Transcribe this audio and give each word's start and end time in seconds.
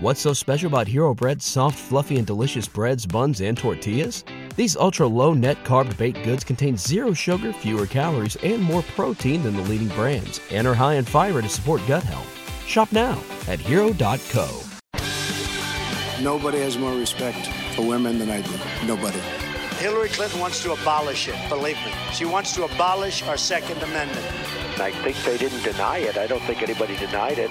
What's 0.00 0.20
so 0.20 0.32
special 0.32 0.68
about 0.68 0.86
Hero 0.86 1.12
Bread's 1.12 1.44
soft, 1.44 1.76
fluffy, 1.76 2.18
and 2.18 2.26
delicious 2.26 2.68
breads, 2.68 3.04
buns, 3.04 3.40
and 3.40 3.58
tortillas? 3.58 4.22
These 4.54 4.76
ultra 4.76 5.08
low 5.08 5.34
net 5.34 5.64
carb 5.64 5.96
baked 5.96 6.22
goods 6.22 6.44
contain 6.44 6.76
zero 6.76 7.12
sugar, 7.12 7.52
fewer 7.52 7.84
calories, 7.84 8.36
and 8.36 8.62
more 8.62 8.82
protein 8.94 9.42
than 9.42 9.56
the 9.56 9.62
leading 9.62 9.88
brands, 9.88 10.40
and 10.52 10.68
are 10.68 10.74
high 10.74 10.94
in 10.94 11.04
fiber 11.04 11.42
to 11.42 11.48
support 11.48 11.84
gut 11.88 12.04
health. 12.04 12.28
Shop 12.64 12.92
now 12.92 13.20
at 13.48 13.58
hero.co. 13.58 14.62
Nobody 16.22 16.60
has 16.60 16.78
more 16.78 16.94
respect 16.94 17.48
for 17.74 17.82
women 17.82 18.20
than 18.20 18.30
I 18.30 18.42
do. 18.42 18.52
Nobody. 18.86 19.18
Hillary 19.78 20.10
Clinton 20.10 20.38
wants 20.38 20.62
to 20.62 20.74
abolish 20.74 21.26
it, 21.26 21.34
believe 21.48 21.76
me. 21.84 21.92
She 22.12 22.24
wants 22.24 22.54
to 22.54 22.62
abolish 22.62 23.24
our 23.24 23.36
Second 23.36 23.82
Amendment. 23.82 24.26
I 24.78 24.92
think 25.02 25.16
they 25.24 25.38
didn't 25.38 25.64
deny 25.64 25.98
it. 25.98 26.16
I 26.16 26.28
don't 26.28 26.42
think 26.42 26.62
anybody 26.62 26.96
denied 26.96 27.38
it. 27.38 27.50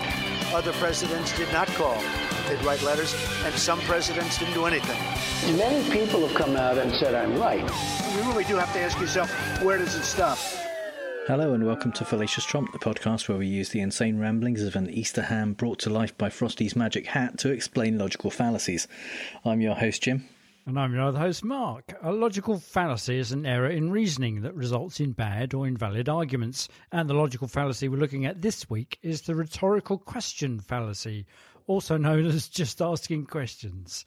Other 0.53 0.71
presidents 0.71 1.35
did 1.35 1.51
not 1.51 1.67
call. 1.67 2.01
They'd 2.47 2.63
write 2.63 2.81
letters, 2.81 3.13
and 3.43 3.53
some 3.55 3.81
presidents 3.81 4.37
didn't 4.37 4.53
do 4.53 4.65
anything. 4.65 4.97
Many 5.57 5.89
people 5.89 6.25
have 6.25 6.33
come 6.33 6.55
out 6.55 6.77
and 6.77 6.93
said 6.93 7.13
I'm 7.13 7.37
right. 7.37 7.59
You 7.59 8.21
really 8.29 8.45
do 8.45 8.55
have 8.55 8.71
to 8.71 8.79
ask 8.79 8.97
yourself, 8.99 9.29
where 9.61 9.77
does 9.77 9.95
it 9.95 10.03
stop? 10.03 10.37
Hello 11.27 11.53
and 11.53 11.65
welcome 11.65 11.91
to 11.91 12.05
Fallacious 12.05 12.45
Trump, 12.45 12.71
the 12.71 12.79
podcast 12.79 13.27
where 13.27 13.37
we 13.37 13.47
use 13.47 13.67
the 13.67 13.81
insane 13.81 14.17
ramblings 14.17 14.63
of 14.63 14.77
an 14.77 14.89
Easter 14.89 15.23
ham 15.23 15.51
brought 15.51 15.79
to 15.79 15.89
life 15.89 16.17
by 16.17 16.29
Frosty's 16.29 16.73
magic 16.73 17.07
hat 17.07 17.37
to 17.39 17.51
explain 17.51 17.97
logical 17.97 18.31
fallacies. 18.31 18.87
I'm 19.43 19.59
your 19.59 19.75
host, 19.75 20.03
Jim. 20.03 20.23
And 20.65 20.79
I'm 20.79 20.93
your 20.93 21.03
other 21.03 21.19
host, 21.19 21.43
Mark. 21.43 21.97
A 22.01 22.13
logical 22.13 22.59
fallacy 22.59 23.19
is 23.19 23.33
an 23.33 23.45
error 23.45 23.69
in 23.69 23.91
reasoning 23.91 24.41
that 24.41 24.53
results 24.53 25.01
in 25.01 25.11
bad 25.11 25.53
or 25.53 25.67
invalid 25.67 26.07
arguments. 26.07 26.69
And 26.93 27.09
the 27.09 27.13
logical 27.13 27.49
fallacy 27.49 27.89
we're 27.89 27.97
looking 27.97 28.25
at 28.25 28.41
this 28.41 28.69
week 28.69 28.99
is 29.01 29.21
the 29.21 29.35
rhetorical 29.35 29.97
question 29.97 30.61
fallacy, 30.61 31.25
also 31.67 31.97
known 31.97 32.25
as 32.25 32.47
just 32.47 32.81
asking 32.81 33.25
questions. 33.25 34.05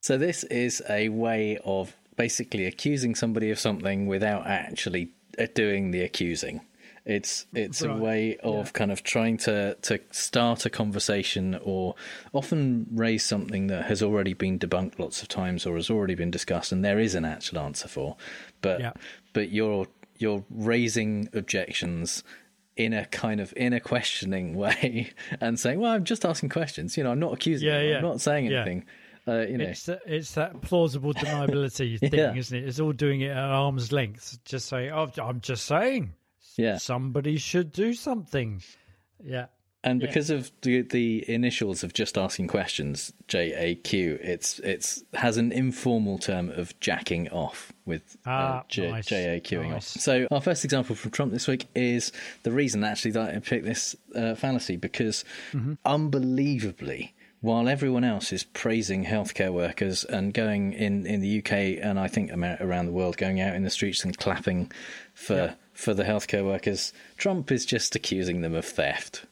So, 0.00 0.18
this 0.18 0.44
is 0.44 0.82
a 0.88 1.08
way 1.08 1.58
of 1.64 1.94
basically 2.16 2.66
accusing 2.66 3.14
somebody 3.14 3.50
of 3.50 3.58
something 3.58 4.06
without 4.06 4.46
actually 4.46 5.10
uh, 5.38 5.46
doing 5.54 5.90
the 5.90 6.02
accusing. 6.02 6.62
It's 7.04 7.46
it's 7.54 7.82
right. 7.82 7.96
a 7.96 7.96
way 7.96 8.36
of 8.38 8.66
yeah. 8.66 8.72
kind 8.72 8.90
of 8.90 9.04
trying 9.04 9.36
to 9.38 9.76
to 9.82 10.00
start 10.10 10.66
a 10.66 10.70
conversation 10.70 11.56
or 11.62 11.94
often 12.32 12.88
raise 12.92 13.24
something 13.24 13.68
that 13.68 13.84
has 13.84 14.02
already 14.02 14.34
been 14.34 14.58
debunked 14.58 14.98
lots 14.98 15.22
of 15.22 15.28
times 15.28 15.66
or 15.66 15.76
has 15.76 15.88
already 15.88 16.16
been 16.16 16.32
discussed 16.32 16.72
and 16.72 16.84
there 16.84 16.98
is 16.98 17.14
an 17.14 17.24
actual 17.24 17.60
answer 17.60 17.86
for, 17.86 18.16
but 18.60 18.80
yeah. 18.80 18.92
but 19.32 19.52
you're 19.52 19.86
you're 20.18 20.44
raising 20.50 21.28
objections 21.32 22.24
in 22.76 22.92
a 22.92 23.06
kind 23.06 23.40
of 23.40 23.52
in 23.56 23.72
a 23.72 23.80
questioning 23.80 24.54
way 24.56 25.12
and 25.40 25.58
saying, 25.58 25.80
"Well, 25.80 25.92
I'm 25.92 26.04
just 26.04 26.24
asking 26.24 26.50
questions. 26.50 26.96
You 26.96 27.04
know, 27.04 27.10
I'm 27.10 27.20
not 27.20 27.32
accusing. 27.32 27.68
Yeah, 27.68 27.80
yeah. 27.80 27.96
I'm 27.96 28.02
not 28.02 28.20
saying 28.20 28.52
anything." 28.52 28.84
Uh, 29.28 29.40
you 29.40 29.58
know. 29.58 29.64
it's, 29.64 29.88
it's 30.06 30.34
that 30.34 30.60
plausible 30.60 31.12
deniability 31.12 31.98
thing, 32.10 32.14
yeah. 32.14 32.32
isn't 32.32 32.56
it? 32.56 32.64
It's 32.64 32.78
all 32.78 32.92
doing 32.92 33.22
it 33.22 33.30
at 33.30 33.38
arm's 33.38 33.90
length. 33.90 34.38
Just 34.44 34.68
say, 34.68 34.88
oh, 34.90 35.10
I'm 35.20 35.40
just 35.40 35.64
saying. 35.64 36.14
Yeah. 36.56 36.78
Somebody 36.78 37.36
should 37.36 37.72
do 37.72 37.92
something. 37.92 38.62
Yeah. 39.22 39.46
And 39.86 40.00
because 40.00 40.30
yeah. 40.30 40.38
of 40.38 40.50
the 40.62 40.82
the 40.82 41.30
initials 41.30 41.84
of 41.84 41.92
just 41.92 42.18
asking 42.18 42.48
questions, 42.48 43.12
JAQ, 43.28 44.18
it's 44.20 44.58
it's 44.58 45.04
has 45.14 45.36
an 45.36 45.52
informal 45.52 46.18
term 46.18 46.50
of 46.50 46.78
jacking 46.80 47.28
off 47.28 47.72
with 47.84 48.16
uh, 48.26 48.30
ah, 48.30 48.64
J, 48.66 48.90
nice. 48.90 49.06
JAQing 49.06 49.70
nice. 49.70 49.96
off. 49.96 50.02
So 50.02 50.26
our 50.32 50.40
first 50.40 50.64
example 50.64 50.96
from 50.96 51.12
Trump 51.12 51.32
this 51.32 51.46
week 51.46 51.68
is 51.76 52.10
the 52.42 52.50
reason 52.50 52.82
actually 52.82 53.12
that 53.12 53.32
I 53.36 53.38
picked 53.38 53.64
this 53.64 53.94
uh, 54.12 54.34
fallacy 54.34 54.76
because 54.76 55.24
mm-hmm. 55.52 55.74
unbelievably 55.84 57.14
while 57.40 57.68
everyone 57.68 58.02
else 58.02 58.32
is 58.32 58.42
praising 58.42 59.04
healthcare 59.04 59.52
workers 59.52 60.02
and 60.02 60.34
going 60.34 60.72
in, 60.72 61.06
in 61.06 61.20
the 61.20 61.38
UK 61.38 61.52
and 61.80 61.96
I 62.00 62.08
think 62.08 62.32
around 62.32 62.86
the 62.86 62.92
world, 62.92 63.16
going 63.18 63.40
out 63.40 63.54
in 63.54 63.62
the 63.62 63.70
streets 63.70 64.02
and 64.04 64.18
clapping 64.18 64.72
for 65.14 65.34
yeah. 65.34 65.54
for 65.72 65.94
the 65.94 66.02
healthcare 66.02 66.44
workers, 66.44 66.92
Trump 67.18 67.52
is 67.52 67.64
just 67.64 67.94
accusing 67.94 68.40
them 68.40 68.54
of 68.56 68.64
theft. 68.64 69.26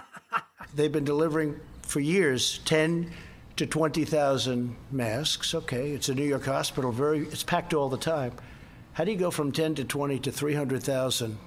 They've 0.74 0.92
been 0.92 1.04
delivering 1.04 1.60
for 1.82 2.00
years 2.00 2.58
ten 2.64 3.10
to 3.56 3.66
twenty 3.66 4.04
thousand 4.04 4.76
masks. 4.90 5.54
Okay, 5.54 5.92
it's 5.92 6.08
a 6.08 6.14
New 6.14 6.24
York 6.24 6.44
hospital, 6.44 6.92
very 6.92 7.20
it's 7.20 7.42
packed 7.42 7.74
all 7.74 7.88
the 7.88 7.96
time. 7.96 8.32
How 8.94 9.04
do 9.04 9.12
you 9.12 9.18
go 9.18 9.30
from 9.30 9.52
ten 9.52 9.74
to 9.76 9.84
twenty 9.84 10.18
to 10.20 10.32
three 10.32 10.54
hundred 10.54 10.82
thousand? 10.82 11.38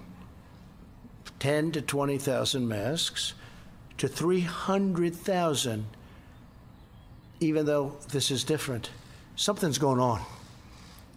Ten 1.39 1.71
to 1.71 1.81
twenty 1.81 2.17
thousand 2.17 2.67
masks 2.67 3.33
to 3.97 4.07
300,000, 4.07 5.85
even 7.39 7.65
though 7.65 7.97
this 8.11 8.31
is 8.31 8.43
different. 8.43 8.89
Something's 9.35 9.77
going 9.77 9.99
on. 9.99 10.21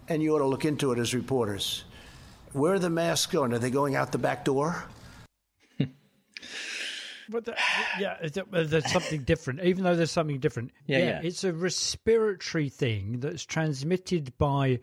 And 0.07 0.21
you 0.21 0.35
ought 0.35 0.39
to 0.39 0.47
look 0.47 0.65
into 0.65 0.91
it 0.91 0.99
as 0.99 1.13
reporters. 1.13 1.83
Where 2.53 2.73
are 2.73 2.79
the 2.79 2.89
masks 2.89 3.31
going? 3.31 3.53
Are 3.53 3.59
they 3.59 3.69
going 3.69 3.95
out 3.95 4.11
the 4.11 4.17
back 4.17 4.43
door? 4.43 4.83
But 7.31 7.45
the, 7.45 7.55
yeah, 7.99 8.17
there's 8.51 8.91
something 8.91 9.23
different. 9.23 9.61
Even 9.63 9.83
though 9.83 9.95
there's 9.95 10.11
something 10.11 10.39
different, 10.39 10.71
yeah, 10.85 10.97
yeah, 10.97 11.05
yeah, 11.05 11.21
it's 11.23 11.43
a 11.43 11.53
respiratory 11.53 12.69
thing 12.69 13.19
that's 13.19 13.45
transmitted 13.45 14.37
by 14.37 14.79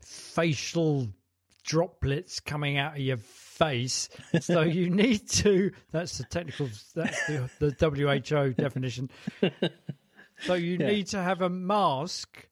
facial 0.00 1.08
droplets 1.64 2.40
coming 2.40 2.78
out 2.78 2.92
of 2.92 3.00
your 3.00 3.18
face. 3.18 4.08
So 4.40 4.62
you 4.62 4.88
need 5.04 5.28
to. 5.30 5.72
That's 5.92 6.18
the 6.18 6.24
technical. 6.24 6.68
That's 6.94 7.26
the, 7.26 7.50
the 7.58 8.20
WHO 8.30 8.54
definition. 8.54 9.10
So 10.40 10.54
you 10.54 10.76
yeah. 10.78 10.86
need 10.88 11.08
to 11.08 11.22
have 11.22 11.42
a 11.42 11.48
mask 11.48 12.48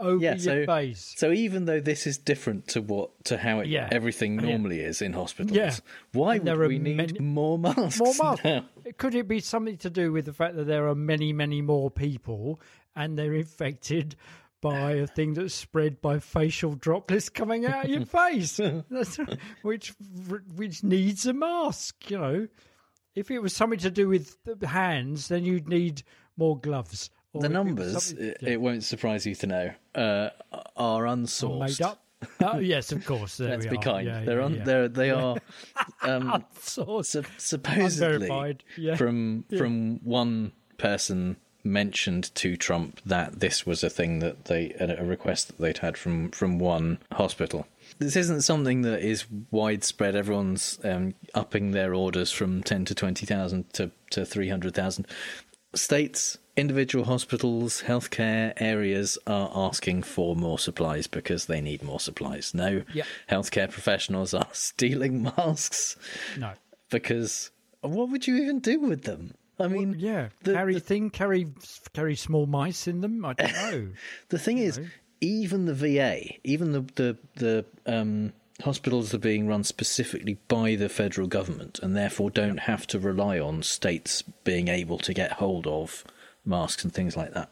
over 0.00 0.22
yeah, 0.22 0.36
so, 0.36 0.54
your 0.54 0.66
face. 0.66 1.14
So 1.16 1.32
even 1.32 1.66
though 1.66 1.80
this 1.80 2.06
is 2.06 2.18
different 2.18 2.68
to 2.68 2.82
what 2.82 3.24
to 3.26 3.38
how 3.38 3.60
it, 3.60 3.68
yeah. 3.68 3.88
everything 3.92 4.36
normally 4.36 4.80
yeah. 4.80 4.88
is 4.88 5.02
in 5.02 5.12
hospitals, 5.12 5.56
yeah. 5.56 5.74
why 6.12 6.36
and 6.36 6.44
would 6.44 6.68
we 6.68 6.78
need 6.78 6.96
many, 6.96 7.18
more 7.20 7.58
masks? 7.58 7.98
More 7.98 8.14
masks. 8.20 8.44
Now? 8.50 8.64
Could 8.98 9.14
it 9.14 9.28
be 9.28 9.40
something 9.40 9.76
to 9.78 9.90
do 9.90 10.12
with 10.12 10.24
the 10.24 10.32
fact 10.32 10.56
that 10.56 10.66
there 10.66 10.88
are 10.88 10.94
many, 10.94 11.32
many 11.32 11.62
more 11.62 11.90
people 11.90 12.60
and 12.96 13.18
they're 13.18 13.34
infected 13.34 14.16
by 14.60 14.92
a 14.92 15.06
thing 15.06 15.34
that's 15.34 15.54
spread 15.54 16.00
by 16.00 16.18
facial 16.18 16.74
droplets 16.74 17.28
coming 17.28 17.64
out 17.64 17.84
of 17.84 17.90
your 17.90 18.04
face, 18.06 18.60
which 19.62 19.94
which 20.56 20.82
needs 20.82 21.26
a 21.26 21.32
mask. 21.32 22.10
You 22.10 22.18
know, 22.18 22.48
if 23.14 23.30
it 23.30 23.40
was 23.40 23.54
something 23.54 23.78
to 23.80 23.90
do 23.90 24.08
with 24.08 24.36
the 24.44 24.68
hands, 24.68 25.28
then 25.28 25.44
you'd 25.44 25.68
need 25.68 26.02
more 26.36 26.58
gloves. 26.58 27.10
the 27.34 27.48
numbers, 27.48 28.12
it, 28.12 28.38
yeah. 28.40 28.50
it, 28.50 28.60
won't 28.60 28.84
surprise 28.84 29.26
you 29.26 29.34
to 29.36 29.46
know, 29.46 29.72
uh, 29.94 30.30
are 30.76 31.02
unsourced. 31.04 31.80
Made 31.80 31.82
up. 31.82 32.02
Oh 32.40 32.58
yes, 32.58 32.92
of 32.92 33.04
course. 33.06 33.40
Let's 33.40 33.66
be 33.66 33.76
are. 33.76 33.82
kind. 33.82 34.06
Yeah, 34.06 34.24
they're 34.24 34.42
on. 34.42 34.54
Yeah. 34.54 34.64
They're 34.64 34.88
they 34.88 35.10
are 35.10 35.36
um, 36.02 36.44
su- 36.60 37.02
supposedly 37.38 38.28
from 38.96 39.44
from 39.56 40.04
one 40.04 40.52
person 40.78 41.36
mentioned 41.62 42.34
to 42.34 42.56
Trump 42.56 43.00
that 43.04 43.40
this 43.40 43.66
was 43.66 43.84
a 43.84 43.90
thing 43.90 44.20
that 44.20 44.46
they 44.46 44.74
a 44.78 45.04
request 45.04 45.48
that 45.48 45.58
they'd 45.58 45.78
had 45.78 45.96
from 45.96 46.30
from 46.30 46.58
one 46.58 46.98
hospital. 47.12 47.66
This 47.98 48.16
isn't 48.16 48.42
something 48.42 48.82
that 48.82 49.00
is 49.00 49.26
widespread. 49.50 50.14
Everyone's 50.14 50.78
um, 50.84 51.14
upping 51.34 51.72
their 51.72 51.94
orders 51.94 52.30
from 52.30 52.62
ten 52.62 52.84
to 52.86 52.94
twenty 52.94 53.26
thousand 53.26 53.72
to 53.74 53.90
to 54.10 54.24
three 54.24 54.48
hundred 54.48 54.74
thousand. 54.74 55.06
States, 55.74 56.38
individual 56.56 57.04
hospitals, 57.04 57.82
healthcare 57.86 58.52
areas 58.56 59.18
are 59.26 59.50
asking 59.54 60.02
for 60.02 60.34
more 60.34 60.58
supplies 60.58 61.06
because 61.06 61.46
they 61.46 61.60
need 61.60 61.82
more 61.82 62.00
supplies. 62.00 62.52
No, 62.54 62.82
yep. 62.92 63.06
healthcare 63.28 63.70
professionals 63.70 64.34
are 64.34 64.48
stealing 64.52 65.22
masks. 65.22 65.96
No, 66.38 66.52
because 66.90 67.50
what 67.82 68.10
would 68.10 68.26
you 68.26 68.36
even 68.36 68.60
do 68.60 68.80
with 68.80 69.02
them? 69.04 69.34
I 69.58 69.68
mean, 69.68 69.90
well, 69.90 70.00
yeah, 70.00 70.28
the, 70.42 70.54
carry 70.54 70.74
the, 70.74 70.80
thing, 70.80 71.10
carry 71.10 71.46
carry 71.92 72.16
small 72.16 72.46
mice 72.46 72.88
in 72.88 73.00
them. 73.00 73.24
I 73.24 73.34
don't 73.34 73.52
know. 73.72 73.88
the 74.28 74.38
thing 74.38 74.58
is, 74.58 74.78
know. 74.78 74.86
even 75.20 75.66
the 75.66 75.74
VA, 75.74 76.34
even 76.44 76.72
the 76.72 76.80
the 76.96 77.16
the 77.36 77.64
um, 77.86 78.32
hospitals 78.60 79.14
are 79.14 79.18
being 79.18 79.46
run 79.46 79.64
specifically 79.64 80.38
by 80.48 80.74
the 80.74 80.88
federal 80.88 81.26
government, 81.26 81.78
and 81.82 81.96
therefore 81.96 82.30
don't 82.30 82.60
have 82.60 82.86
to 82.88 82.98
rely 82.98 83.38
on 83.38 83.62
states 83.62 84.22
being 84.44 84.68
able 84.68 84.98
to 84.98 85.14
get 85.14 85.32
hold 85.32 85.66
of 85.66 86.04
masks 86.44 86.84
and 86.84 86.92
things 86.92 87.16
like 87.16 87.34
that. 87.34 87.50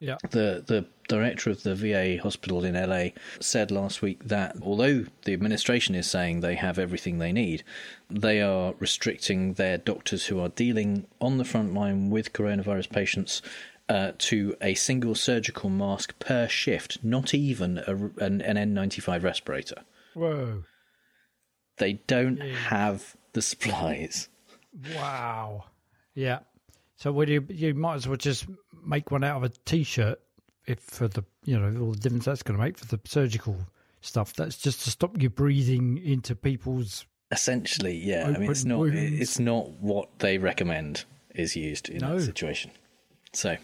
Yeah. 0.00 0.16
The 0.30 0.62
the 0.64 0.86
director 1.08 1.50
of 1.50 1.62
the 1.62 1.74
VA 1.74 2.22
hospital 2.22 2.64
in 2.64 2.74
LA 2.74 3.08
said 3.40 3.70
last 3.70 4.02
week 4.02 4.22
that 4.24 4.56
although 4.62 5.06
the 5.24 5.32
administration 5.32 5.94
is 5.94 6.08
saying 6.08 6.40
they 6.40 6.54
have 6.54 6.78
everything 6.78 7.18
they 7.18 7.32
need, 7.32 7.64
they 8.08 8.40
are 8.40 8.74
restricting 8.78 9.54
their 9.54 9.78
doctors 9.78 10.26
who 10.26 10.38
are 10.38 10.50
dealing 10.50 11.06
on 11.20 11.38
the 11.38 11.44
front 11.44 11.74
line 11.74 12.10
with 12.10 12.32
coronavirus 12.32 12.90
patients 12.90 13.42
uh, 13.88 14.12
to 14.18 14.54
a 14.60 14.74
single 14.74 15.14
surgical 15.14 15.70
mask 15.70 16.16
per 16.18 16.46
shift, 16.46 16.98
not 17.02 17.32
even 17.32 17.78
a, 17.78 17.94
an, 18.22 18.42
an 18.42 18.56
N95 18.56 19.22
respirator. 19.22 19.82
Whoa. 20.18 20.64
They 21.78 21.94
don't 22.06 22.40
have 22.40 23.16
the 23.32 23.42
supplies. 23.42 24.28
Wow. 24.94 25.64
Yeah. 26.14 26.40
So 26.96 27.12
would 27.12 27.28
you 27.28 27.46
you 27.48 27.74
might 27.74 27.94
as 27.94 28.08
well 28.08 28.16
just 28.16 28.46
make 28.84 29.10
one 29.10 29.22
out 29.22 29.36
of 29.36 29.44
a 29.44 29.48
t-shirt 29.64 30.20
if 30.66 30.80
for 30.80 31.08
the 31.08 31.24
you 31.44 31.58
know 31.58 31.80
all 31.80 31.92
the 31.92 31.98
difference 31.98 32.24
that's 32.24 32.42
going 32.42 32.58
to 32.58 32.64
make 32.64 32.76
for 32.76 32.86
the 32.86 33.00
surgical 33.04 33.56
stuff. 34.00 34.34
That's 34.34 34.58
just 34.58 34.82
to 34.84 34.90
stop 34.90 35.20
you 35.20 35.30
breathing 35.30 35.98
into 35.98 36.34
people's. 36.34 37.06
Essentially, 37.30 37.96
yeah. 37.96 38.26
I 38.26 38.38
mean, 38.38 38.50
it's 38.50 38.64
not 38.64 38.78
wounds. 38.78 39.20
it's 39.20 39.38
not 39.38 39.70
what 39.80 40.18
they 40.18 40.38
recommend 40.38 41.04
is 41.34 41.54
used 41.54 41.88
in 41.88 41.98
no. 41.98 42.16
that 42.16 42.24
situation. 42.24 42.70
So. 43.32 43.56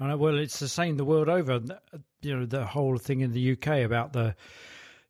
I 0.00 0.08
know, 0.08 0.16
well, 0.16 0.38
it's 0.38 0.58
the 0.58 0.68
same 0.68 0.96
the 0.96 1.04
world 1.04 1.28
over. 1.28 1.60
You 2.20 2.36
know, 2.36 2.46
the 2.46 2.66
whole 2.66 2.98
thing 2.98 3.20
in 3.20 3.32
the 3.32 3.52
UK 3.52 3.84
about 3.84 4.12
the 4.12 4.34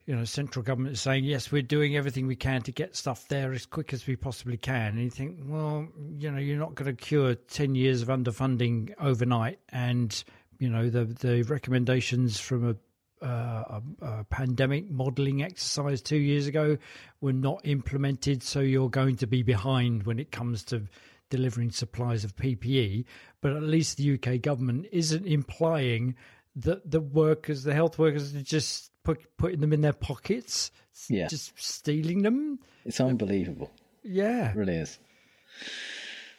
you 0.06 0.14
know, 0.14 0.24
central 0.24 0.62
government 0.62 0.94
is 0.94 1.00
saying, 1.00 1.24
yes, 1.24 1.50
we're 1.50 1.62
doing 1.62 1.96
everything 1.96 2.26
we 2.26 2.36
can 2.36 2.60
to 2.62 2.72
get 2.72 2.94
stuff 2.94 3.26
there 3.28 3.52
as 3.52 3.64
quick 3.64 3.94
as 3.94 4.06
we 4.06 4.16
possibly 4.16 4.58
can. 4.58 4.88
And 4.88 5.00
you 5.00 5.10
think, 5.10 5.38
well, 5.44 5.88
you 6.18 6.30
know, 6.30 6.38
you're 6.38 6.58
not 6.58 6.74
going 6.74 6.94
to 6.94 7.04
cure 7.04 7.34
10 7.34 7.74
years 7.74 8.02
of 8.02 8.08
underfunding 8.08 8.92
overnight. 9.00 9.58
And, 9.70 10.22
you 10.58 10.68
know, 10.68 10.90
the, 10.90 11.06
the 11.06 11.42
recommendations 11.44 12.38
from 12.38 12.76
a, 13.22 13.24
uh, 13.24 13.80
a, 14.02 14.04
a 14.06 14.24
pandemic 14.24 14.90
modelling 14.90 15.42
exercise 15.42 16.02
two 16.02 16.18
years 16.18 16.46
ago 16.46 16.76
were 17.22 17.32
not 17.32 17.62
implemented. 17.64 18.42
So 18.42 18.60
you're 18.60 18.90
going 18.90 19.16
to 19.16 19.26
be 19.26 19.42
behind 19.42 20.02
when 20.02 20.18
it 20.18 20.30
comes 20.30 20.64
to 20.64 20.82
delivering 21.30 21.70
supplies 21.70 22.24
of 22.24 22.36
PPE. 22.36 23.06
But 23.40 23.56
at 23.56 23.62
least 23.62 23.96
the 23.96 24.18
UK 24.18 24.42
government 24.42 24.86
isn't 24.92 25.26
implying 25.26 26.16
that 26.56 26.90
the 26.90 27.00
workers, 27.00 27.62
the 27.62 27.74
health 27.74 27.98
workers, 27.98 28.34
are 28.34 28.42
just 28.42 28.90
put, 29.04 29.36
putting 29.36 29.60
them 29.60 29.72
in 29.72 29.80
their 29.80 29.92
pockets, 29.92 30.70
yeah. 31.08 31.28
just 31.28 31.52
stealing 31.56 32.22
them. 32.22 32.58
It's 32.84 33.00
unbelievable. 33.00 33.70
Yeah. 34.02 34.50
It 34.50 34.56
really 34.56 34.76
is. 34.76 34.98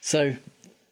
So, 0.01 0.35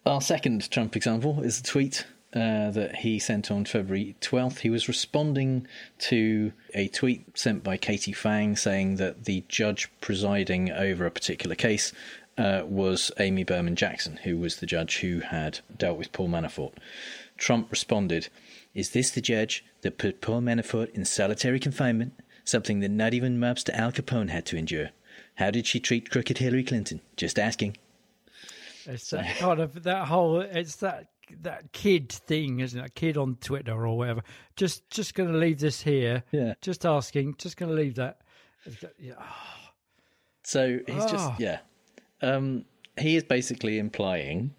our 0.06 0.22
second 0.22 0.70
Trump 0.72 0.96
example 0.96 1.42
is 1.42 1.60
a 1.60 1.64
tweet 1.64 2.06
uh, 2.34 2.72
that 2.72 2.96
he 2.96 3.20
sent 3.20 3.52
on 3.52 3.66
February 3.66 4.16
12th. 4.22 4.60
He 4.60 4.70
was 4.70 4.88
responding 4.88 5.68
to 6.00 6.52
a 6.74 6.88
tweet 6.88 7.38
sent 7.38 7.64
by 7.64 7.78
Katie 7.78 8.14
Phang 8.14 8.58
saying 8.58 8.96
that 8.96 9.26
the 9.26 9.44
judge 9.48 9.92
presiding 10.02 10.72
over 10.72 11.06
a 11.06 11.12
particular 11.12 11.56
case 11.56 11.94
uh, 12.38 12.64
was 12.66 13.12
Amy 13.20 13.44
Berman 13.44 13.76
Jackson, 13.76 14.18
who 14.24 14.38
was 14.38 14.58
the 14.58 14.66
judge 14.66 14.98
who 14.98 15.20
had 15.20 15.60
dealt 15.78 15.98
with 15.98 16.12
Paul 16.12 16.30
Manafort. 16.30 16.74
Trump 17.38 17.70
responded, 17.70 18.30
Is 18.74 18.90
this 18.92 19.12
the 19.12 19.22
judge 19.22 19.64
that 19.82 19.98
put 19.98 20.22
Paul 20.22 20.42
Manafort 20.42 20.90
in 20.92 21.06
solitary 21.06 21.60
confinement, 21.60 22.14
something 22.44 22.80
that 22.80 22.90
not 22.90 23.14
even 23.14 23.38
Mobster 23.38 23.74
Al 23.74 23.92
Capone 23.92 24.30
had 24.30 24.46
to 24.48 24.58
endure? 24.58 24.90
How 25.36 25.52
did 25.52 25.68
she 25.68 25.80
treat 25.80 26.10
crooked 26.10 26.40
Hillary 26.40 26.64
Clinton? 26.64 27.02
Just 27.16 27.38
asking. 27.38 27.78
It's 28.86 29.12
that 29.12 29.38
kind 29.38 29.60
of 29.60 29.84
that 29.84 30.08
whole. 30.08 30.42
It's 30.42 30.78
that 30.78 31.08
that 31.42 31.72
kid 31.72 32.12
thing, 32.12 32.60
isn't 32.60 32.80
it? 32.80 32.86
A 32.86 32.90
kid 32.90 33.18
on 33.18 33.38
Twitter 33.42 33.86
or 33.86 33.98
whatever. 33.98 34.22
Just 34.56 34.90
just 34.90 35.16
going 35.16 35.32
to 35.32 35.38
leave 35.38 35.60
this 35.60 35.82
here. 35.82 36.24
Yeah. 36.32 36.56
Just 36.62 36.86
asking. 36.86 37.36
Just 37.38 37.58
going 37.58 37.70
to 37.70 37.76
leave 37.76 37.96
that. 37.96 38.20
Yeah. 39.00 39.14
So 40.44 40.80
he's 40.88 41.04
oh. 41.04 41.08
just 41.08 41.30
ah. 41.30 41.36
yeah. 41.40 41.60
Um, 42.22 42.66
he 42.98 43.16
is 43.16 43.24
basically 43.24 43.80
implying 43.80 44.54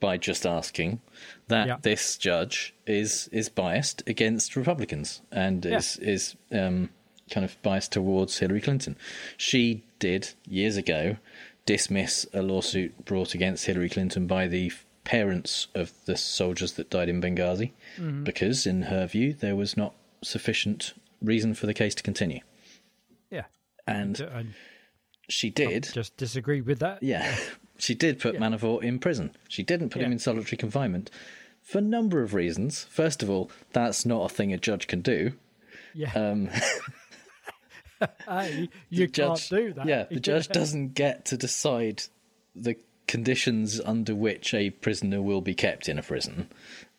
by 0.00 0.16
just 0.16 0.46
asking 0.46 1.00
that 1.48 1.66
yeah. 1.66 1.76
this 1.82 2.16
judge 2.16 2.74
is 2.86 3.28
is 3.32 3.48
biased 3.48 4.02
against 4.06 4.56
Republicans 4.56 5.22
and 5.32 5.64
yeah. 5.64 5.76
is 5.76 5.96
is 5.98 6.36
um, 6.52 6.90
kind 7.30 7.44
of 7.44 7.60
biased 7.62 7.92
towards 7.92 8.38
Hillary 8.38 8.60
Clinton. 8.60 8.96
She 9.36 9.82
did 9.98 10.30
years 10.48 10.76
ago 10.76 11.16
dismiss 11.64 12.26
a 12.32 12.42
lawsuit 12.42 13.04
brought 13.04 13.34
against 13.34 13.66
Hillary 13.66 13.88
Clinton 13.88 14.26
by 14.26 14.46
the 14.46 14.72
parents 15.04 15.68
of 15.74 15.92
the 16.04 16.16
soldiers 16.16 16.72
that 16.72 16.90
died 16.90 17.08
in 17.08 17.20
Benghazi 17.20 17.72
mm-hmm. 17.96 18.24
because, 18.24 18.66
in 18.66 18.82
her 18.82 19.06
view, 19.06 19.32
there 19.32 19.56
was 19.56 19.76
not 19.76 19.94
sufficient 20.22 20.94
reason 21.22 21.54
for 21.54 21.66
the 21.66 21.74
case 21.74 21.94
to 21.94 22.02
continue. 22.02 22.40
Yeah, 23.30 23.44
and. 23.86 24.54
She 25.28 25.50
did. 25.50 25.88
just 25.92 26.16
disagree 26.16 26.60
with 26.60 26.78
that. 26.78 27.02
Yeah. 27.02 27.34
She 27.78 27.94
did 27.94 28.20
put 28.20 28.34
yeah. 28.34 28.40
Manafort 28.40 28.82
in 28.82 28.98
prison. 28.98 29.36
She 29.48 29.62
didn't 29.62 29.90
put 29.90 30.00
yeah. 30.00 30.06
him 30.06 30.12
in 30.12 30.18
solitary 30.18 30.56
confinement 30.56 31.10
for 31.62 31.78
a 31.78 31.82
number 31.82 32.22
of 32.22 32.32
reasons. 32.32 32.84
First 32.84 33.22
of 33.22 33.30
all, 33.30 33.50
that's 33.72 34.06
not 34.06 34.30
a 34.30 34.34
thing 34.34 34.52
a 34.52 34.58
judge 34.58 34.86
can 34.86 35.00
do. 35.00 35.32
Yeah. 35.94 36.12
Um, 36.14 36.48
you 38.90 39.08
can't 39.08 39.46
do 39.50 39.72
that. 39.72 39.86
Yeah, 39.86 40.04
the 40.10 40.20
judge 40.20 40.48
doesn't 40.52 40.94
get 40.94 41.24
to 41.26 41.36
decide 41.36 42.04
the 42.54 42.76
conditions 43.06 43.80
under 43.80 44.14
which 44.14 44.52
a 44.54 44.70
prisoner 44.70 45.22
will 45.22 45.40
be 45.40 45.54
kept 45.54 45.88
in 45.88 45.98
a 45.98 46.02
prison. 46.02 46.48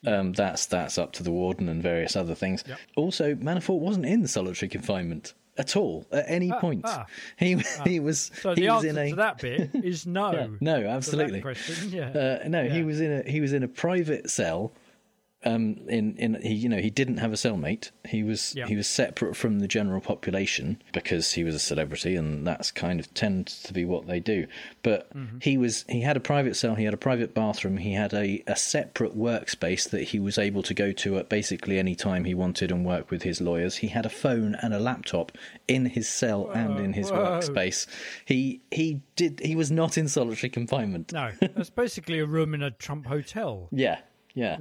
Um, 0.05 0.33
that's 0.33 0.65
that's 0.67 0.97
up 0.97 1.13
to 1.13 1.23
the 1.23 1.31
warden 1.31 1.67
and 1.69 1.81
various 1.81 2.15
other 2.15 2.35
things. 2.35 2.63
Yep. 2.67 2.79
Also, 2.95 3.35
Manafort 3.35 3.79
wasn't 3.79 4.05
in 4.05 4.27
solitary 4.27 4.69
confinement 4.69 5.33
at 5.57 5.75
all 5.75 6.05
at 6.11 6.25
any 6.27 6.51
ah, 6.51 6.59
point. 6.59 6.81
Ah, 6.85 7.05
he 7.37 7.55
ah. 7.55 7.83
he 7.83 7.99
was 7.99 8.31
so 8.41 8.53
he 8.53 8.61
the 8.61 8.69
was 8.69 8.85
answer 8.85 9.01
in 9.01 9.07
a, 9.07 9.09
to 9.09 9.15
that 9.15 9.37
bit 9.39 9.69
is 9.73 10.05
no. 10.05 10.31
yeah, 10.33 10.47
no, 10.59 10.87
absolutely. 10.87 11.43
Yeah. 11.87 12.09
Uh, 12.09 12.47
no, 12.47 12.63
yeah. 12.63 12.73
he 12.73 12.83
was 12.83 13.01
in 13.01 13.11
a 13.11 13.29
he 13.29 13.41
was 13.41 13.53
in 13.53 13.63
a 13.63 13.67
private 13.67 14.29
cell 14.29 14.71
um, 15.45 15.77
in 15.87 16.15
in 16.17 16.41
he 16.41 16.55
you 16.55 16.67
know 16.67 16.79
he 16.79 16.89
didn't 16.89 17.17
have 17.17 17.31
a 17.31 17.35
cellmate. 17.35 17.91
He 18.05 18.23
was 18.23 18.55
he 18.67 18.75
was 18.75 18.87
separate 18.87 19.35
from 19.35 19.59
the 19.59 19.67
general 19.67 20.01
population 20.01 20.81
because 20.93 21.33
he 21.33 21.43
was 21.43 21.53
a 21.53 21.59
celebrity, 21.59 22.15
and 22.15 22.45
that's 22.45 22.71
kind 22.71 22.99
of 22.99 23.13
tends 23.13 23.61
to 23.63 23.73
be 23.73 23.85
what 23.85 24.07
they 24.07 24.19
do. 24.19 24.47
But 24.81 25.15
mm-hmm. 25.15 25.37
he 25.41 25.57
was 25.57 25.85
he 25.87 26.01
had 26.01 26.17
a 26.17 26.19
private 26.19 26.55
cell, 26.55 26.73
he 26.73 26.85
had 26.85 26.93
a 26.93 26.97
private 26.97 27.35
bathroom, 27.35 27.77
he 27.77 27.93
had 27.93 28.13
a, 28.13 28.43
a 28.47 28.55
separate 28.55 29.15
workspace 29.15 29.87
that 29.91 30.03
he 30.03 30.19
was 30.19 30.39
able 30.39 30.63
to 30.63 30.73
go 30.73 30.91
to 30.93 31.17
at 31.19 31.29
basically 31.29 31.77
any 31.77 31.93
time 31.93 32.25
he 32.25 32.33
wanted 32.33 32.71
and 32.71 32.83
work 32.83 33.11
with 33.11 33.21
his 33.21 33.39
lawyers. 33.39 33.77
He 33.77 33.87
had 33.87 34.07
a 34.07 34.09
phone 34.09 34.55
and 34.63 34.73
a 34.73 34.79
laptop 34.79 35.31
in 35.67 35.85
his 35.85 36.09
cell 36.09 36.45
whoa, 36.45 36.53
and 36.53 36.79
in 36.79 36.93
his 36.93 37.11
whoa. 37.11 37.17
workspace. 37.17 37.85
He 38.25 38.61
he 38.71 39.01
did 39.15 39.39
he 39.43 39.55
was 39.55 39.69
not 39.69 39.99
in 39.99 40.07
solitary 40.07 40.49
confinement. 40.49 41.13
No, 41.13 41.31
that's 41.39 41.69
basically 41.69 42.17
a 42.17 42.25
room 42.25 42.55
in 42.55 42.63
a 42.63 42.71
Trump 42.71 43.05
hotel. 43.05 43.69
Yeah, 43.71 43.99
yeah. 44.33 44.57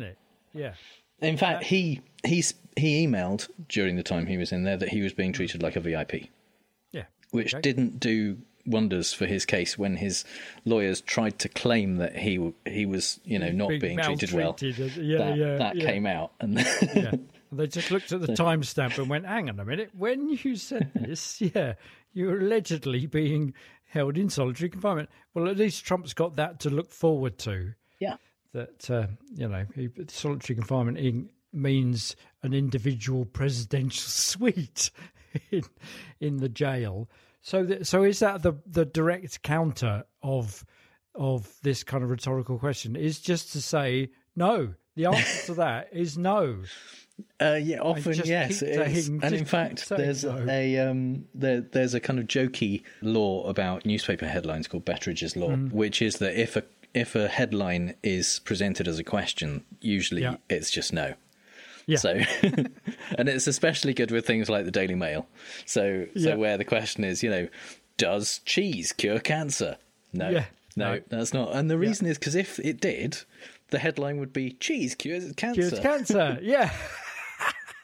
Yeah. 0.57 0.75
In 1.21 1.37
fact, 1.37 1.63
uh, 1.63 1.67
he 1.67 2.03
he 2.25 3.07
emailed 3.07 3.49
during 3.69 3.97
the 3.97 4.03
time 4.03 4.27
he 4.27 4.37
was 4.37 4.53
in 4.53 4.65
there 4.65 4.77
that 4.77 4.91
he 4.91 5.01
was 5.01 5.13
being 5.13 5.33
treated 5.33 5.63
like 5.63 5.77
a 5.77 5.81
VIP. 5.81 6.29
Yeah. 6.93 7.05
Which 7.31 7.55
okay. 7.55 7.63
didn't 7.63 8.01
do 8.01 8.39
wonders 8.67 9.13
for 9.13 9.27
his 9.27 9.47
case 9.47 9.79
when 9.79 9.97
his 9.97 10.25
lawyers 10.65 11.01
tried 11.01 11.39
to 11.39 11.49
claim 11.49 11.97
that 11.97 12.17
he 12.17 12.53
he 12.67 12.85
was 12.85 13.21
you 13.25 13.39
know 13.39 13.51
not 13.51 13.69
being, 13.69 13.81
being 13.81 13.99
treated 13.99 14.33
well. 14.33 14.57
Yeah, 14.61 15.19
that, 15.19 15.37
yeah, 15.37 15.57
that 15.57 15.77
yeah. 15.77 15.87
came 15.87 16.07
out, 16.07 16.33
and 16.41 16.59
yeah. 16.95 17.13
they 17.53 17.67
just 17.67 17.91
looked 17.91 18.13
at 18.13 18.21
the 18.21 18.29
timestamp 18.29 18.99
and 18.99 19.09
went, 19.09 19.27
"Hang 19.27 19.49
on 19.49 19.59
a 19.61 19.65
minute, 19.65 19.91
when 19.97 20.29
you 20.29 20.57
said 20.57 20.91
this, 20.95 21.41
yeah, 21.41 21.75
you 22.13 22.27
were 22.27 22.39
allegedly 22.39 23.07
being 23.07 23.55
held 23.87 24.19
in 24.19 24.29
solitary 24.29 24.69
confinement." 24.69 25.09
Well, 25.33 25.49
at 25.49 25.57
least 25.57 25.85
Trump's 25.85 26.13
got 26.13 26.37
that 26.37 26.61
to 26.61 26.71
look 26.71 26.91
forward 26.91 27.39
to. 27.39 27.75
Yeah 27.99 28.17
that 28.57 28.91
uh, 28.91 29.07
you 29.35 29.49
know 29.49 29.67
solitary 30.09 30.57
confinement 30.57 31.31
means 31.53 32.17
an 32.43 32.53
individual 32.55 33.25
presidential 33.25 34.01
suite 34.09 34.91
in 35.51 35.63
in 36.21 36.39
the 36.39 36.49
jail. 36.49 37.09
So, 37.43 37.65
th- 37.65 37.87
so 37.87 38.03
is 38.03 38.19
that 38.21 38.43
the 38.43 38.55
the 38.67 38.85
direct 38.85 39.43
counter 39.43 40.05
of 40.23 40.65
of 41.15 41.53
this 41.63 41.85
kind 41.85 42.03
of 42.03 42.11
rhetorical 42.11 42.59
question? 42.59 42.97
Is 42.97 43.21
just 43.21 43.53
to 43.53 43.63
say 43.63 44.11
no. 44.35 44.75
The 44.97 45.07
answer 45.07 45.47
to 45.47 45.55
that 45.55 45.91
is 45.93 46.17
no. 46.17 46.63
Uh, 47.41 47.59
yeah, 47.63 47.79
often 47.81 48.13
yes, 48.27 48.59
saying, 48.59 49.21
and 49.23 49.35
in 49.35 49.47
fact, 49.47 49.89
there's 49.89 50.23
a 50.23 50.79
um, 50.79 51.25
there, 51.35 51.63
there's 51.63 51.95
a 51.95 52.01
kind 52.01 52.19
of 52.19 52.27
jokey 52.27 52.83
law 53.01 53.43
about 53.49 53.87
newspaper 53.87 54.27
headlines 54.27 54.69
called 54.69 54.85
Betteridge's 54.85 55.35
law, 55.35 55.49
mm. 55.49 55.73
which 55.73 56.03
is 56.03 56.17
that 56.19 56.39
if 56.39 56.57
a 56.57 56.65
if 56.97 57.15
a 57.15 57.29
headline 57.29 57.95
is 58.03 58.41
presented 58.41 58.89
as 58.89 58.99
a 58.99 59.05
question, 59.05 59.65
usually 59.83 60.23
yeah. 60.23 60.37
it's 60.49 60.71
just 60.71 60.95
no. 60.95 61.15
Yeah. 61.85 61.99
So, 61.99 62.11
and 63.19 63.29
it's 63.29 63.47
especially 63.47 63.93
good 63.93 64.11
with 64.11 64.27
things 64.27 64.49
like 64.49 64.65
the 64.65 64.71
Daily 64.71 64.95
Mail. 64.95 65.29
So, 65.67 66.07
yeah. 66.15 66.33
so 66.33 66.39
where 66.39 66.57
the 66.57 66.65
question 66.65 67.05
is, 67.05 67.23
you 67.23 67.31
know, 67.31 67.49
does 67.99 68.41
cheese 68.47 68.93
cure 68.93 69.21
cancer? 69.21 69.77
No, 70.15 70.31
yeah. 70.31 70.47
no, 70.75 70.95
no, 70.95 71.01
that's 71.09 71.35
not. 71.35 71.55
And 71.55 71.71
the 71.71 71.77
reason 71.77 72.07
is 72.07 72.19
because 72.19 72.35
if 72.35 72.59
it 72.61 72.81
did, 72.81 73.19
the 73.69 73.79
headline 73.79 74.19
would 74.19 74.33
be 74.33 74.53
cheese 74.53 74.95
cures 74.95 75.31
cancer. 75.37 75.69
Cures 75.69 75.81
cancer. 75.81 76.39
yeah. 76.43 76.73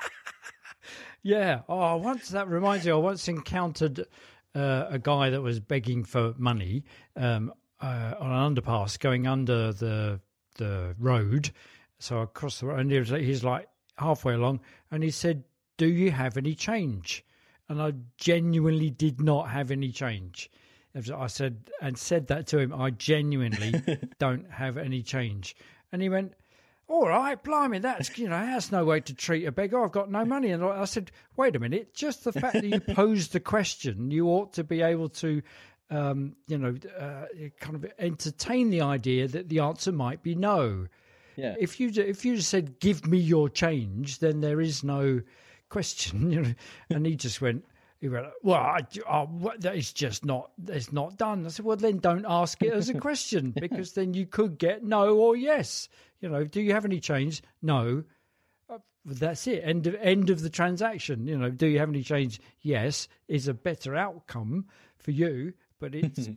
yeah. 1.22 1.60
Oh, 1.68 1.96
once 1.96 2.30
that 2.30 2.48
reminds 2.48 2.86
me, 2.86 2.92
I 2.92 2.96
once 2.96 3.28
encountered 3.28 4.06
uh, 4.54 4.86
a 4.88 4.98
guy 4.98 5.28
that 5.28 5.42
was 5.42 5.60
begging 5.60 6.02
for 6.02 6.34
money 6.38 6.84
um, 7.14 7.52
uh, 7.82 8.14
on 8.20 8.30
an 8.30 8.54
underpass 8.54 8.98
going 8.98 9.26
under 9.26 9.72
the 9.72 10.20
the 10.56 10.94
road. 10.98 11.50
So 11.98 12.22
I 12.22 12.26
crossed 12.26 12.60
the 12.60 12.66
road, 12.66 12.80
and 12.80 12.90
he 12.90 12.98
was, 12.98 13.10
he's 13.10 13.44
like 13.44 13.68
halfway 13.96 14.34
along, 14.34 14.60
and 14.90 15.02
he 15.02 15.10
said, 15.10 15.44
"Do 15.76 15.86
you 15.86 16.10
have 16.12 16.36
any 16.36 16.54
change?" 16.54 17.24
And 17.68 17.80
I 17.82 17.92
genuinely 18.16 18.90
did 18.90 19.20
not 19.20 19.50
have 19.50 19.70
any 19.70 19.92
change. 19.92 20.50
I 20.94 21.26
said 21.26 21.70
and 21.80 21.96
said 21.96 22.26
that 22.26 22.46
to 22.48 22.58
him. 22.58 22.72
I 22.72 22.90
genuinely 22.90 23.82
don't 24.18 24.50
have 24.50 24.76
any 24.76 25.02
change, 25.02 25.56
and 25.90 26.00
he 26.00 26.08
went. 26.08 26.34
All 26.88 27.08
right, 27.08 27.42
blimey, 27.42 27.78
that's 27.78 28.18
you 28.18 28.28
know 28.28 28.44
that's 28.44 28.70
no 28.70 28.84
way 28.84 29.00
to 29.00 29.14
treat 29.14 29.46
a 29.46 29.52
beggar. 29.52 29.82
I've 29.82 29.92
got 29.92 30.10
no 30.10 30.26
money, 30.26 30.50
and 30.50 30.62
I 30.62 30.84
said, 30.84 31.10
wait 31.36 31.56
a 31.56 31.58
minute, 31.58 31.94
just 31.94 32.24
the 32.24 32.32
fact 32.32 32.54
that 32.54 32.64
you 32.64 32.80
posed 32.94 33.32
the 33.32 33.40
question, 33.40 34.10
you 34.10 34.26
ought 34.26 34.52
to 34.54 34.64
be 34.64 34.82
able 34.82 35.08
to 35.10 35.40
um, 35.92 36.34
you 36.48 36.58
know, 36.58 36.74
uh, 36.98 37.26
kind 37.60 37.76
of 37.76 37.86
entertain 37.98 38.70
the 38.70 38.80
idea 38.80 39.28
that 39.28 39.48
the 39.48 39.60
answer 39.60 39.92
might 39.92 40.22
be 40.22 40.34
no. 40.34 40.86
Yeah. 41.36 41.54
If 41.58 41.78
you 41.78 41.90
if 41.94 42.24
you 42.24 42.40
said 42.40 42.80
"Give 42.80 43.06
me 43.06 43.18
your 43.18 43.48
change," 43.48 44.18
then 44.18 44.40
there 44.40 44.60
is 44.60 44.82
no 44.82 45.20
question. 45.68 46.30
You 46.32 46.42
know, 46.42 46.54
and 46.90 47.06
he 47.06 47.16
just 47.16 47.40
went. 47.40 47.64
He 48.00 48.08
went, 48.08 48.26
well, 48.42 48.58
I, 48.58 48.80
oh, 49.08 49.52
that 49.60 49.76
is 49.76 49.92
just 49.92 50.24
not, 50.24 50.50
it's 50.66 50.92
not 50.92 51.16
done. 51.16 51.46
I 51.46 51.50
said, 51.50 51.64
well, 51.64 51.76
then 51.76 51.98
don't 51.98 52.26
ask 52.28 52.60
it 52.60 52.72
as 52.72 52.88
a 52.88 52.94
question 52.98 53.52
because 53.52 53.92
then 53.92 54.12
you 54.12 54.26
could 54.26 54.58
get 54.58 54.82
no 54.82 55.16
or 55.18 55.36
yes. 55.36 55.88
You 56.20 56.28
know, 56.28 56.42
do 56.42 56.60
you 56.60 56.72
have 56.72 56.84
any 56.84 56.98
change? 56.98 57.44
No. 57.62 58.02
Uh, 58.68 58.78
that's 59.04 59.46
it. 59.46 59.62
End 59.62 59.86
of 59.86 59.94
end 60.00 60.30
of 60.30 60.42
the 60.42 60.50
transaction. 60.50 61.28
You 61.28 61.38
know, 61.38 61.50
do 61.50 61.68
you 61.68 61.78
have 61.78 61.90
any 61.90 62.02
change? 62.02 62.40
Yes, 62.62 63.06
is 63.28 63.46
a 63.46 63.54
better 63.54 63.94
outcome 63.94 64.66
for 64.96 65.12
you 65.12 65.54
but 65.82 65.94
it's 65.96 66.28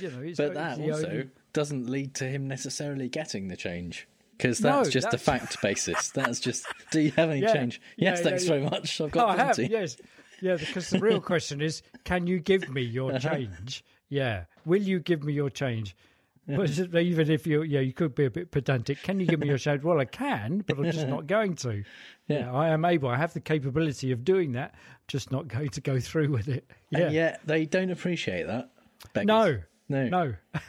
you 0.00 0.10
know. 0.10 0.20
It's 0.20 0.38
but 0.38 0.54
that 0.54 0.80
also 0.80 1.06
only... 1.06 1.30
doesn't 1.52 1.88
lead 1.88 2.14
to 2.16 2.24
him 2.24 2.48
necessarily 2.48 3.08
getting 3.08 3.48
the 3.48 3.56
change 3.56 4.08
because 4.36 4.58
that's 4.58 4.88
no, 4.88 4.90
just 4.90 5.10
that's... 5.10 5.22
a 5.22 5.24
fact 5.24 5.62
basis. 5.62 6.10
That's 6.10 6.40
just. 6.40 6.66
Do 6.90 7.00
you 7.00 7.12
have 7.12 7.30
any 7.30 7.42
yeah, 7.42 7.52
change? 7.52 7.80
Yes, 7.96 8.18
yeah, 8.18 8.24
thanks 8.24 8.44
yeah, 8.44 8.48
very 8.48 8.62
much. 8.62 9.00
I've 9.00 9.10
got. 9.10 9.28
Oh, 9.28 9.30
I 9.30 9.36
have. 9.36 9.58
Yes, 9.58 9.98
yeah. 10.40 10.56
Because 10.56 10.90
the 10.90 10.98
real 10.98 11.20
question 11.20 11.60
is, 11.60 11.82
can 12.04 12.26
you 12.26 12.40
give 12.40 12.68
me 12.70 12.82
your 12.82 13.18
change? 13.18 13.84
Yeah. 14.08 14.44
Will 14.64 14.82
you 14.82 15.00
give 15.00 15.22
me 15.22 15.32
your 15.32 15.50
change? 15.50 15.94
But 16.46 16.78
even 16.94 17.30
if 17.30 17.46
you, 17.46 17.62
yeah, 17.62 17.80
you 17.80 17.94
could 17.94 18.14
be 18.14 18.26
a 18.26 18.30
bit 18.30 18.50
pedantic. 18.50 19.02
Can 19.02 19.18
you 19.18 19.24
give 19.24 19.40
me 19.40 19.48
your 19.48 19.56
change? 19.56 19.82
Well, 19.82 19.98
I 19.98 20.04
can, 20.04 20.62
but 20.66 20.76
I'm 20.76 20.90
just 20.90 21.08
not 21.08 21.26
going 21.26 21.54
to. 21.56 21.82
Yeah. 22.28 22.40
yeah. 22.40 22.52
I 22.52 22.68
am 22.68 22.84
able. 22.84 23.08
I 23.08 23.16
have 23.16 23.32
the 23.32 23.40
capability 23.40 24.12
of 24.12 24.26
doing 24.26 24.52
that. 24.52 24.74
Just 25.08 25.32
not 25.32 25.48
going 25.48 25.70
to 25.70 25.80
go 25.80 25.98
through 25.98 26.28
with 26.28 26.48
it. 26.48 26.70
Yeah. 26.90 26.98
And 26.98 27.14
yet 27.14 27.40
they 27.46 27.64
don't 27.64 27.90
appreciate 27.90 28.46
that. 28.46 28.68
Beggars. 29.12 29.26
No, 29.26 29.58
no, 29.88 30.08
no. 30.08 30.34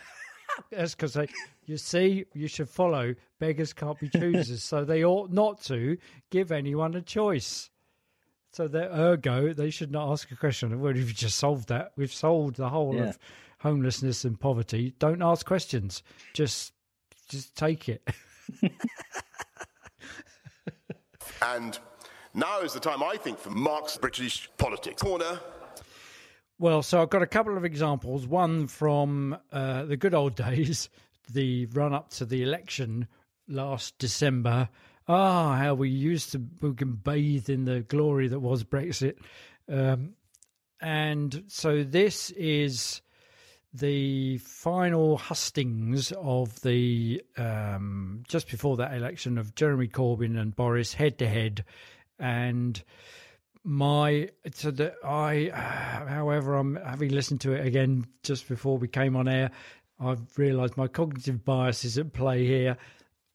That's 0.71 0.95
because 0.95 1.13
they. 1.13 1.27
You 1.65 1.77
see, 1.77 2.25
you 2.33 2.47
should 2.47 2.69
follow 2.69 3.15
beggars 3.39 3.73
can't 3.73 3.99
be 3.99 4.09
choosers, 4.09 4.63
so 4.63 4.85
they 4.85 5.03
ought 5.03 5.31
not 5.31 5.61
to 5.63 5.97
give 6.29 6.51
anyone 6.51 6.95
a 6.95 7.01
choice. 7.01 7.69
So 8.53 8.67
that 8.69 8.97
ergo, 8.97 9.53
they 9.53 9.69
should 9.69 9.91
not 9.91 10.11
ask 10.11 10.31
a 10.31 10.35
question. 10.35 10.79
Well, 10.79 10.93
we've 10.93 11.13
just 11.13 11.37
solved 11.37 11.67
that. 11.69 11.91
We've 11.97 12.13
solved 12.13 12.55
the 12.55 12.69
whole 12.69 12.95
yeah. 12.95 13.09
of 13.09 13.19
homelessness 13.59 14.23
and 14.23 14.39
poverty. 14.39 14.93
Don't 14.97 15.21
ask 15.21 15.45
questions. 15.45 16.03
Just, 16.33 16.71
just 17.27 17.53
take 17.55 17.89
it. 17.89 18.07
and 21.41 21.77
now 22.33 22.61
is 22.61 22.71
the 22.73 22.79
time, 22.79 23.03
I 23.03 23.17
think, 23.17 23.39
for 23.39 23.49
Mark's 23.49 23.97
British 23.97 24.49
politics 24.57 25.01
corner. 25.01 25.39
Well, 26.57 26.83
so 26.83 27.01
I've 27.01 27.09
got 27.09 27.21
a 27.21 27.27
couple 27.27 27.57
of 27.57 27.65
examples. 27.65 28.25
One 28.25 28.67
from 28.67 29.37
uh, 29.51 29.83
the 29.85 29.97
good 29.97 30.13
old 30.13 30.35
days, 30.37 30.89
the 31.31 31.65
run 31.67 31.93
up 31.93 32.11
to 32.11 32.25
the 32.25 32.43
election 32.43 33.07
last 33.47 33.97
December. 33.97 34.69
Ah, 35.07 35.55
how 35.57 35.73
we 35.73 35.89
used 35.89 36.31
to 36.31 36.41
we 36.61 36.73
can 36.73 36.93
bathe 36.93 37.49
in 37.49 37.65
the 37.65 37.81
glory 37.81 38.27
that 38.29 38.39
was 38.39 38.63
Brexit. 38.63 39.17
Um, 39.69 40.13
and 40.81 41.43
so 41.47 41.83
this 41.83 42.31
is 42.31 43.01
the 43.73 44.37
final 44.37 45.17
hustings 45.17 46.13
of 46.13 46.61
the 46.61 47.21
um, 47.37 48.23
just 48.27 48.49
before 48.49 48.77
that 48.77 48.93
election 48.93 49.37
of 49.37 49.55
Jeremy 49.55 49.89
Corbyn 49.89 50.39
and 50.39 50.55
Boris 50.55 50.93
head 50.93 51.17
to 51.19 51.27
head, 51.27 51.65
and 52.17 52.81
my 53.65 54.29
so 54.53 54.71
that 54.71 54.95
I, 55.03 55.49
however, 56.07 56.55
I'm 56.55 56.75
having 56.75 57.09
listened 57.09 57.41
to 57.41 57.53
it 57.53 57.65
again 57.65 58.05
just 58.23 58.47
before 58.47 58.77
we 58.77 58.87
came 58.87 59.15
on 59.15 59.27
air. 59.27 59.51
I've 59.99 60.37
realised 60.37 60.77
my 60.77 60.87
cognitive 60.87 61.43
bias 61.43 61.83
is 61.83 61.97
at 61.97 62.13
play 62.13 62.45
here. 62.45 62.77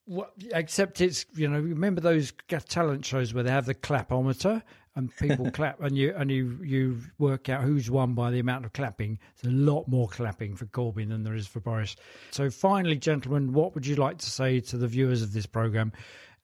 What, 0.05 0.33
except 0.53 1.01
it's 1.01 1.27
you 1.35 1.49
know 1.49 1.61
remember 1.61 2.01
those 2.01 2.33
talent 2.69 3.05
shows 3.05 3.35
where 3.35 3.45
they 3.45 3.51
have 3.51 3.67
the 3.67 3.75
clapometer 3.75 4.63
and 4.97 5.15
people 5.17 5.51
clap 5.53 5.81
and 5.81 5.97
you 5.97 6.15
and 6.17 6.31
you 6.31 6.59
you 6.63 6.99
work 7.19 7.49
out 7.49 7.63
who's 7.63 7.91
won 7.91 8.15
by 8.15 8.31
the 8.31 8.41
amount 8.41 8.65
of 8.65 8.73
clapping. 8.73 9.19
There's 9.41 9.53
a 9.53 9.57
lot 9.57 9.89
more 9.89 10.09
clapping 10.09 10.57
for 10.57 10.67
Corbyn 10.67 11.09
than 11.09 11.23
there 11.23 11.35
is 11.35 11.47
for 11.47 11.61
Boris. 11.61 11.97
So 12.31 12.51
finally, 12.51 12.97
gentlemen, 12.97 13.53
what 13.53 13.75
would 13.75 13.87
you 13.87 13.97
like 13.97 14.19
to 14.19 14.31
say 14.31 14.61
to 14.61 14.77
the 14.77 14.89
viewers 14.89 15.23
of 15.23 15.33
this 15.33 15.47
program? 15.47 15.93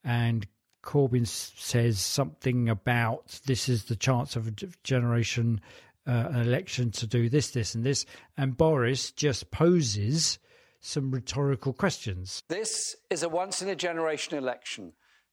And 0.05 0.47
Corbyn 0.87 1.27
says 1.27 2.01
something 2.01 2.69
about 2.69 3.41
this 3.47 3.69
is 3.69 3.85
the 3.85 3.97
chance 3.97 4.37
of 4.37 4.47
a 4.47 4.53
generation, 4.85 5.61
uh, 6.07 6.29
an 6.31 6.41
election 6.43 6.93
to 6.93 7.07
do 7.07 7.29
this, 7.29 7.51
this, 7.51 7.75
and 7.75 7.85
this. 7.85 8.07
And 8.37 8.57
Boris 8.57 9.11
just 9.11 9.51
poses 9.51 10.39
some 10.81 11.11
rhetorical 11.11 11.73
questions. 11.73 12.45
This 12.49 12.97
is 13.11 13.25
a 13.25 13.29
once 13.29 13.61
in 13.61 13.69
a 13.69 13.75
generation 13.75 14.39
election 14.39 14.93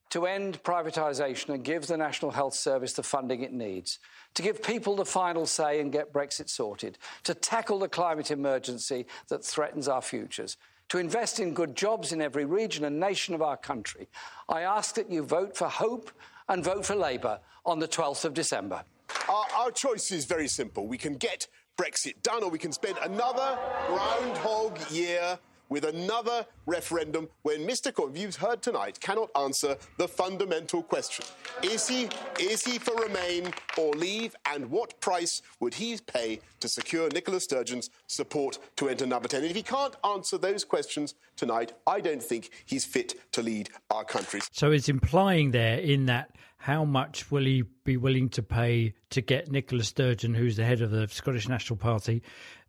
to 0.10 0.26
end 0.26 0.62
privatisation 0.64 1.50
and 1.50 1.64
give 1.64 1.88
the 1.88 1.98
National 1.98 2.32
Health 2.32 2.56
Service 2.56 2.94
the 2.94 3.04
funding 3.04 3.42
it 3.42 3.54
needs, 3.54 4.00
to 4.34 4.42
give 4.42 4.62
people 4.62 4.96
the 4.96 5.06
final 5.06 5.46
say 5.46 5.80
and 5.80 5.92
get 5.92 6.14
Brexit 6.14 6.50
sorted, 6.50 6.98
to 7.24 7.34
tackle 7.34 7.80
the 7.80 7.88
climate 7.88 8.32
emergency 8.32 9.06
that 9.30 9.46
threatens 9.46 9.88
our 9.88 10.02
futures 10.02 10.58
to 10.90 10.98
invest 10.98 11.40
in 11.40 11.54
good 11.54 11.76
jobs 11.76 12.12
in 12.12 12.22
every 12.22 12.46
region 12.46 12.86
and 12.86 13.00
nation 13.00 13.34
of 13.34 13.42
our 13.42 13.58
country. 13.58 14.08
I 14.50 14.62
ask 14.62 14.96
that 14.96 15.12
you 15.12 15.24
vote 15.24 15.56
for 15.56 15.68
Hope 15.68 16.12
and 16.50 16.64
vote 16.64 16.86
for 16.86 16.96
Labour 16.96 17.40
on 17.66 17.80
the 17.80 17.88
12th 17.88 18.26
of 18.26 18.34
December. 18.34 18.84
Our, 19.30 19.46
our 19.56 19.72
choice 19.72 20.12
is 20.12 20.26
very 20.26 20.48
simple. 20.48 20.88
We 20.88 20.98
can 20.98 21.16
get 21.16 21.48
Brexit 21.78 22.22
done, 22.22 22.44
or 22.44 22.50
we 22.50 22.60
can 22.60 22.72
spend 22.72 22.98
another 23.02 23.58
groundhog 23.88 24.80
year 24.92 25.40
with 25.74 25.86
another 25.86 26.46
referendum 26.68 27.28
when 27.42 27.68
Mr. 27.68 27.92
Corbyn, 27.92 28.20
you've 28.20 28.36
heard 28.36 28.62
tonight, 28.62 29.00
cannot 29.00 29.32
answer 29.36 29.76
the 29.98 30.08
fundamental 30.08 30.84
question. 30.84 31.26
Is 31.64 31.88
he, 31.88 32.08
is 32.40 32.64
he 32.64 32.78
for 32.78 32.94
Remain 33.02 33.52
or 33.76 33.92
leave? 33.94 34.36
And 34.46 34.70
what 34.70 35.02
price 35.02 35.42
would 35.60 35.74
he 35.74 35.98
pay 36.06 36.42
to 36.60 36.70
secure 36.70 37.10
Nicola 37.10 37.40
Sturgeon's 37.40 37.90
support 38.06 38.60
to 38.76 38.88
enter 38.88 39.08
number 39.08 39.28
10? 39.28 39.42
And 39.42 39.50
if 39.50 39.56
he 39.56 39.64
can't 39.64 39.96
answer 40.06 40.38
those 40.38 40.64
questions 40.64 41.16
tonight, 41.36 41.74
I 41.88 42.02
don't 42.02 42.22
think 42.22 42.52
he's 42.66 42.86
fit 42.86 43.16
to 43.32 43.42
lead 43.42 43.72
our 43.90 44.04
country. 44.04 44.42
So 44.52 44.70
it's 44.70 44.90
implying 44.90 45.52
there 45.52 45.80
in 45.80 46.06
that 46.06 46.36
how 46.58 46.86
much 46.86 47.32
will 47.32 47.46
he 47.46 47.64
be 47.84 47.98
willing 47.98 48.30
to 48.30 48.44
pay 48.44 48.94
to 49.10 49.22
get 49.22 49.52
Nicola 49.52 49.84
Sturgeon, 49.84 50.36
who's 50.36 50.56
the 50.56 50.66
head 50.66 50.82
of 50.82 50.92
the 50.92 51.08
Scottish 51.08 51.50
National 51.50 51.78
Party, 51.78 52.22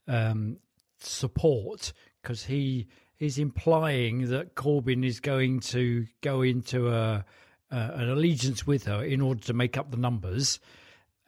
um, 0.09 0.57
support 1.01 1.93
because 2.25 2.45
he 2.45 2.87
is 3.19 3.39
implying 3.39 4.31
that 4.31 4.55
Corbyn 4.55 5.05
is 5.05 5.21
going 5.21 5.61
to 5.61 6.07
go 6.23 6.41
into 6.41 6.89
a, 6.89 7.25
a, 7.71 7.77
an 7.77 8.09
allegiance 8.09 8.67
with 8.67 8.87
her 8.87 9.05
in 9.05 9.21
order 9.21 9.43
to 9.43 9.53
make 9.53 9.77
up 9.77 9.91
the 9.91 9.99
numbers, 9.99 10.59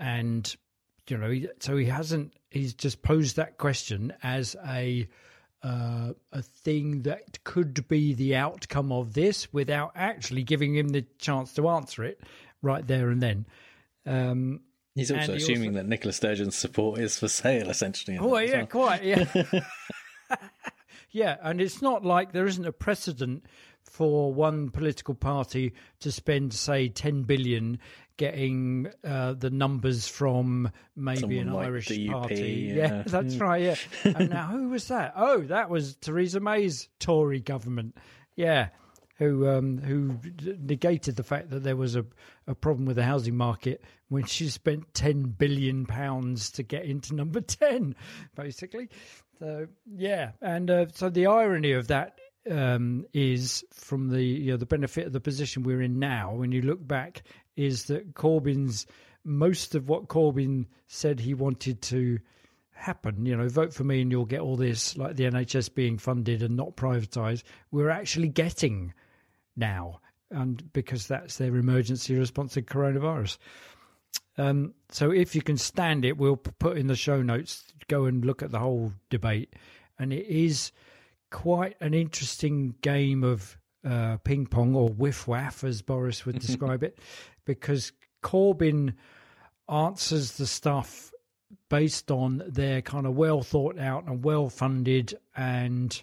and 0.00 0.56
you 1.06 1.18
know, 1.18 1.48
so 1.60 1.76
he 1.76 1.84
hasn't. 1.84 2.32
He's 2.50 2.72
just 2.72 3.02
posed 3.02 3.36
that 3.36 3.58
question 3.58 4.14
as 4.22 4.56
a 4.66 5.06
uh, 5.62 6.12
a 6.32 6.42
thing 6.42 7.02
that 7.02 7.44
could 7.44 7.86
be 7.88 8.14
the 8.14 8.36
outcome 8.36 8.90
of 8.90 9.12
this 9.12 9.52
without 9.52 9.92
actually 9.94 10.44
giving 10.44 10.74
him 10.74 10.88
the 10.88 11.04
chance 11.18 11.52
to 11.54 11.68
answer 11.68 12.04
it 12.04 12.20
right 12.62 12.86
there 12.86 13.10
and 13.10 13.22
then. 13.22 13.46
Um, 14.06 14.60
He's 14.94 15.10
also 15.10 15.34
assuming 15.34 15.70
also... 15.70 15.82
that 15.82 15.88
Nicola 15.88 16.12
Sturgeon's 16.14 16.56
support 16.56 17.00
is 17.00 17.18
for 17.18 17.28
sale, 17.28 17.68
essentially. 17.68 18.16
Oh, 18.18 18.38
yeah, 18.38 18.56
well. 18.56 18.66
quite, 18.66 19.04
yeah. 19.04 19.26
Yeah, 21.10 21.36
and 21.42 21.60
it's 21.60 21.80
not 21.80 22.04
like 22.04 22.32
there 22.32 22.46
isn't 22.46 22.66
a 22.66 22.72
precedent 22.72 23.44
for 23.82 24.32
one 24.32 24.70
political 24.70 25.14
party 25.14 25.72
to 26.00 26.10
spend, 26.10 26.52
say, 26.52 26.88
10 26.88 27.22
billion 27.22 27.78
getting 28.16 28.88
uh, 29.04 29.34
the 29.34 29.50
numbers 29.50 30.08
from 30.08 30.70
maybe 30.96 31.20
Someone 31.20 31.38
an 31.48 31.52
like 31.52 31.66
Irish 31.66 31.88
DUP, 31.88 32.10
party. 32.10 32.72
Yeah, 32.74 32.74
yeah 32.74 33.02
that's 33.06 33.36
right. 33.36 33.62
Yeah. 33.62 33.76
and 34.04 34.30
now 34.30 34.48
who 34.48 34.68
was 34.68 34.88
that? 34.88 35.12
Oh, 35.16 35.42
that 35.42 35.70
was 35.70 35.96
Theresa 35.96 36.40
May's 36.40 36.88
Tory 36.98 37.40
government. 37.40 37.96
Yeah. 38.34 38.68
Who 39.18 39.48
um, 39.48 39.78
who 39.78 40.18
negated 40.60 41.16
the 41.16 41.22
fact 41.22 41.48
that 41.50 41.62
there 41.62 41.76
was 41.76 41.96
a, 41.96 42.04
a 42.46 42.54
problem 42.54 42.84
with 42.84 42.96
the 42.96 43.04
housing 43.04 43.34
market 43.34 43.82
when 44.08 44.24
she 44.24 44.48
spent 44.48 44.92
ten 44.92 45.22
billion 45.22 45.86
pounds 45.86 46.50
to 46.52 46.62
get 46.62 46.84
into 46.84 47.14
number 47.14 47.40
ten, 47.40 47.96
basically. 48.34 48.90
So 49.38 49.68
yeah, 49.86 50.32
and 50.42 50.70
uh, 50.70 50.86
so 50.92 51.08
the 51.08 51.26
irony 51.26 51.72
of 51.72 51.88
that 51.88 52.18
um, 52.50 53.06
is 53.14 53.64
from 53.72 54.10
the 54.10 54.22
you 54.22 54.50
know 54.50 54.58
the 54.58 54.66
benefit 54.66 55.06
of 55.06 55.12
the 55.12 55.20
position 55.20 55.62
we're 55.62 55.82
in 55.82 55.98
now. 55.98 56.34
When 56.34 56.52
you 56.52 56.60
look 56.60 56.86
back, 56.86 57.22
is 57.56 57.84
that 57.84 58.14
Corbyn's 58.14 58.86
most 59.24 59.74
of 59.74 59.88
what 59.88 60.08
Corbyn 60.08 60.66
said 60.86 61.20
he 61.20 61.34
wanted 61.34 61.82
to 61.82 62.18
happen. 62.76 63.26
You 63.26 63.36
know, 63.36 63.48
vote 63.48 63.74
for 63.74 63.84
me 63.84 64.02
and 64.02 64.10
you'll 64.10 64.24
get 64.24 64.40
all 64.40 64.56
this, 64.56 64.96
like 64.96 65.16
the 65.16 65.24
NHS 65.24 65.74
being 65.74 65.98
funded 65.98 66.42
and 66.42 66.56
not 66.56 66.76
privatised. 66.76 67.42
We're 67.70 67.90
actually 67.90 68.28
getting 68.28 68.92
now, 69.56 70.00
and 70.30 70.72
because 70.72 71.06
that's 71.06 71.38
their 71.38 71.56
emergency 71.56 72.16
response 72.16 72.54
to 72.54 72.62
coronavirus. 72.62 73.38
Um, 74.38 74.74
so 74.90 75.10
if 75.10 75.34
you 75.34 75.42
can 75.42 75.56
stand 75.56 76.04
it, 76.04 76.18
we'll 76.18 76.36
put 76.36 76.76
in 76.76 76.88
the 76.88 76.96
show 76.96 77.22
notes. 77.22 77.64
Go 77.88 78.04
and 78.04 78.24
look 78.24 78.42
at 78.42 78.50
the 78.50 78.58
whole 78.58 78.92
debate, 79.10 79.54
and 79.98 80.12
it 80.12 80.26
is 80.26 80.72
quite 81.30 81.76
an 81.80 81.94
interesting 81.94 82.74
game 82.80 83.24
of 83.24 83.56
uh, 83.84 84.16
ping 84.24 84.46
pong 84.46 84.74
or 84.74 84.88
whiff 84.88 85.28
waff, 85.28 85.64
as 85.64 85.82
Boris 85.82 86.26
would 86.26 86.38
describe 86.40 86.82
it, 86.82 86.98
because 87.44 87.92
Corbyn 88.22 88.94
answers 89.68 90.32
the 90.32 90.46
stuff 90.46 91.12
based 91.68 92.10
on 92.10 92.42
their 92.46 92.82
kind 92.82 93.06
of 93.06 93.14
well 93.14 93.42
thought 93.42 93.78
out 93.78 94.04
and 94.06 94.24
well 94.24 94.48
funded 94.48 95.16
and 95.36 96.02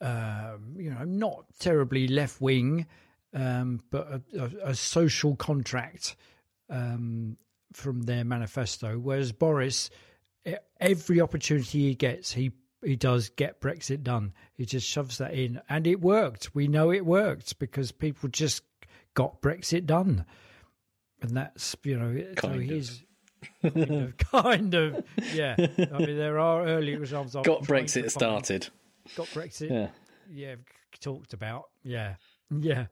um, 0.00 0.74
you 0.76 0.90
know 0.90 1.04
not 1.04 1.44
terribly 1.58 2.08
left 2.08 2.40
wing, 2.40 2.86
um, 3.34 3.80
but 3.90 4.06
a, 4.08 4.22
a, 4.38 4.70
a, 4.70 4.74
social 4.74 5.36
contract 5.36 6.16
um, 6.68 7.36
from 7.72 8.02
their 8.02 8.24
manifesto. 8.24 8.98
Whereas 8.98 9.32
Boris, 9.32 9.90
every 10.80 11.20
opportunity 11.20 11.88
he 11.88 11.94
gets, 11.94 12.32
he 12.32 12.52
he 12.84 12.96
does 12.96 13.30
get 13.30 13.60
Brexit 13.60 14.02
done. 14.02 14.32
He 14.54 14.64
just 14.64 14.86
shoves 14.86 15.18
that 15.18 15.34
in, 15.34 15.60
and 15.68 15.86
it 15.86 16.00
worked. 16.00 16.54
We 16.54 16.68
know 16.68 16.92
it 16.92 17.06
worked 17.06 17.58
because 17.58 17.90
people 17.92 18.28
just 18.28 18.62
got 19.14 19.40
Brexit 19.40 19.86
done, 19.86 20.24
and 21.22 21.36
that's 21.36 21.74
you 21.84 21.98
know 21.98 22.34
kind 22.36 22.54
so 22.54 22.74
he's. 22.74 23.02
kind, 23.62 23.90
of, 23.90 24.16
kind 24.32 24.74
of, 24.74 25.04
yeah. 25.32 25.54
I 25.58 25.98
mean, 25.98 26.16
there 26.16 26.38
are 26.38 26.66
early 26.66 26.92
examples. 26.92 27.44
Got 27.46 27.62
Brexit 27.62 28.10
started. 28.10 28.68
Got 29.16 29.26
Brexit. 29.28 29.70
Yeah, 29.70 29.88
yeah. 30.30 30.54
Talked 31.00 31.34
about. 31.34 31.64
Yeah, 31.82 32.14
yeah. 32.50 32.86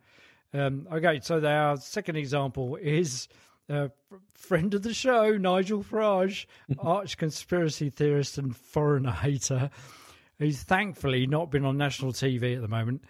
Um, 0.52 0.86
okay, 0.92 1.20
so 1.20 1.44
our 1.44 1.76
second 1.78 2.16
example 2.16 2.76
is 2.76 3.28
uh, 3.68 3.88
friend 4.34 4.74
of 4.74 4.82
the 4.82 4.94
show, 4.94 5.36
Nigel 5.36 5.82
Farage, 5.82 6.46
arch 6.78 7.16
conspiracy 7.16 7.90
theorist 7.90 8.38
and 8.38 8.56
foreigner 8.56 9.10
hater. 9.10 9.70
He's 10.38 10.62
thankfully 10.62 11.26
not 11.26 11.50
been 11.50 11.64
on 11.64 11.76
national 11.76 12.12
TV 12.12 12.56
at 12.56 12.62
the 12.62 12.68
moment. 12.68 13.04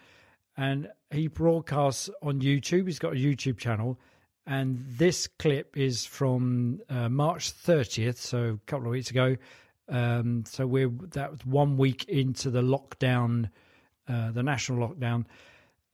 And 0.56 0.88
he 1.10 1.26
broadcasts 1.26 2.08
on 2.22 2.40
YouTube. 2.40 2.86
He's 2.86 2.98
got 2.98 3.14
a 3.14 3.16
YouTube 3.16 3.58
channel. 3.58 3.98
And 4.46 4.84
this 4.86 5.26
clip 5.26 5.76
is 5.76 6.04
from 6.04 6.80
uh, 6.88 7.08
March 7.08 7.52
30th, 7.52 8.18
so 8.18 8.58
a 8.62 8.70
couple 8.70 8.86
of 8.86 8.92
weeks 8.92 9.10
ago. 9.10 9.36
Um, 9.88 10.44
so 10.46 10.66
we're 10.66 10.88
that 11.12 11.30
was 11.30 11.44
one 11.44 11.76
week 11.76 12.04
into 12.04 12.50
the 12.50 12.62
lockdown, 12.62 13.50
uh, 14.08 14.30
the 14.30 14.42
national 14.42 14.88
lockdown. 14.88 15.26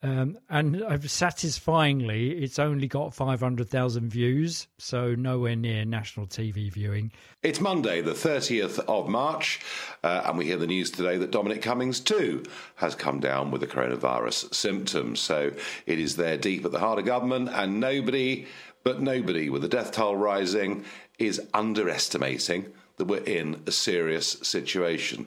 Um, 0.03 0.39
and 0.49 0.83
satisfyingly, 1.11 2.43
it's 2.43 2.59
only 2.59 2.89
got 2.89 3.13
500,000 3.13 4.09
views, 4.09 4.67
so 4.79 5.15
nowhere 5.15 5.57
near 5.57 5.85
national 5.85 6.27
TV 6.27 6.73
viewing. 6.73 7.13
It's 7.43 7.61
Monday, 7.61 8.01
the 8.01 8.13
30th 8.13 8.79
of 8.89 9.09
March, 9.09 9.61
uh, 10.03 10.23
and 10.25 10.39
we 10.39 10.47
hear 10.47 10.57
the 10.57 10.67
news 10.67 10.91
today 10.91 11.19
that 11.19 11.31
Dominic 11.31 11.61
Cummings, 11.61 12.01
too, 12.01 12.45
has 12.77 12.95
come 12.95 13.21
down 13.21 13.51
with 13.51 13.61
the 13.61 13.67
coronavirus 13.67 14.55
symptoms. 14.55 15.21
So 15.21 15.53
it 15.85 15.99
is 15.99 16.17
there 16.17 16.39
deep 16.39 16.65
at 16.65 16.73
the 16.73 16.79
heart 16.79 16.99
of 16.99 17.05
government, 17.05 17.51
and 17.53 17.79
nobody, 17.79 18.47
but 18.83 19.03
nobody, 19.03 19.51
with 19.51 19.61
the 19.61 19.69
death 19.69 19.93
toll 19.93 20.17
rising, 20.17 20.83
is 21.19 21.43
underestimating 21.53 22.73
that 23.01 23.07
we're 23.07 23.25
in 23.25 23.63
a 23.67 23.73
serious 23.73 24.37
situation. 24.43 25.27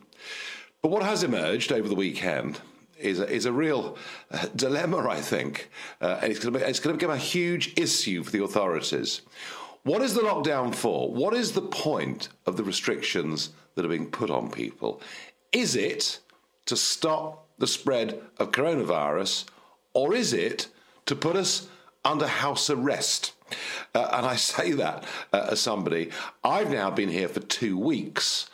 But 0.83 0.91
what 0.91 1.01
has 1.01 1.23
emerged 1.23 1.71
over 1.71 1.89
the 1.89 1.95
weekend 1.95 2.61
is 2.99 3.19
a, 3.19 3.27
is 3.27 3.47
a 3.47 3.51
real 3.51 3.97
uh, 4.29 4.45
dilemma, 4.55 5.09
I 5.09 5.19
think, 5.19 5.71
uh, 5.99 6.19
and 6.21 6.31
it's 6.31 6.39
going, 6.39 6.53
to 6.53 6.69
it's 6.69 6.79
going 6.79 6.95
to 6.95 6.99
become 6.99 7.15
a 7.15 7.19
huge 7.19 7.73
issue 7.75 8.21
for 8.21 8.29
the 8.29 8.43
authorities. 8.43 9.21
What 9.81 10.03
is 10.03 10.13
the 10.13 10.21
lockdown 10.21 10.75
for? 10.75 11.12
What 11.12 11.33
is 11.33 11.53
the 11.53 11.63
point 11.63 12.29
of 12.45 12.57
the 12.57 12.63
restrictions 12.63 13.49
that 13.73 13.83
are 13.83 13.89
being 13.89 14.12
put 14.12 14.29
on 14.29 14.51
people? 14.51 15.01
Is 15.51 15.75
it 15.75 16.19
to 16.67 16.77
stop 16.77 17.47
the 17.57 17.67
spread 17.67 18.21
of 18.38 18.51
coronavirus, 18.51 19.45
or 19.93 20.13
is 20.13 20.31
it 20.31 20.67
to 21.07 21.15
put 21.15 21.36
us 21.36 21.67
under 22.05 22.27
house 22.27 22.69
arrest? 22.69 23.33
Uh, 23.93 24.09
and 24.13 24.25
I 24.25 24.35
say 24.35 24.71
that 24.71 25.03
uh, 25.31 25.49
as 25.51 25.61
somebody, 25.61 26.09
I've 26.43 26.71
now 26.71 26.89
been 26.89 27.09
here 27.09 27.27
for 27.27 27.39
two 27.39 27.77
weeks. 27.77 28.49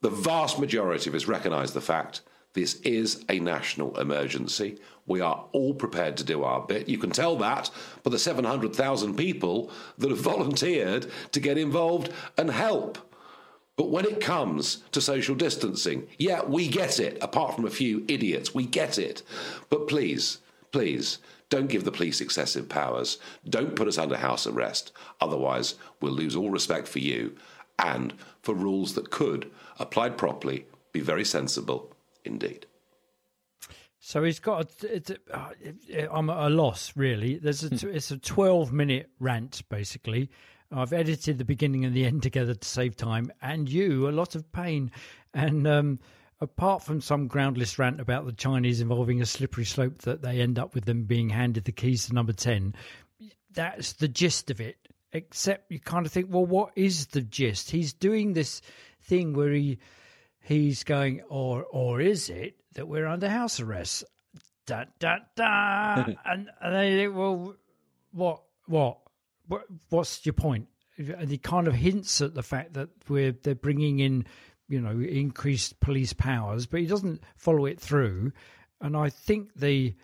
The 0.00 0.10
vast 0.10 0.58
majority 0.58 1.08
of 1.08 1.14
us 1.14 1.26
recognise 1.26 1.72
the 1.72 1.80
fact 1.80 2.20
this 2.54 2.74
is 2.82 3.24
a 3.28 3.40
national 3.40 3.98
emergency. 3.98 4.78
We 5.06 5.20
are 5.20 5.44
all 5.52 5.74
prepared 5.74 6.16
to 6.18 6.24
do 6.24 6.44
our 6.44 6.60
bit. 6.60 6.88
You 6.88 6.98
can 6.98 7.10
tell 7.10 7.36
that 7.36 7.70
by 8.02 8.10
the 8.10 8.18
700,000 8.18 9.16
people 9.16 9.70
that 9.98 10.10
have 10.10 10.18
volunteered 10.32 11.10
to 11.32 11.40
get 11.40 11.58
involved 11.58 12.12
and 12.38 12.50
help. 12.50 12.98
But 13.76 13.90
when 13.90 14.04
it 14.04 14.20
comes 14.20 14.84
to 14.92 15.00
social 15.00 15.34
distancing, 15.34 16.06
yeah, 16.16 16.44
we 16.44 16.68
get 16.68 17.00
it, 17.00 17.18
apart 17.20 17.56
from 17.56 17.66
a 17.66 17.70
few 17.70 18.04
idiots, 18.06 18.54
we 18.54 18.66
get 18.66 18.98
it. 18.98 19.22
But 19.68 19.88
please, 19.88 20.38
please, 20.70 21.18
don't 21.54 21.68
give 21.68 21.84
the 21.84 21.92
police 21.92 22.20
excessive 22.20 22.68
powers. 22.68 23.16
Don't 23.48 23.76
put 23.76 23.86
us 23.86 23.96
under 23.96 24.16
house 24.16 24.44
arrest. 24.44 24.90
Otherwise, 25.20 25.76
we'll 26.00 26.10
lose 26.10 26.34
all 26.34 26.50
respect 26.50 26.88
for 26.88 26.98
you 26.98 27.36
and 27.78 28.12
for 28.42 28.56
rules 28.56 28.94
that 28.94 29.12
could, 29.12 29.52
applied 29.78 30.18
properly, 30.18 30.66
be 30.90 30.98
very 30.98 31.24
sensible 31.24 31.94
indeed. 32.24 32.66
So 34.00 34.24
he's 34.24 34.40
got. 34.40 34.68
A, 34.82 34.96
it's 34.96 35.10
a, 35.10 35.16
uh, 35.32 35.50
I'm 36.10 36.28
at 36.28 36.38
a 36.38 36.50
loss, 36.50 36.92
really. 36.96 37.38
There's 37.38 37.62
a, 37.62 37.68
hmm. 37.68 37.94
it's 37.94 38.10
a 38.10 38.18
12 38.18 38.72
minute 38.72 39.10
rant, 39.20 39.62
basically. 39.68 40.30
I've 40.72 40.92
edited 40.92 41.38
the 41.38 41.44
beginning 41.44 41.84
and 41.84 41.94
the 41.94 42.04
end 42.04 42.24
together 42.24 42.54
to 42.54 42.68
save 42.68 42.96
time, 42.96 43.30
and 43.40 43.68
you 43.68 44.08
a 44.08 44.10
lot 44.10 44.34
of 44.34 44.50
pain. 44.50 44.90
And 45.32 45.68
um, 45.68 46.00
apart 46.44 46.82
from 46.82 47.00
some 47.00 47.26
groundless 47.26 47.78
rant 47.78 48.00
about 48.00 48.26
the 48.26 48.32
Chinese 48.32 48.80
involving 48.80 49.20
a 49.20 49.26
slippery 49.26 49.64
slope 49.64 50.02
that 50.02 50.22
they 50.22 50.40
end 50.40 50.58
up 50.58 50.74
with 50.74 50.84
them 50.84 51.04
being 51.04 51.30
handed 51.30 51.64
the 51.64 51.72
keys 51.72 52.06
to 52.06 52.14
number 52.14 52.32
10, 52.32 52.74
that's 53.52 53.94
the 53.94 54.08
gist 54.08 54.50
of 54.50 54.60
it. 54.60 54.76
Except 55.12 55.70
you 55.70 55.78
kind 55.78 56.06
of 56.06 56.12
think, 56.12 56.28
well, 56.30 56.46
what 56.46 56.72
is 56.76 57.06
the 57.08 57.22
gist? 57.22 57.70
He's 57.70 57.92
doing 57.92 58.32
this 58.32 58.60
thing 59.00 59.32
where 59.32 59.52
he 59.52 59.78
he's 60.40 60.82
going, 60.82 61.22
or 61.28 61.64
or 61.64 62.00
is 62.00 62.28
it 62.30 62.56
that 62.74 62.88
we're 62.88 63.06
under 63.06 63.28
house 63.28 63.60
arrest? 63.60 64.04
Da 64.66 64.84
da 64.98 65.18
da. 65.36 66.04
and, 66.24 66.50
and 66.60 66.74
they 66.74 66.96
think, 66.96 67.14
well, 67.14 67.54
what, 68.12 68.42
what, 68.66 68.98
what, 69.46 69.62
what's 69.90 70.24
your 70.24 70.32
point? 70.32 70.68
And 70.96 71.30
he 71.30 71.38
kind 71.38 71.66
of 71.66 71.74
hints 71.74 72.20
at 72.20 72.34
the 72.34 72.42
fact 72.42 72.74
that 72.74 72.88
we're 73.08 73.32
they're 73.32 73.54
bringing 73.54 73.98
in, 73.98 74.26
you 74.68 74.80
know, 74.80 74.98
increased 75.00 75.80
police 75.80 76.12
powers, 76.12 76.66
but 76.66 76.80
he 76.80 76.86
doesn't 76.86 77.22
follow 77.36 77.66
it 77.66 77.80
through. 77.80 78.32
And 78.80 78.96
I 78.96 79.10
think 79.10 79.54
the 79.54 79.94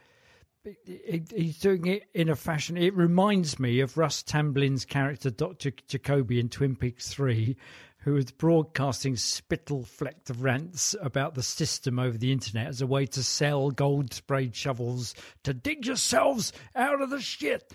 he's 0.84 1.58
doing 1.58 1.86
it 1.86 2.04
in 2.14 2.28
a 2.28 2.36
fashion. 2.36 2.76
It 2.76 2.94
reminds 2.94 3.58
me 3.58 3.80
of 3.80 3.96
Russ 3.96 4.22
Tamblyn's 4.22 4.84
character, 4.84 5.30
Doctor 5.30 5.72
Jacoby, 5.88 6.38
in 6.38 6.50
Twin 6.50 6.76
Peaks 6.76 7.08
Three, 7.08 7.56
who 7.98 8.14
was 8.14 8.30
broadcasting 8.30 9.16
spittle 9.16 9.84
flecked 9.84 10.30
rants 10.38 10.94
about 11.00 11.34
the 11.34 11.42
system 11.42 11.98
over 11.98 12.16
the 12.16 12.32
internet 12.32 12.66
as 12.66 12.82
a 12.82 12.86
way 12.86 13.06
to 13.06 13.22
sell 13.22 13.70
gold 13.70 14.12
sprayed 14.12 14.54
shovels 14.54 15.14
to 15.44 15.54
dig 15.54 15.86
yourselves 15.86 16.52
out 16.74 17.00
of 17.00 17.10
the 17.10 17.20
shit. 17.20 17.72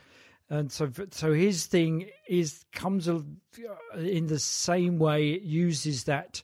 And 0.49 0.71
so, 0.71 0.91
so 1.09 1.33
his 1.33 1.65
thing 1.65 2.09
is 2.27 2.65
comes 2.71 3.07
in 3.07 4.27
the 4.27 4.39
same 4.39 4.99
way. 4.99 5.31
It 5.31 5.41
uses 5.41 6.03
that 6.03 6.43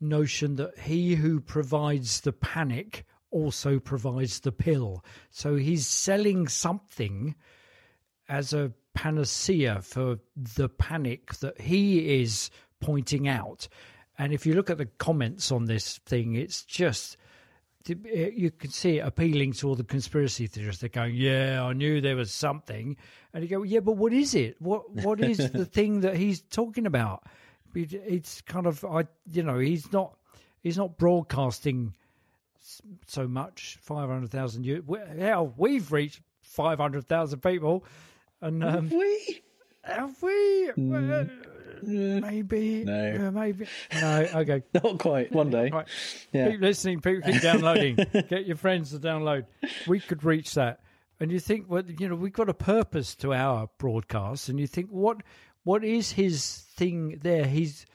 notion 0.00 0.56
that 0.56 0.78
he 0.78 1.14
who 1.14 1.40
provides 1.40 2.20
the 2.20 2.32
panic 2.32 3.04
also 3.30 3.78
provides 3.78 4.40
the 4.40 4.52
pill. 4.52 5.04
So 5.30 5.56
he's 5.56 5.86
selling 5.86 6.48
something 6.48 7.34
as 8.28 8.52
a 8.52 8.72
panacea 8.94 9.82
for 9.82 10.18
the 10.36 10.68
panic 10.68 11.34
that 11.36 11.60
he 11.60 12.20
is 12.20 12.50
pointing 12.80 13.28
out. 13.28 13.68
And 14.18 14.32
if 14.32 14.46
you 14.46 14.54
look 14.54 14.70
at 14.70 14.78
the 14.78 14.86
comments 14.86 15.52
on 15.52 15.66
this 15.66 15.98
thing, 16.06 16.34
it's 16.34 16.64
just 16.64 17.16
you 17.88 18.50
can 18.50 18.70
see 18.70 18.98
it 18.98 19.06
appealing 19.06 19.52
to 19.52 19.68
all 19.68 19.76
the 19.76 19.84
conspiracy 19.84 20.46
theorists. 20.46 20.80
They're 20.80 20.88
going, 20.88 21.14
"Yeah, 21.14 21.62
I 21.62 21.72
knew 21.72 22.00
there 22.00 22.16
was 22.16 22.32
something," 22.32 22.96
and 23.32 23.44
you 23.44 23.48
go, 23.48 23.62
"Yeah, 23.62 23.80
but 23.80 23.92
what 23.92 24.12
is 24.12 24.34
it? 24.34 24.60
What 24.60 24.90
what 24.90 25.20
is 25.20 25.38
the 25.52 25.64
thing 25.64 26.00
that 26.00 26.16
he's 26.16 26.40
talking 26.40 26.86
about?" 26.86 27.24
It's 27.76 28.40
kind 28.42 28.66
of, 28.66 28.84
I 28.84 29.04
you 29.30 29.42
know, 29.42 29.58
he's 29.58 29.92
not 29.92 30.16
he's 30.62 30.76
not 30.76 30.96
broadcasting 30.98 31.94
so 33.06 33.28
much. 33.28 33.78
Five 33.80 34.08
hundred 34.08 34.30
thousand. 34.30 34.64
Hell, 35.18 35.54
we've 35.56 35.90
reached 35.92 36.20
five 36.42 36.78
hundred 36.78 37.06
thousand 37.06 37.40
people, 37.40 37.84
and 38.40 38.62
um, 38.64 38.72
have 38.72 38.92
we? 38.92 39.42
Have 39.82 40.22
we? 40.22 40.70
Mm. 40.76 42.20
maybe. 42.20 42.84
No. 42.84 43.28
Uh, 43.28 43.30
maybe. 43.30 43.66
No. 43.94 44.28
Okay. 44.34 44.62
Not 44.74 44.98
quite. 44.98 45.32
One 45.32 45.50
day. 45.50 45.70
Right. 45.70 45.86
Yeah. 46.32 46.50
Keep 46.50 46.60
listening. 46.60 47.00
People 47.00 47.30
keep 47.30 47.42
downloading. 47.42 47.96
Get 48.28 48.46
your 48.46 48.56
friends 48.56 48.90
to 48.90 48.98
download. 48.98 49.46
We 49.86 50.00
could 50.00 50.24
reach 50.24 50.54
that. 50.54 50.80
And 51.18 51.30
you 51.30 51.40
think, 51.40 51.66
well, 51.68 51.82
you 51.86 52.08
know, 52.08 52.14
we've 52.14 52.32
got 52.32 52.50
a 52.50 52.54
purpose 52.54 53.14
to 53.16 53.32
our 53.32 53.70
broadcast, 53.78 54.50
and 54.50 54.60
you 54.60 54.66
think, 54.66 54.90
what, 54.90 55.22
what 55.66 55.82
is 55.82 56.12
his 56.12 56.64
thing 56.76 57.18
there? 57.24 57.44
He's, 57.44 57.86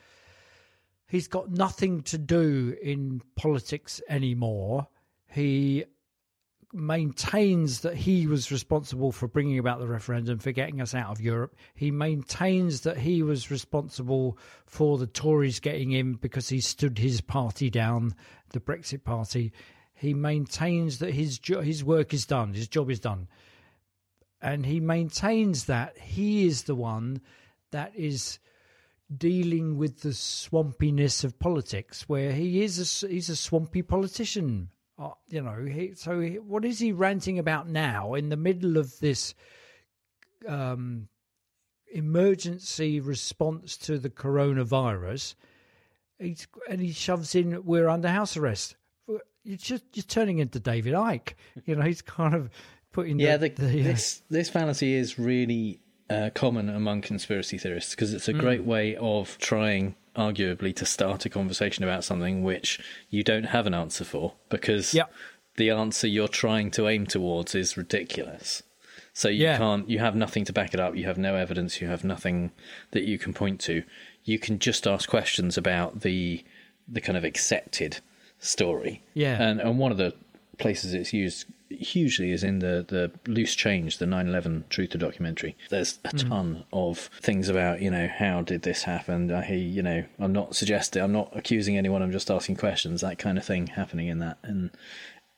he's 1.08 1.26
got 1.26 1.50
nothing 1.50 2.02
to 2.02 2.18
do 2.18 2.76
in 2.82 3.22
politics 3.34 4.02
anymore. 4.10 4.88
He 5.30 5.86
maintains 6.70 7.80
that 7.80 7.96
he 7.96 8.26
was 8.26 8.52
responsible 8.52 9.10
for 9.10 9.26
bringing 9.26 9.58
about 9.58 9.80
the 9.80 9.86
referendum, 9.86 10.38
for 10.38 10.52
getting 10.52 10.82
us 10.82 10.94
out 10.94 11.12
of 11.12 11.22
Europe. 11.22 11.56
He 11.74 11.90
maintains 11.90 12.82
that 12.82 12.98
he 12.98 13.22
was 13.22 13.50
responsible 13.50 14.36
for 14.66 14.98
the 14.98 15.06
Tories 15.06 15.58
getting 15.58 15.92
in 15.92 16.12
because 16.12 16.50
he 16.50 16.60
stood 16.60 16.98
his 16.98 17.22
party 17.22 17.70
down, 17.70 18.14
the 18.50 18.60
Brexit 18.60 19.02
party. 19.02 19.50
He 19.94 20.12
maintains 20.12 20.98
that 20.98 21.14
his 21.14 21.38
jo- 21.38 21.62
his 21.62 21.82
work 21.82 22.12
is 22.12 22.26
done, 22.26 22.52
his 22.52 22.68
job 22.68 22.90
is 22.90 23.00
done, 23.00 23.28
and 24.42 24.66
he 24.66 24.78
maintains 24.78 25.64
that 25.64 25.96
he 25.96 26.46
is 26.46 26.64
the 26.64 26.74
one 26.74 27.22
that 27.72 27.92
is 27.94 28.38
dealing 29.14 29.76
with 29.76 30.00
the 30.00 30.10
swampiness 30.10 31.24
of 31.24 31.38
politics, 31.38 32.08
where 32.08 32.32
he 32.32 32.62
is 32.62 33.02
a, 33.02 33.08
he's 33.08 33.28
a 33.28 33.36
swampy 33.36 33.82
politician 33.82 34.70
uh, 34.98 35.10
you 35.28 35.42
know, 35.42 35.64
he, 35.64 35.94
so 35.94 36.20
he, 36.20 36.38
what 36.38 36.64
is 36.64 36.78
he 36.78 36.92
ranting 36.92 37.38
about 37.38 37.68
now 37.68 38.14
in 38.14 38.28
the 38.28 38.36
middle 38.36 38.76
of 38.76 38.98
this 39.00 39.34
um, 40.46 41.08
emergency 41.92 43.00
response 43.00 43.76
to 43.78 43.98
the 43.98 44.10
coronavirus? 44.10 45.34
He's, 46.18 46.46
and 46.68 46.80
he 46.80 46.92
shoves 46.92 47.34
in, 47.34 47.64
"We're 47.64 47.88
under 47.88 48.08
house 48.08 48.36
arrest." 48.36 48.76
You're 49.44 49.56
just 49.56 49.84
you're 49.94 50.04
turning 50.04 50.38
into 50.38 50.60
David 50.60 50.94
Icke. 50.94 51.34
You 51.64 51.74
know, 51.74 51.82
he's 51.82 52.02
kind 52.02 52.34
of 52.34 52.48
putting 52.92 53.18
yeah. 53.18 53.38
The, 53.38 53.48
the, 53.48 53.64
the, 53.64 53.80
uh, 53.80 53.84
this 53.84 54.22
this 54.30 54.48
fantasy 54.48 54.94
is 54.94 55.18
really 55.18 55.80
uh, 56.12 56.30
common 56.30 56.68
among 56.68 57.00
conspiracy 57.00 57.58
theorists 57.58 57.94
because 57.94 58.12
it's 58.12 58.28
a 58.28 58.32
mm. 58.32 58.40
great 58.40 58.64
way 58.64 58.96
of 58.96 59.38
trying 59.38 59.94
arguably 60.14 60.74
to 60.76 60.84
start 60.84 61.24
a 61.24 61.30
conversation 61.30 61.84
about 61.84 62.04
something 62.04 62.42
which 62.42 62.78
you 63.08 63.22
don't 63.22 63.44
have 63.44 63.66
an 63.66 63.74
answer 63.74 64.04
for 64.04 64.34
because 64.50 64.92
yep. 64.92 65.10
the 65.56 65.70
answer 65.70 66.06
you're 66.06 66.28
trying 66.28 66.70
to 66.70 66.86
aim 66.88 67.06
towards 67.06 67.54
is 67.54 67.76
ridiculous. 67.76 68.62
So 69.14 69.28
you 69.28 69.44
yeah. 69.44 69.58
can't 69.58 69.88
you 69.88 69.98
have 69.98 70.14
nothing 70.14 70.44
to 70.46 70.52
back 70.52 70.74
it 70.74 70.80
up, 70.80 70.96
you 70.96 71.04
have 71.06 71.18
no 71.18 71.34
evidence, 71.34 71.80
you 71.80 71.88
have 71.88 72.04
nothing 72.04 72.52
that 72.92 73.04
you 73.04 73.18
can 73.18 73.32
point 73.32 73.60
to. 73.62 73.82
You 74.24 74.38
can 74.38 74.58
just 74.58 74.86
ask 74.86 75.08
questions 75.08 75.56
about 75.56 76.00
the 76.00 76.44
the 76.88 77.00
kind 77.00 77.16
of 77.16 77.24
accepted 77.24 78.00
story. 78.38 79.02
Yeah. 79.14 79.40
And 79.42 79.60
and 79.60 79.78
one 79.78 79.92
of 79.92 79.98
the 79.98 80.14
places 80.58 80.94
it's 80.94 81.12
used 81.12 81.46
hugely 81.70 82.32
is 82.32 82.44
in 82.44 82.58
the, 82.58 82.84
the 82.86 83.10
loose 83.30 83.54
change, 83.54 83.98
the 83.98 84.06
9 84.06 84.28
11 84.28 84.64
Truther 84.70 84.98
documentary. 84.98 85.56
There's 85.70 85.98
a 86.04 86.08
mm. 86.08 86.28
ton 86.28 86.64
of 86.72 87.10
things 87.20 87.48
about, 87.48 87.80
you 87.80 87.90
know, 87.90 88.08
how 88.08 88.42
did 88.42 88.62
this 88.62 88.82
happen? 88.82 89.32
I 89.32 89.42
hear, 89.42 89.56
you 89.56 89.82
know, 89.82 90.04
I'm 90.18 90.32
not 90.32 90.54
suggesting, 90.54 91.02
I'm 91.02 91.12
not 91.12 91.32
accusing 91.36 91.76
anyone, 91.76 92.02
I'm 92.02 92.12
just 92.12 92.30
asking 92.30 92.56
questions, 92.56 93.00
that 93.00 93.18
kind 93.18 93.38
of 93.38 93.44
thing 93.44 93.68
happening 93.68 94.08
in 94.08 94.18
that. 94.18 94.38
And 94.42 94.70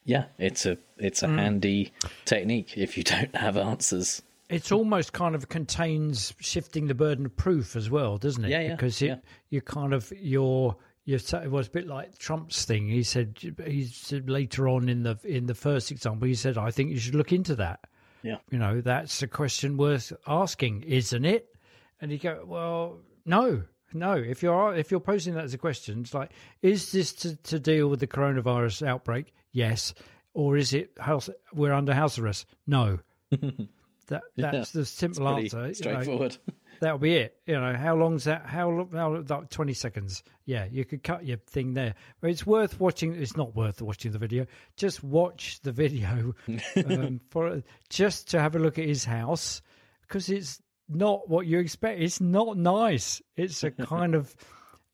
yeah, 0.05 0.27
it's 0.39 0.67
a 0.67 0.79
it's 0.99 1.23
a 1.23 1.27
mm. 1.27 1.39
handy 1.39 1.93
technique 2.25 2.77
if 2.77 2.97
you 2.97 3.05
don't 3.05 3.35
have 3.35 3.57
answers. 3.57 4.23
It's 4.51 4.71
almost 4.71 5.15
kind 5.15 5.35
of 5.35 5.49
contains 5.49 6.35
shifting 6.39 6.87
the 6.87 6.95
burden 6.95 7.25
of 7.25 7.37
proof 7.37 7.77
as 7.77 7.89
well, 7.89 8.19
doesn't 8.19 8.45
it? 8.45 8.51
Yeah, 8.51 8.61
yeah. 8.61 8.71
Because 8.73 9.01
it, 9.01 9.07
yeah. 9.07 9.17
you 9.49 9.63
kind 9.63 9.95
of 9.95 10.13
you're 10.15 10.77
it 11.07 11.51
was 11.51 11.67
a 11.67 11.71
bit 11.71 11.87
like 11.87 12.19
Trump's 12.19 12.65
thing. 12.65 12.89
He 12.89 13.03
said 13.03 13.39
he 13.67 13.87
said 13.87 14.31
later 14.31 14.69
on 14.69 14.89
in 14.89 15.03
the 15.03 15.19
in 15.25 15.47
the 15.47 15.55
first 15.55 15.91
example, 15.91 16.27
he 16.27 16.35
said, 16.35 16.57
"I 16.57 16.71
think 16.71 16.91
you 16.91 16.99
should 16.99 17.15
look 17.15 17.33
into 17.33 17.57
that." 17.57 17.81
Yeah, 18.23 18.39
you 18.51 18.59
know, 18.59 18.81
that's 18.81 19.23
a 19.23 19.29
question 19.29 19.77
worth 19.77 20.13
asking, 20.27 20.83
isn't 20.83 21.25
it? 21.25 21.55
And 22.01 22.11
you 22.11 22.19
go, 22.19 22.45
"Well, 22.47 23.01
no, 23.27 23.65
no. 23.93 24.15
If 24.15 24.43
you're 24.43 24.75
if 24.75 24.91
you're 24.91 25.01
posing 25.01 25.35
that 25.35 25.45
as 25.45 25.55
a 25.55 25.59
question, 25.59 26.01
it's 26.01 26.15
like, 26.15 26.31
is 26.63 26.93
this 26.93 27.13
to, 27.13 27.37
to 27.37 27.59
deal 27.59 27.89
with 27.89 28.01
the 28.01 28.07
coronavirus 28.07 28.87
outbreak? 28.87 29.35
Yes, 29.53 29.95
or 30.33 30.57
is 30.57 30.73
it 30.73 30.93
house? 30.99 31.29
We're 31.53 31.73
under 31.73 31.95
house 31.95 32.19
arrest? 32.19 32.47
No." 32.67 33.01
that 33.31 34.23
that's 34.37 34.75
yeah, 34.75 34.81
the 34.81 34.85
simple 34.85 35.29
answer. 35.29 35.75
Straightforward. 35.75 36.39
You 36.47 36.53
know, 36.53 36.55
that'll 36.85 36.99
be 36.99 37.17
it. 37.17 37.37
You 37.47 37.59
know, 37.59 37.75
how 37.75 37.97
long's 37.97 38.25
that? 38.25 38.45
How 38.47 38.87
how 38.93 39.23
like 39.29 39.51
twenty 39.51 39.73
seconds? 39.73 40.23
Yeah, 40.45 40.67
you 40.71 40.85
could 40.85 41.03
cut 41.03 41.25
your 41.25 41.39
thing 41.39 41.75
there. 41.75 41.95
But 42.21 42.31
it's 42.31 42.47
worth 42.47 42.79
watching. 42.79 43.15
It's 43.15 43.37
not 43.37 43.57
worth 43.57 43.81
watching 43.81 44.13
the 44.13 44.19
video. 44.19 44.47
Just 44.77 45.03
watch 45.03 45.61
the 45.63 45.73
video 45.73 46.35
um, 46.77 47.21
for 47.31 47.63
just 47.89 48.29
to 48.31 48.41
have 48.41 48.55
a 48.55 48.59
look 48.59 48.79
at 48.79 48.87
his 48.87 49.05
house 49.05 49.63
because 50.03 50.29
it's 50.29 50.61
not 50.89 51.29
what 51.29 51.47
you 51.47 51.59
expect. 51.59 52.01
It's 52.01 52.21
not 52.21 52.59
nice. 52.59 53.23
It's 53.37 53.65
a 53.65 53.71
kind 53.71 54.15
of 54.15 54.35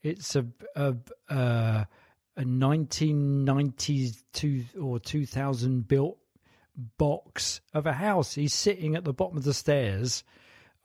it's 0.02 0.36
a 0.36 0.46
a 0.76 0.94
a, 1.28 1.86
a 2.36 2.44
1992 2.44 4.64
or 4.80 5.00
2000 5.00 5.88
built 5.88 6.18
box 6.98 7.60
of 7.74 7.86
a 7.86 7.92
house. 7.92 8.34
He's 8.34 8.54
sitting 8.54 8.94
at 8.94 9.02
the 9.04 9.12
bottom 9.12 9.36
of 9.36 9.44
the 9.44 9.52
stairs 9.52 10.22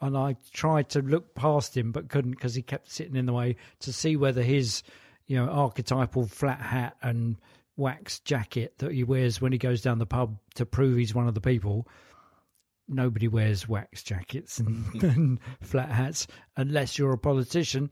and 0.06 0.16
I 0.16 0.36
tried 0.52 0.90
to 0.90 1.02
look 1.02 1.34
past 1.34 1.76
him 1.76 1.92
but 1.92 2.10
couldn't 2.10 2.32
because 2.32 2.54
he 2.54 2.62
kept 2.62 2.92
sitting 2.92 3.16
in 3.16 3.26
the 3.26 3.34
way 3.34 3.56
to 3.80 3.92
see 3.92 4.16
whether 4.16 4.44
his, 4.44 4.84
you 5.26 5.36
know, 5.36 5.50
archetypal 5.50 6.28
flat 6.28 6.62
hat 6.62 6.96
and 7.02 7.38
wax 7.76 8.20
jacket 8.20 8.78
that 8.78 8.92
he 8.92 9.04
wears 9.04 9.42
when 9.42 9.52
he 9.52 9.58
goes 9.58 9.82
down 9.82 9.98
the 9.98 10.06
pub 10.06 10.38
to 10.54 10.66
prove 10.66 10.98
he's 10.98 11.16
one 11.16 11.28
of 11.28 11.34
the 11.34 11.42
people. 11.42 11.88
Nobody 12.88 13.28
wears 13.28 13.68
wax 13.68 14.04
jackets 14.04 14.60
and, 14.60 14.86
and 15.04 15.40
flat 15.62 15.90
hats 15.90 16.28
unless 16.56 17.00
you're 17.00 17.14
a 17.14 17.18
politician. 17.18 17.92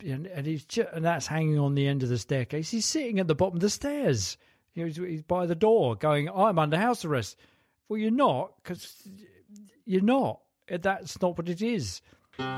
And, 0.00 0.26
and 0.26 0.46
he's 0.46 0.64
just, 0.64 0.88
and 0.92 1.04
that's 1.04 1.26
hanging 1.26 1.58
on 1.58 1.74
the 1.74 1.86
end 1.86 2.02
of 2.02 2.08
the 2.08 2.18
staircase. 2.18 2.70
He's 2.70 2.86
sitting 2.86 3.18
at 3.18 3.28
the 3.28 3.34
bottom 3.34 3.56
of 3.56 3.60
the 3.60 3.70
stairs. 3.70 4.38
He's, 4.72 4.96
he's 4.96 5.22
by 5.22 5.46
the 5.46 5.54
door, 5.54 5.94
going, 5.94 6.28
"I'm 6.28 6.58
under 6.58 6.76
house 6.76 7.04
arrest." 7.04 7.38
Well, 7.88 7.98
you're 7.98 8.10
not 8.10 8.52
because 8.62 9.08
you're 9.86 10.02
not. 10.02 10.40
Uh, 10.68 10.78
that's 10.82 11.20
not 11.22 11.38
what 11.38 11.48
it 11.48 11.62
is. 11.62 12.02
Are 12.38 12.48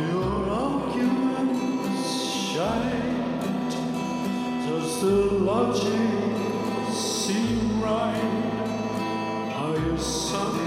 your 0.00 0.50
arguments 0.50 2.08
shite? 2.52 3.02
Does 4.66 5.02
the 5.02 5.16
logic 5.44 6.92
seem 6.92 7.82
right? 7.82 9.52
Are 9.54 9.76
you 9.78 9.98
sorry? 9.98 10.66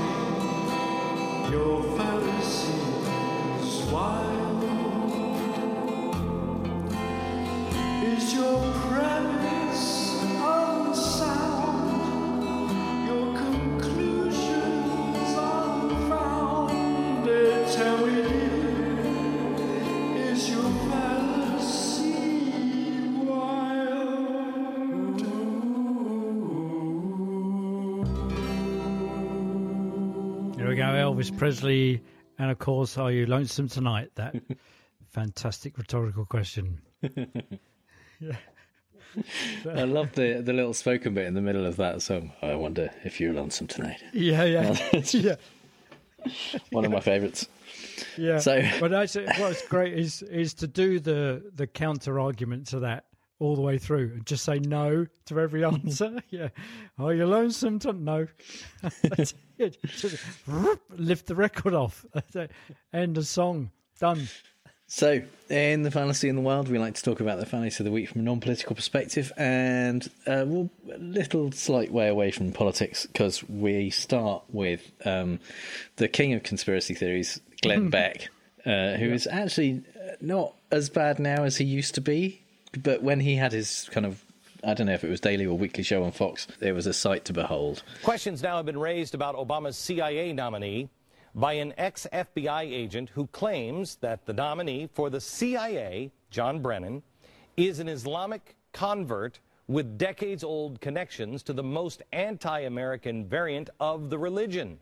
Your 1.52 1.82
fancies 1.98 3.82
wild? 3.92 4.51
Elvis 31.22 31.38
Presley, 31.38 32.02
and 32.40 32.50
of 32.50 32.58
course, 32.58 32.98
are 32.98 33.12
you 33.12 33.26
lonesome 33.26 33.68
tonight? 33.68 34.10
That 34.16 34.36
fantastic 35.10 35.78
rhetorical 35.78 36.26
question. 36.26 36.82
yeah. 38.22 38.36
I 39.66 39.84
love 39.84 40.14
the 40.14 40.42
the 40.42 40.54
little 40.54 40.74
spoken 40.74 41.14
bit 41.14 41.26
in 41.26 41.34
the 41.34 41.42
middle 41.42 41.66
of 41.66 41.78
that 41.78 42.02
song. 42.02 42.32
I 42.42 42.56
wonder 42.56 42.92
if 43.04 43.20
you're 43.20 43.34
lonesome 43.34 43.68
tonight. 43.68 44.02
Yeah, 44.14 44.44
yeah, 44.44 44.78
yeah. 45.12 45.36
One 46.72 46.86
of 46.86 46.92
my 46.92 47.00
favourites. 47.00 47.48
Yeah. 48.18 48.40
So, 48.40 48.62
but 48.80 48.94
actually, 48.94 49.26
what's 49.38 49.68
great 49.68 49.98
is 49.98 50.22
is 50.24 50.54
to 50.56 50.68
do 50.68 51.00
the 51.00 51.52
the 51.56 51.68
counter 51.68 52.20
argument 52.20 52.68
to 52.68 52.80
that 52.82 53.06
all 53.40 53.56
the 53.56 53.62
way 53.62 53.78
through 53.80 54.12
and 54.14 54.26
just 54.26 54.46
say 54.46 54.60
no 54.60 55.06
to 55.26 55.40
every 55.40 55.66
answer. 55.66 56.20
yeah. 56.30 56.50
Are 57.00 57.14
you 57.14 57.26
lonesome? 57.26 57.80
To... 57.80 57.92
No. 57.92 58.28
lift 60.96 61.26
the 61.26 61.36
record 61.36 61.74
off. 61.74 62.06
End 62.94 63.18
of 63.18 63.26
song. 63.26 63.72
Done. 64.00 64.28
So, 64.94 65.22
in 65.50 65.84
the 65.84 65.90
fantasy 65.90 66.28
in 66.28 66.36
the 66.36 66.42
wild, 66.42 66.68
we 66.68 66.78
like 66.78 66.96
to 66.96 67.02
talk 67.02 67.22
about 67.22 67.40
the 67.40 67.46
fantasy 67.46 67.82
of 67.82 67.86
the 67.86 67.92
week 67.92 68.10
from 68.10 68.20
a 68.20 68.24
non-political 68.26 68.76
perspective, 68.76 69.32
and 69.38 70.06
uh, 70.28 70.44
we'll 70.46 70.70
a 70.94 70.98
little 70.98 71.50
slight 71.54 71.94
way 71.94 72.10
away 72.10 72.30
from 72.32 72.52
politics 72.52 73.06
because 73.06 73.42
we 73.48 73.90
start 73.90 74.44
with 74.50 74.92
um, 75.06 75.40
the 75.96 76.10
king 76.10 76.34
of 76.34 76.44
conspiracy 76.44 76.94
theories, 76.94 77.40
Glenn 77.62 77.90
Beck, 77.90 78.28
uh, 78.66 78.98
who 78.98 79.06
yeah. 79.06 79.14
is 79.14 79.28
actually 79.28 79.82
not 80.20 80.56
as 80.72 80.90
bad 80.90 81.20
now 81.20 81.46
as 81.46 81.56
he 81.56 81.64
used 81.64 81.96
to 81.96 82.02
be, 82.02 82.42
but 82.78 83.02
when 83.02 83.22
he 83.22 83.38
had 83.38 83.54
his 83.54 83.88
kind 83.94 84.06
of 84.06 84.22
I 84.62 84.74
don't 84.74 84.88
know 84.88 84.94
if 84.94 85.06
it 85.06 85.10
was 85.10 85.22
daily 85.22 85.46
or 85.46 85.58
weekly 85.58 85.86
show 85.86 86.04
on 86.04 86.12
Fox, 86.12 86.48
it 86.60 86.74
was 86.74 86.86
a 86.86 86.94
sight 86.94 87.24
to 87.26 87.34
behold. 87.34 87.82
Questions 88.04 88.44
now 88.44 88.58
have 88.58 88.66
been 88.66 88.78
raised 88.78 89.16
about 89.16 89.38
Obama's 89.38 89.78
CIA 89.78 90.34
nominee 90.34 90.90
by 91.36 91.54
an 91.54 91.74
ex 91.78 92.08
FBI 92.12 92.64
agent 92.64 93.10
who 93.10 93.28
claims 93.28 93.96
that 93.98 94.26
the 94.26 94.34
nominee 94.34 94.90
for 94.94 95.10
the 95.10 95.22
CIA, 95.22 96.12
John 96.30 96.62
Brennan, 96.62 97.04
is 97.58 97.80
an 97.80 97.88
Islamic 97.88 98.56
convert 98.74 99.40
with 99.68 99.98
decades 99.98 100.44
old 100.44 100.82
connections 100.82 101.44
to 101.44 101.54
the 101.54 101.64
most 101.64 102.02
anti 102.12 102.62
American 102.62 103.26
variant 103.26 103.70
of 103.80 104.10
the 104.10 104.18
religion. 104.18 104.80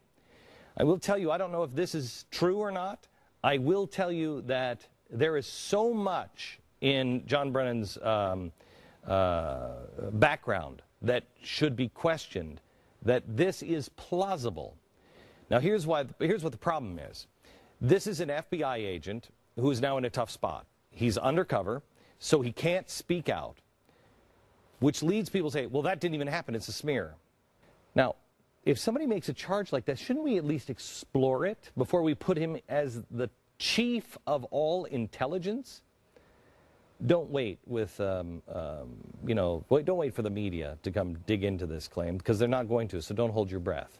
I 0.77 0.83
will 0.83 0.99
tell 0.99 1.17
you, 1.17 1.31
I 1.31 1.38
don't 1.38 1.51
know 1.51 1.63
if 1.63 1.75
this 1.75 1.93
is 1.93 2.25
true 2.31 2.57
or 2.57 2.71
not. 2.71 3.07
I 3.43 3.57
will 3.57 3.85
tell 3.85 4.12
you 4.12 4.41
that 4.47 4.85
there 5.09 5.38
is 5.38 5.45
so 5.45 5.93
much 5.93 6.59
in 6.81 7.25
John 7.25 7.51
Brennan's 7.51 7.97
um, 8.01 8.51
uh, 9.05 9.71
background 10.13 10.81
that 11.01 11.23
should 11.41 11.75
be 11.75 11.89
questioned 11.89 12.62
that 13.01 13.23
this 13.27 13.62
is 13.63 13.89
plausible. 13.89 14.75
Now, 15.49 15.59
here's, 15.59 15.88
why, 15.88 16.05
here's 16.19 16.43
what 16.43 16.51
the 16.51 16.57
problem 16.57 16.99
is. 16.99 17.27
This 17.81 18.07
is 18.07 18.19
an 18.19 18.29
FBI 18.29 18.77
agent 18.77 19.29
who 19.55 19.71
is 19.71 19.81
now 19.81 19.97
in 19.97 20.05
a 20.05 20.09
tough 20.09 20.29
spot. 20.29 20.65
He's 20.91 21.17
undercover, 21.17 21.81
so 22.19 22.41
he 22.41 22.51
can't 22.51 22.89
speak 22.89 23.29
out, 23.29 23.57
which 24.79 25.01
leads 25.01 25.29
people 25.29 25.49
to 25.49 25.53
say, 25.53 25.65
well, 25.65 25.83
that 25.83 25.99
didn't 25.99 26.15
even 26.15 26.27
happen. 26.27 26.55
It's 26.55 26.67
a 26.67 26.73
smear. 26.73 27.15
Now, 27.95 28.15
if 28.65 28.77
somebody 28.77 29.07
makes 29.07 29.29
a 29.29 29.33
charge 29.33 29.71
like 29.71 29.85
that, 29.85 29.97
shouldn't 29.97 30.25
we 30.25 30.38
at 30.38 30.45
least 30.45 30.69
explore 30.69 31.45
it 31.45 31.71
before 31.77 32.03
we 32.03 32.13
put 32.13 32.38
him 32.38 32.57
as 32.67 33.01
the 33.09 33.29
chief 33.57 34.17
of 34.27 34.43
all 34.45 34.85
intelligence? 34.85 35.81
Don't 37.05 37.29
wait 37.29 37.59
with, 37.65 37.99
um, 38.01 38.41
um, 38.53 38.97
you 39.25 39.33
know, 39.33 39.63
wait, 39.69 39.85
don't 39.85 39.97
wait 39.97 40.13
for 40.13 40.21
the 40.21 40.29
media 40.29 40.77
to 40.83 40.91
come 40.91 41.13
dig 41.25 41.45
into 41.45 41.65
this 41.65 41.88
claim 41.88 42.17
because 42.17 42.38
they're 42.38 42.49
not 42.49 42.67
going 42.67 42.89
to, 42.89 43.01
so 43.01 43.15
don't 43.15 43.31
hold 43.31 43.49
your 43.49 43.62
breath. 43.62 43.99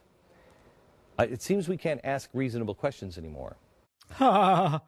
It 1.19 1.41
seems 1.41 1.67
we 1.67 1.77
can't 1.77 2.01
ask 2.03 2.29
reasonable 2.34 2.75
questions 2.75 3.17
anymore. 3.17 3.58
I 4.19 4.79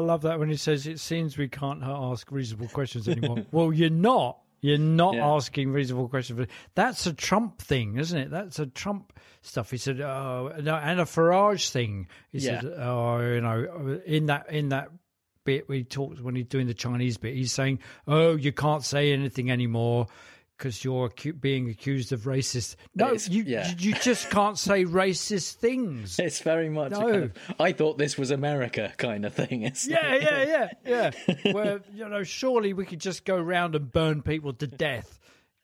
love 0.00 0.22
that 0.22 0.38
when 0.38 0.48
he 0.48 0.56
says 0.56 0.86
it 0.86 1.00
seems 1.00 1.36
we 1.36 1.48
can't 1.48 1.82
ask 1.82 2.30
reasonable 2.30 2.68
questions 2.68 3.08
anymore. 3.08 3.44
well, 3.52 3.72
you're 3.72 3.90
not. 3.90 4.38
You're 4.60 4.78
not 4.78 5.14
yeah. 5.14 5.26
asking 5.26 5.70
reasonable 5.70 6.08
questions. 6.08 6.46
That's 6.74 7.06
a 7.06 7.12
Trump 7.12 7.60
thing, 7.60 7.96
isn't 7.96 8.18
it? 8.18 8.30
That's 8.30 8.58
a 8.58 8.66
Trump 8.66 9.12
stuff. 9.40 9.70
He 9.70 9.76
said, 9.76 10.00
"Oh, 10.00 10.50
and 10.52 10.68
a 10.68 11.04
Farage 11.04 11.70
thing." 11.70 12.08
He 12.30 12.38
yeah. 12.38 12.60
said, 12.60 12.72
"Oh, 12.76 13.20
you 13.20 13.40
know, 13.40 14.00
in 14.04 14.26
that 14.26 14.50
in 14.50 14.70
that 14.70 14.88
bit 15.44 15.68
we 15.68 15.84
talked 15.84 16.20
when 16.20 16.34
he's 16.34 16.46
doing 16.46 16.66
the 16.66 16.74
Chinese 16.74 17.18
bit, 17.18 17.34
he's 17.34 17.52
saying, 17.52 17.78
"Oh, 18.08 18.34
you 18.34 18.52
can't 18.52 18.82
say 18.82 19.12
anything 19.12 19.50
anymore." 19.50 20.08
Because 20.58 20.82
you're 20.82 21.10
being 21.40 21.70
accused 21.70 22.12
of 22.12 22.22
racist. 22.22 22.74
No, 22.94 23.12
you 23.12 23.44
yeah. 23.44 23.72
you 23.78 23.94
just 23.94 24.28
can't 24.28 24.58
say 24.58 24.84
racist 24.84 25.54
things. 25.54 26.18
It's 26.28 26.40
very 26.40 26.68
much. 26.68 26.90
No. 26.90 27.00
Kind 27.00 27.22
of, 27.24 27.32
I 27.58 27.72
thought 27.72 27.96
this 27.96 28.18
was 28.18 28.30
America 28.30 28.92
kind 28.98 29.24
of 29.24 29.34
thing. 29.34 29.62
It's 29.62 29.86
yeah, 29.86 30.08
like... 30.08 30.22
yeah, 30.22 30.68
yeah, 30.84 31.10
yeah. 31.44 31.52
Where 31.52 31.80
you 31.94 32.08
know, 32.08 32.22
surely 32.24 32.72
we 32.72 32.84
could 32.84 33.00
just 33.00 33.24
go 33.24 33.36
around 33.36 33.74
and 33.74 33.90
burn 33.90 34.20
people 34.22 34.52
to 34.54 34.66
death. 34.66 35.18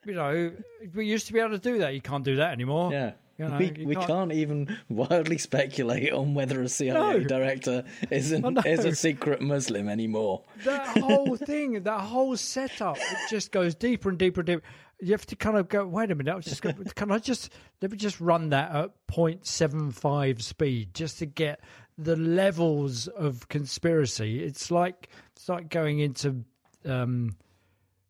You 0.07 0.15
know, 0.15 0.53
we 0.95 1.07
used 1.07 1.27
to 1.27 1.33
be 1.33 1.41
able 1.41 1.51
to 1.51 1.59
do 1.59 1.79
that. 1.79 1.95
You 1.95 2.01
can't 2.01 2.25
do 2.25 2.37
that 2.37 2.53
anymore. 2.53 2.93
Yeah. 2.93 3.13
You 3.39 3.49
know, 3.49 3.59
we, 3.59 3.85
we 3.85 3.95
can't... 3.97 4.07
can't... 4.07 4.33
even 4.33 4.79
wildly 4.89 5.39
speculate 5.39 6.13
on 6.13 6.35
whether 6.35 6.63
a 6.63 6.69
CIA 6.69 7.19
no. 7.19 7.21
director 7.21 7.85
is, 8.11 8.31
an, 8.31 8.45
oh, 8.59 8.63
is 8.65 8.85
a 8.85 8.95
secret 8.95 9.41
Muslim 9.41 9.89
anymore. 9.89 10.43
That 10.65 10.87
whole 10.99 11.37
thing, 11.37 11.83
that 11.83 12.01
whole 12.01 12.37
setup, 12.37 12.97
it 12.97 13.19
just 13.29 13.51
goes 13.51 13.75
deeper 13.75 14.09
and 14.09 14.19
deeper 14.19 14.41
and 14.41 14.47
deeper 14.47 14.63
you 15.01 15.13
have 15.13 15.27
to 15.27 15.37
kind 15.37 15.57
of 15.57 15.69
go. 15.69 15.87
Wait 15.87 16.11
a 16.11 16.15
minute. 16.15 16.33
I 16.33 16.37
was 16.37 16.45
just 16.45 16.63
going, 16.63 16.77
can 16.95 17.11
I 17.11 17.19
just 17.19 17.53
let 17.83 17.91
me 17.91 17.97
just 17.97 18.21
run 18.21 18.51
that 18.51 18.75
at 18.75 18.91
0.75 19.11 20.43
speed 20.43 20.95
just 20.95 21.19
to 21.19 21.27
get 21.27 21.61
the 21.99 22.17
levels 22.17 23.09
of 23.09 23.49
conspiracy. 23.49 24.43
It's 24.43 24.71
like 24.71 25.09
it's 25.37 25.49
like 25.49 25.69
going 25.69 26.01
into 26.01 26.45
um, 26.85 27.37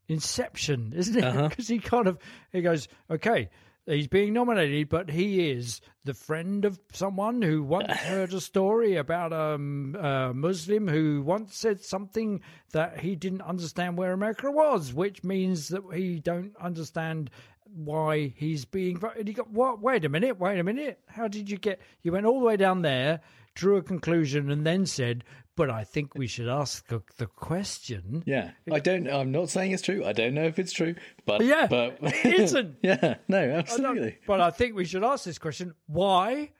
Inception, 0.09 0.93
isn't 0.95 1.17
it? 1.17 1.21
Because 1.21 1.71
uh-huh. 1.71 1.75
he 1.75 1.79
kind 1.79 2.07
of 2.07 2.19
he 2.53 2.61
goes, 2.61 2.89
okay, 3.11 3.51
He's 3.87 4.09
being 4.09 4.33
nominated, 4.33 4.89
but 4.89 5.11
he 5.11 5.51
is 5.51 5.83
the 6.05 6.15
friend 6.15 6.65
of 6.65 6.81
someone 6.93 7.43
who 7.43 7.63
once 7.63 7.93
heard 7.93 8.33
a 8.33 8.41
story 8.41 8.97
about 8.97 9.33
um, 9.35 9.95
a 10.01 10.33
Muslim 10.33 10.89
who 10.89 11.21
once 11.23 11.55
said 11.55 11.83
something 11.83 12.41
that 12.73 13.01
he 13.01 13.15
didn't 13.15 13.43
understand 13.43 13.99
where 13.99 14.13
America 14.13 14.51
was, 14.51 14.95
which 14.95 15.23
means 15.23 15.69
that 15.69 15.83
he 15.93 16.19
don't 16.19 16.57
understand 16.57 17.31
why 17.75 18.33
he's 18.37 18.65
being. 18.65 19.03
And 19.19 19.29
he 19.29 19.35
got 19.35 19.51
what? 19.51 19.83
Wait 19.83 20.07
a 20.07 20.09
minute! 20.09 20.39
Wait 20.39 20.59
a 20.59 20.65
minute! 20.65 21.01
How 21.07 21.29
did 21.29 21.51
you 21.51 21.59
get? 21.59 21.81
You 22.03 22.13
went 22.13 22.25
all 22.25 22.41
the 22.41 22.47
way 22.47 22.57
down 22.57 22.81
there, 22.81 23.21
drew 23.55 23.77
a 23.77 23.83
conclusion, 23.83 24.51
and 24.51 24.67
then 24.67 24.87
said, 24.87 25.25
but 25.57 25.71
I 25.71 25.85
think 25.85 26.15
we 26.15 26.27
should 26.27 26.49
ask 26.49 26.87
the, 26.89 27.01
question. 27.27 28.23
Yeah, 28.27 28.51
I 28.71 28.81
don't. 28.81 29.09
I'm 29.09 29.33
not 29.33 29.51
saying 29.51 29.73
it's 29.73 29.83
true. 29.83 30.05
I 30.05 30.13
don't 30.13 30.35
know 30.35 30.45
if 30.45 30.59
it's 30.59 30.73
true, 30.73 30.95
but 31.27 31.45
yeah, 31.45 31.67
but 31.69 31.99
it 32.01 32.41
isn't. 32.41 32.77
yeah, 32.83 33.17
no, 33.29 33.39
absolutely. 33.39 34.19
but 34.27 34.41
I 34.41 34.51
think 34.51 34.75
we 34.75 34.85
should 34.85 35.05
ask 35.05 35.25
this 35.25 35.39
question: 35.39 35.75
Why? 35.87 36.51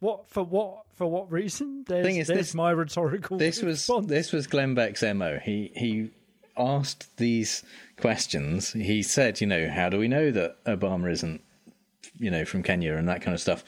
What 0.00 0.28
for? 0.30 0.44
What 0.44 0.84
for? 0.94 1.06
What 1.06 1.30
reason? 1.30 1.84
There's, 1.86 2.06
Thing 2.06 2.16
is, 2.16 2.28
there's 2.28 2.38
this, 2.38 2.54
my 2.54 2.70
rhetorical. 2.70 3.36
This 3.36 3.62
response. 3.62 4.04
was 4.04 4.06
this 4.06 4.32
was 4.32 4.46
Glenn 4.46 4.74
Beck's 4.74 5.02
mo. 5.02 5.38
He 5.42 5.72
he 5.74 6.10
asked 6.56 7.16
these 7.16 7.62
questions. 7.96 8.72
He 8.72 9.02
said, 9.02 9.40
you 9.40 9.46
know, 9.46 9.68
how 9.68 9.88
do 9.88 9.98
we 9.98 10.08
know 10.08 10.30
that 10.30 10.62
Obama 10.64 11.10
isn't, 11.10 11.40
you 12.18 12.30
know, 12.30 12.44
from 12.44 12.62
Kenya 12.62 12.94
and 12.96 13.08
that 13.08 13.22
kind 13.22 13.34
of 13.34 13.40
stuff. 13.40 13.64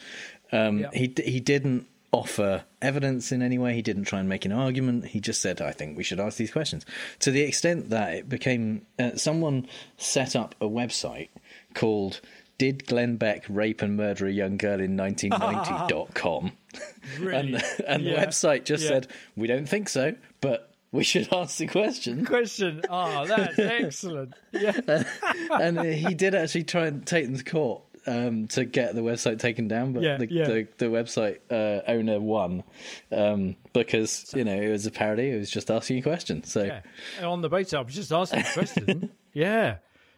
Um, 0.51 0.79
yeah. 0.79 0.89
He 0.93 1.13
he 1.23 1.39
didn't 1.39 1.87
offer 2.11 2.63
evidence 2.81 3.31
in 3.31 3.41
any 3.41 3.57
way. 3.57 3.73
He 3.73 3.81
didn't 3.81 4.03
try 4.03 4.19
and 4.19 4.27
make 4.27 4.45
an 4.45 4.51
argument. 4.51 5.05
He 5.07 5.19
just 5.19 5.41
said, 5.41 5.61
I 5.61 5.71
think 5.71 5.97
we 5.97 6.03
should 6.03 6.19
ask 6.19 6.37
these 6.37 6.51
questions. 6.51 6.85
To 7.19 7.31
the 7.31 7.41
extent 7.41 7.89
that 7.89 8.13
it 8.13 8.29
became, 8.29 8.85
uh, 8.99 9.15
someone 9.15 9.67
set 9.97 10.35
up 10.35 10.55
a 10.59 10.65
website 10.65 11.29
called 11.73 12.19
Did 12.57 12.85
Glenn 12.85 13.15
Beck 13.15 13.45
Rape 13.47 13.81
and 13.81 13.95
Murder 13.95 14.27
a 14.27 14.31
Young 14.31 14.57
Girl 14.57 14.81
in 14.81 14.97
1990.com? 14.97 16.51
really? 17.19 17.53
and, 17.53 17.63
and 17.87 18.03
yeah. 18.03 18.19
the 18.19 18.27
website 18.27 18.65
just 18.65 18.83
yeah. 18.83 18.89
said, 18.89 19.07
We 19.35 19.47
don't 19.47 19.67
think 19.67 19.87
so, 19.87 20.15
but 20.41 20.73
we 20.91 21.05
should 21.05 21.29
ask 21.33 21.57
the 21.57 21.67
question. 21.67 22.25
Question. 22.25 22.81
Oh, 22.89 23.25
that's 23.25 23.57
excellent. 23.57 24.33
Yeah. 24.51 25.05
and 25.49 25.79
he 25.79 26.13
did 26.13 26.35
actually 26.35 26.65
try 26.65 26.87
and 26.87 27.05
take 27.05 27.25
them 27.25 27.37
to 27.37 27.43
court 27.43 27.83
um, 28.07 28.47
to 28.47 28.65
get 28.65 28.95
the 28.95 29.01
website 29.01 29.39
taken 29.39 29.67
down, 29.67 29.93
but 29.93 30.03
yeah, 30.03 30.17
the, 30.17 30.31
yeah. 30.31 30.45
the, 30.45 30.67
the 30.77 30.85
website 30.85 31.39
uh, 31.49 31.81
owner 31.87 32.19
won 32.19 32.63
um, 33.11 33.55
because 33.73 34.31
you 34.35 34.43
know 34.43 34.59
it 34.59 34.69
was 34.69 34.85
a 34.85 34.91
parody. 34.91 35.29
It 35.29 35.37
was 35.37 35.51
just 35.51 35.69
asking 35.69 35.99
a 35.99 36.01
question. 36.01 36.43
So 36.43 36.63
yeah. 36.63 37.25
on 37.25 37.41
the 37.41 37.49
basis, 37.49 37.73
I 37.73 37.81
was 37.81 37.95
just 37.95 38.11
asking 38.11 38.39
a 38.41 38.53
question. 38.53 39.11
yeah. 39.33 39.77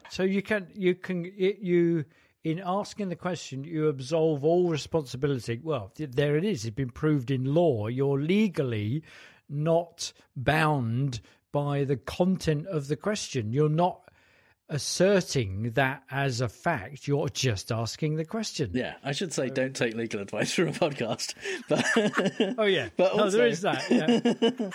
So 0.10 0.24
you 0.24 0.42
can 0.42 0.68
you 0.74 0.96
can 0.96 1.26
it, 1.26 1.60
you 1.60 2.06
in 2.44 2.62
asking 2.64 3.10
the 3.10 3.16
question 3.16 3.64
you 3.64 3.88
absolve 3.88 4.44
all 4.44 4.70
responsibility. 4.70 5.60
Well, 5.64 5.92
there 5.98 6.36
it 6.36 6.44
is. 6.44 6.66
It's 6.66 6.76
been 6.76 6.90
proved 6.90 7.32
in 7.32 7.46
law. 7.46 7.88
You're 7.88 8.22
legally 8.22 9.04
not 9.50 10.14
bound 10.36 11.22
by 11.52 11.84
the 11.84 11.98
content 11.98 12.68
of 12.68 12.88
the 12.88 12.96
question. 12.96 13.54
You're 13.54 13.70
not 13.70 14.10
asserting 14.74 15.72
that 15.72 16.04
as 16.10 16.42
a 16.42 16.50
fact. 16.50 17.08
You're 17.08 17.30
just 17.30 17.72
asking 17.72 18.16
the 18.16 18.26
question. 18.26 18.72
Yeah, 18.74 18.96
I 19.04 19.12
should 19.12 19.32
say, 19.32 19.50
don't 19.50 19.76
take 19.76 19.94
legal 19.94 20.20
advice 20.20 20.54
from 20.54 20.70
a 20.70 20.72
podcast. 20.72 21.36
But 21.70 21.86
oh 22.58 22.66
yeah, 22.66 22.90
but 22.98 23.14
also, 23.14 23.26
oh, 23.26 23.30
there 23.30 23.48
is 23.48 23.62
that. 23.62 23.90
Yeah. 23.90 24.70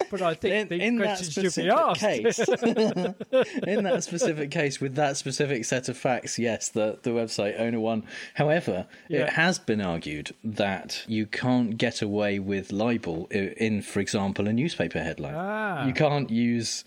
but 0.10 0.22
I 0.22 0.34
think 0.34 0.72
in, 0.72 0.80
in 0.80 0.96
that 0.96 1.18
specific 1.18 1.96
case, 1.96 2.38
in 2.38 3.84
that 3.84 4.02
specific 4.02 4.50
case, 4.50 4.80
with 4.80 4.94
that 4.96 5.16
specific 5.16 5.64
set 5.64 5.88
of 5.88 5.96
facts, 5.96 6.38
yes, 6.38 6.70
the 6.70 6.98
the 7.02 7.10
website 7.10 7.60
owner 7.60 7.78
won. 7.78 8.04
However, 8.34 8.86
yeah. 9.08 9.22
it 9.22 9.30
has 9.30 9.58
been 9.58 9.80
argued 9.80 10.34
that 10.42 11.04
you 11.06 11.26
can't 11.26 11.76
get 11.76 12.02
away 12.02 12.38
with 12.38 12.72
libel 12.72 13.26
in, 13.30 13.82
for 13.82 14.00
example, 14.00 14.48
a 14.48 14.52
newspaper 14.52 15.00
headline. 15.00 15.34
Ah. 15.36 15.86
You 15.86 15.92
can't 15.92 16.30
use 16.30 16.84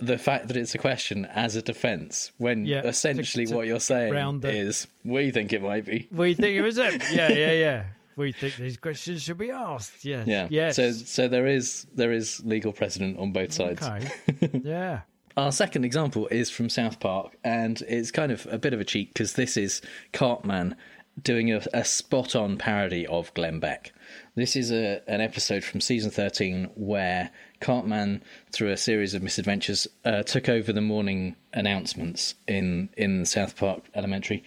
the 0.00 0.18
fact 0.18 0.48
that 0.48 0.56
it's 0.56 0.74
a 0.74 0.78
question 0.78 1.26
as 1.26 1.56
a 1.56 1.62
defence 1.62 2.32
when 2.38 2.64
yeah, 2.64 2.82
essentially 2.82 3.46
to, 3.46 3.52
to 3.52 3.56
what 3.56 3.66
you're 3.66 3.80
saying 3.80 4.40
is 4.44 4.86
we 5.04 5.30
think 5.30 5.52
it 5.52 5.62
might 5.62 5.84
be. 5.84 6.08
We 6.10 6.34
think 6.34 6.56
it 6.56 6.62
was 6.62 6.78
him. 6.78 7.00
Yeah, 7.12 7.28
yeah, 7.28 7.52
yeah. 7.52 7.84
we 8.16 8.32
think 8.32 8.56
these 8.56 8.76
questions 8.76 9.22
should 9.22 9.38
be 9.38 9.50
asked. 9.50 10.04
Yes. 10.04 10.26
Yeah. 10.26 10.48
Yes. 10.50 10.76
So 10.76 10.92
so 10.92 11.28
there 11.28 11.46
is 11.46 11.86
there 11.94 12.12
is 12.12 12.42
legal 12.44 12.72
precedent 12.72 13.18
on 13.18 13.32
both 13.32 13.52
sides. 13.52 13.82
Okay. 13.82 14.60
yeah. 14.64 15.00
Our 15.36 15.52
second 15.52 15.84
example 15.84 16.26
is 16.28 16.50
from 16.50 16.68
South 16.68 17.00
Park, 17.00 17.36
and 17.44 17.80
it's 17.82 18.10
kind 18.10 18.32
of 18.32 18.46
a 18.50 18.58
bit 18.58 18.74
of 18.74 18.80
a 18.80 18.84
cheat 18.84 19.14
because 19.14 19.34
this 19.34 19.56
is 19.56 19.80
Cartman 20.12 20.76
doing 21.22 21.52
a, 21.52 21.62
a 21.72 21.84
spot 21.84 22.34
on 22.34 22.56
parody 22.56 23.06
of 23.06 23.32
Glenn 23.34 23.60
Beck. 23.60 23.92
This 24.36 24.54
is 24.54 24.70
a, 24.70 25.02
an 25.08 25.20
episode 25.20 25.64
from 25.64 25.80
season 25.80 26.10
13 26.10 26.70
where 26.74 27.30
Cartman, 27.60 28.22
through 28.52 28.70
a 28.70 28.76
series 28.76 29.12
of 29.14 29.22
misadventures, 29.22 29.88
uh, 30.04 30.22
took 30.22 30.48
over 30.48 30.72
the 30.72 30.80
morning 30.80 31.36
announcements 31.52 32.36
in, 32.46 32.90
in 32.96 33.24
South 33.26 33.56
Park 33.56 33.84
Elementary 33.94 34.44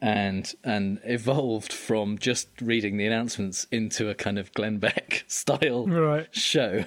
and 0.00 0.54
and 0.62 1.00
evolved 1.04 1.72
from 1.72 2.18
just 2.18 2.48
reading 2.60 2.96
the 2.96 3.06
announcements 3.06 3.66
into 3.70 4.10
a 4.10 4.14
kind 4.14 4.38
of 4.38 4.52
Glenn 4.52 4.78
Beck 4.78 5.24
style 5.28 5.86
right. 5.86 6.28
show. 6.34 6.84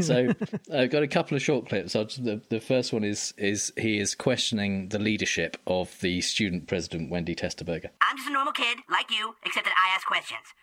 so 0.00 0.32
I've 0.72 0.90
got 0.90 1.02
a 1.02 1.08
couple 1.08 1.36
of 1.36 1.42
short 1.42 1.68
clips. 1.68 1.92
Just, 1.92 2.24
the 2.24 2.40
the 2.48 2.60
first 2.60 2.92
one 2.92 3.04
is 3.04 3.34
is 3.36 3.72
he 3.76 3.98
is 3.98 4.14
questioning 4.14 4.88
the 4.88 4.98
leadership 4.98 5.56
of 5.66 6.00
the 6.00 6.20
student 6.22 6.66
president 6.66 7.10
Wendy 7.10 7.34
Testaburger. 7.34 7.90
I'm 8.00 8.16
just 8.16 8.28
a 8.28 8.32
normal 8.32 8.52
kid 8.52 8.78
like 8.90 9.10
you, 9.10 9.34
except 9.44 9.66
that 9.66 9.74
I 9.76 9.94
ask 9.94 10.06
questions, 10.06 10.54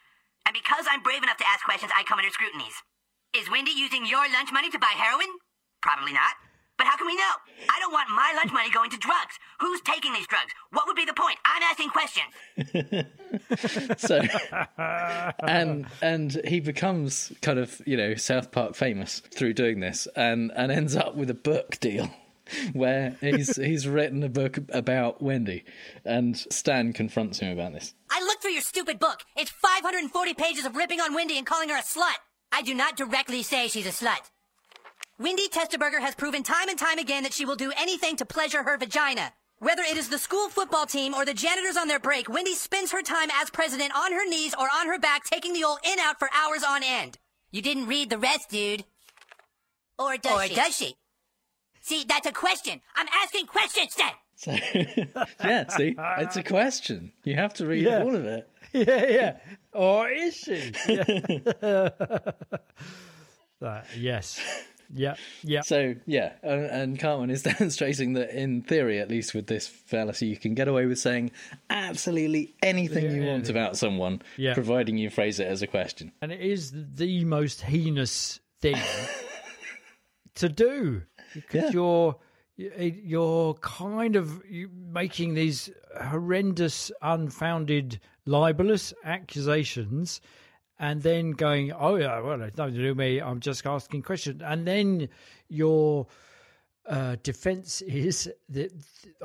and 0.47 0.55
because 0.55 0.87
I'm 0.87 1.03
brave 1.03 1.21
enough 1.23 1.35
to 1.43 1.47
ask 1.51 1.65
questions, 1.65 1.91
I 1.91 2.07
come 2.07 2.19
under 2.19 2.31
scrutinies. 2.31 2.79
Is 3.35 3.51
Wendy 3.51 3.71
using 3.75 4.05
your 4.07 4.23
lunch 4.31 4.47
money 4.53 4.71
to 4.71 4.79
buy 4.79 4.95
heroin? 4.95 5.27
Probably 5.81 6.13
not. 6.13 6.39
But 6.77 6.87
how 6.87 6.95
can 6.95 7.07
we 7.07 7.15
know? 7.15 7.33
I 7.69 7.79
don't 7.79 7.91
want 7.91 8.07
my 8.09 8.33
lunch 8.37 8.53
money 8.53 8.69
going 8.69 8.89
to 8.91 8.97
drugs. 8.97 9.37
Who's 9.59 9.81
taking 9.81 10.13
these 10.13 10.27
drugs? 10.27 10.53
What 10.71 10.85
would 10.87 10.95
be 10.95 11.05
the 11.05 11.13
point? 11.13 11.37
I'm 11.43 11.63
asking 11.63 11.89
questions. 11.89 12.31
so, 14.01 14.21
and 15.45 15.87
and 16.01 16.39
he 16.45 16.59
becomes 16.59 17.33
kind 17.41 17.59
of 17.59 17.81
you 17.85 17.97
know 17.97 18.15
South 18.15 18.51
Park 18.51 18.75
famous 18.75 19.19
through 19.19 19.53
doing 19.53 19.79
this, 19.79 20.07
and 20.15 20.51
and 20.55 20.71
ends 20.71 20.95
up 20.95 21.15
with 21.15 21.29
a 21.29 21.35
book 21.35 21.79
deal. 21.79 22.09
Where 22.73 23.15
he's 23.21 23.55
he's 23.55 23.87
written 23.87 24.23
a 24.23 24.29
book 24.29 24.57
about 24.69 25.21
Wendy, 25.21 25.63
and 26.05 26.37
Stan 26.37 26.93
confronts 26.93 27.39
him 27.39 27.57
about 27.57 27.73
this. 27.73 27.93
I 28.09 28.19
looked 28.21 28.41
through 28.41 28.51
your 28.51 28.61
stupid 28.61 28.99
book. 28.99 29.21
It's 29.35 29.51
540 29.51 30.33
pages 30.33 30.65
of 30.65 30.75
ripping 30.75 30.99
on 31.01 31.13
Wendy 31.13 31.37
and 31.37 31.45
calling 31.45 31.69
her 31.69 31.77
a 31.77 31.81
slut. 31.81 32.15
I 32.51 32.61
do 32.61 32.73
not 32.73 32.95
directly 32.97 33.43
say 33.43 33.67
she's 33.67 33.85
a 33.85 34.05
slut. 34.05 34.31
Wendy 35.19 35.49
Testaburger 35.49 35.99
has 35.99 36.15
proven 36.15 36.43
time 36.43 36.69
and 36.69 36.77
time 36.77 36.99
again 36.99 37.23
that 37.23 37.33
she 37.33 37.45
will 37.45 37.55
do 37.55 37.71
anything 37.77 38.15
to 38.17 38.25
pleasure 38.25 38.63
her 38.63 38.77
vagina. 38.77 39.33
Whether 39.59 39.81
it 39.81 39.97
is 39.97 40.09
the 40.09 40.19
school 40.19 40.49
football 40.49 40.85
team 40.85 41.15
or 41.15 41.25
the 41.25 41.33
janitors 41.33 41.77
on 41.77 41.87
their 41.87 41.99
break, 41.99 42.29
Wendy 42.29 42.53
spends 42.53 42.91
her 42.91 43.01
time 43.01 43.29
as 43.41 43.49
president 43.49 43.91
on 43.95 44.13
her 44.13 44.29
knees 44.29 44.53
or 44.53 44.67
on 44.71 44.85
her 44.85 44.99
back 44.99 45.23
taking 45.23 45.53
the 45.53 45.63
old 45.63 45.79
in 45.83 45.97
out 45.99 46.19
for 46.19 46.29
hours 46.31 46.63
on 46.63 46.83
end. 46.83 47.17
You 47.51 47.63
didn't 47.63 47.87
read 47.87 48.11
the 48.11 48.19
rest, 48.19 48.49
dude. 48.51 48.85
Or 49.97 50.15
does 50.17 50.31
or 50.31 50.47
she? 50.47 50.55
does 50.55 50.77
she? 50.77 50.95
See, 51.87 52.03
that's 52.05 52.27
a 52.27 52.33
question. 52.33 52.81
I'm 52.97 53.07
asking 53.23 53.45
questions 53.45 53.95
then. 53.95 54.11
So, 54.35 54.51
yeah, 55.41 55.69
see, 55.69 55.95
it's 55.97 56.35
a 56.35 56.43
question. 56.43 57.13
You 57.23 57.35
have 57.35 57.53
to 57.55 57.65
read 57.65 57.85
yeah. 57.85 58.03
all 58.03 58.13
of 58.13 58.25
it. 58.25 58.49
Yeah, 58.73 59.05
yeah. 59.05 59.37
Or 59.71 60.09
is 60.09 60.35
she? 60.35 60.73
Yeah. 60.89 61.89
uh, 63.61 63.81
yes. 63.97 64.41
Yeah, 64.93 65.15
yeah. 65.43 65.61
So 65.61 65.95
yeah, 66.05 66.33
and, 66.43 66.65
and 66.65 66.99
Cartman 66.99 67.29
is 67.29 67.43
demonstrating 67.43 68.13
that 68.13 68.31
in 68.31 68.63
theory, 68.63 68.99
at 68.99 69.09
least 69.09 69.33
with 69.33 69.47
this 69.47 69.67
fallacy, 69.67 70.27
you 70.27 70.35
can 70.35 70.53
get 70.55 70.67
away 70.67 70.85
with 70.85 70.99
saying 70.99 71.31
absolutely 71.69 72.53
anything 72.61 73.05
yeah, 73.05 73.11
you 73.11 73.23
want 73.23 73.45
yeah. 73.45 73.51
about 73.51 73.77
someone, 73.77 74.21
yeah. 74.35 74.53
providing 74.53 74.97
you 74.97 75.09
phrase 75.09 75.39
it 75.39 75.47
as 75.47 75.61
a 75.61 75.67
question. 75.67 76.11
And 76.21 76.33
it 76.33 76.41
is 76.41 76.73
the 76.73 77.23
most 77.23 77.61
heinous 77.61 78.41
thing 78.59 78.77
to 80.35 80.49
do 80.49 81.03
because 81.41 81.73
you're 81.73 82.15
you're 82.57 83.53
kind 83.55 84.15
of 84.15 84.41
making 84.91 85.35
these 85.35 85.69
horrendous, 86.01 86.91
unfounded, 87.01 87.99
libelous 88.25 88.95
accusations 89.03 90.21
and 90.79 91.01
then 91.01 91.31
going, 91.31 91.71
oh 91.71 91.95
yeah, 91.95 92.19
well, 92.19 92.41
it's 92.41 92.57
nothing 92.57 92.75
to 92.75 92.81
do 92.81 92.87
with 92.89 92.97
me. 92.97 93.19
I'm 93.19 93.39
just 93.39 93.65
asking 93.65 94.03
questions, 94.03 94.41
and 94.43 94.67
then 94.67 95.09
your 95.49 96.07
uh, 96.87 97.17
defense 97.23 97.81
is 97.87 98.31
that 98.49 98.71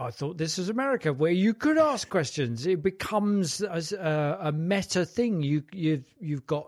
I 0.01 0.11
thought 0.11 0.39
this 0.39 0.59
was 0.59 0.69
America, 0.69 1.13
where 1.13 1.33
you 1.33 1.55
could 1.55 1.79
ask 1.79 2.09
questions. 2.09 2.67
It 2.67 2.83
becomes 2.83 3.61
as 3.61 3.93
a, 3.93 4.39
a 4.41 4.53
meta 4.53 5.05
thing. 5.05 5.43
You 5.43 5.63
you've 5.73 6.05
you've 6.21 6.47
got 6.47 6.67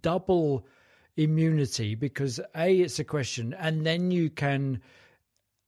double 0.00 0.66
immunity 1.22 1.94
because 1.94 2.40
a 2.54 2.80
it's 2.80 2.98
a 2.98 3.04
question, 3.04 3.54
and 3.54 3.84
then 3.84 4.10
you 4.10 4.30
can 4.30 4.80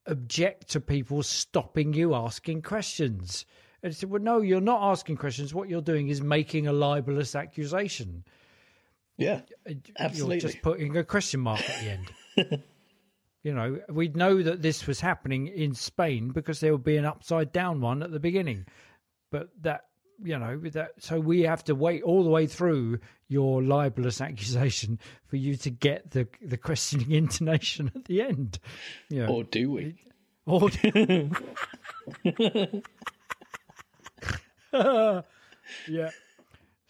object 0.07 0.69
to 0.71 0.81
people 0.81 1.23
stopping 1.23 1.93
you 1.93 2.15
asking 2.15 2.63
questions. 2.63 3.47
And 3.85 3.95
said, 3.95 4.11
well, 4.11 4.23
no, 4.23 4.41
you're 4.41 4.61
not 4.61 4.93
asking 4.93 5.17
questions. 5.17 5.53
What 5.53 5.69
you're 5.69 5.83
doing 5.83 6.09
is 6.09 6.23
making 6.23 6.69
a 6.69 6.73
libelous 6.73 7.35
accusation. 7.35 8.25
Yeah, 9.17 9.41
absolutely. 9.99 10.37
You're 10.37 10.51
just 10.51 10.63
putting 10.63 10.97
a 10.97 11.05
question 11.05 11.41
mark 11.41 11.61
at 11.69 11.81
the 11.81 11.91
end. 11.91 12.63
you 13.43 13.53
know, 13.53 13.81
we 13.89 14.09
know 14.09 14.41
that 14.41 14.63
this 14.63 14.87
was 14.87 15.01
happening 15.01 15.49
in 15.49 15.75
Spain 15.75 16.31
because 16.31 16.61
there 16.61 16.73
would 16.73 16.85
be 16.85 16.97
an 16.97 17.05
upside 17.05 17.53
down 17.53 17.81
one 17.81 18.03
at 18.03 18.13
the 18.13 18.21
beginning, 18.21 18.67
but 19.31 19.49
that 19.63 19.87
you 20.23 20.39
know 20.39 20.59
that 20.59 20.93
so 20.99 21.19
we 21.19 21.43
have 21.43 21.65
to 21.65 21.75
wait 21.75 22.03
all 22.03 22.23
the 22.23 22.31
way 22.31 22.47
through 22.47 23.01
your 23.33 23.63
libelous 23.63 24.21
accusation 24.21 24.99
for 25.27 25.37
you 25.37 25.57
to 25.57 25.71
get 25.71 26.11
the 26.11 26.29
the 26.41 26.57
questioning 26.57 27.11
intonation 27.13 27.91
at 27.95 28.05
the 28.05 28.23
end. 28.23 28.59
You 29.09 29.27
know, 29.27 29.33
or 29.33 29.45
do 29.45 29.71
we? 29.73 29.97
Or 30.47 30.69
yeah. 35.89 36.11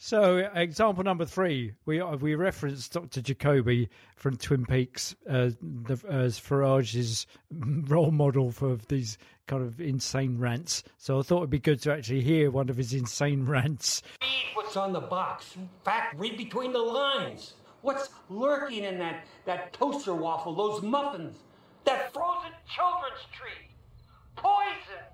So, 0.05 0.39
example 0.53 1.05
number 1.05 1.25
three, 1.25 1.75
we 1.87 2.01
uh, 2.01 2.17
we 2.17 2.35
referenced 2.35 2.93
Dr. 2.93 3.21
Jacoby 3.21 3.89
from 4.17 4.37
Twin 4.37 4.67
Peaks 4.67 5.15
uh, 5.31 5.51
the, 5.61 5.97
as 6.09 6.41
Farage's 6.41 7.29
role 7.53 8.11
model 8.11 8.51
for 8.51 8.79
these 8.89 9.17
kind 9.47 9.63
of 9.63 9.81
insane 9.81 10.39
rants. 10.39 10.83
So, 10.99 11.19
I 11.19 11.23
thought 11.23 11.39
it'd 11.39 11.51
be 11.51 11.59
good 11.59 11.81
to 11.83 11.93
actually 11.93 12.23
hear 12.23 12.51
one 12.51 12.69
of 12.69 12.77
his 12.77 12.95
insane 12.95 13.45
rants. 13.45 14.03
Read 14.21 14.29
what's 14.55 14.77
on 14.77 14.93
the 14.93 15.01
box. 15.01 15.57
In 15.57 15.69
fact, 15.85 16.19
read 16.19 16.37
between 16.37 16.73
the 16.73 16.79
lines. 16.79 17.55
What's 17.83 18.11
lurking 18.31 18.85
in 18.85 18.99
that, 18.99 19.25
that 19.45 19.73
toaster 19.73 20.15
waffle, 20.15 20.55
those 20.55 20.83
muffins, 20.83 21.37
that 21.85 22.13
frozen 22.15 22.53
children's 22.73 23.21
treat? 23.33 23.71
Poison! 24.37 25.05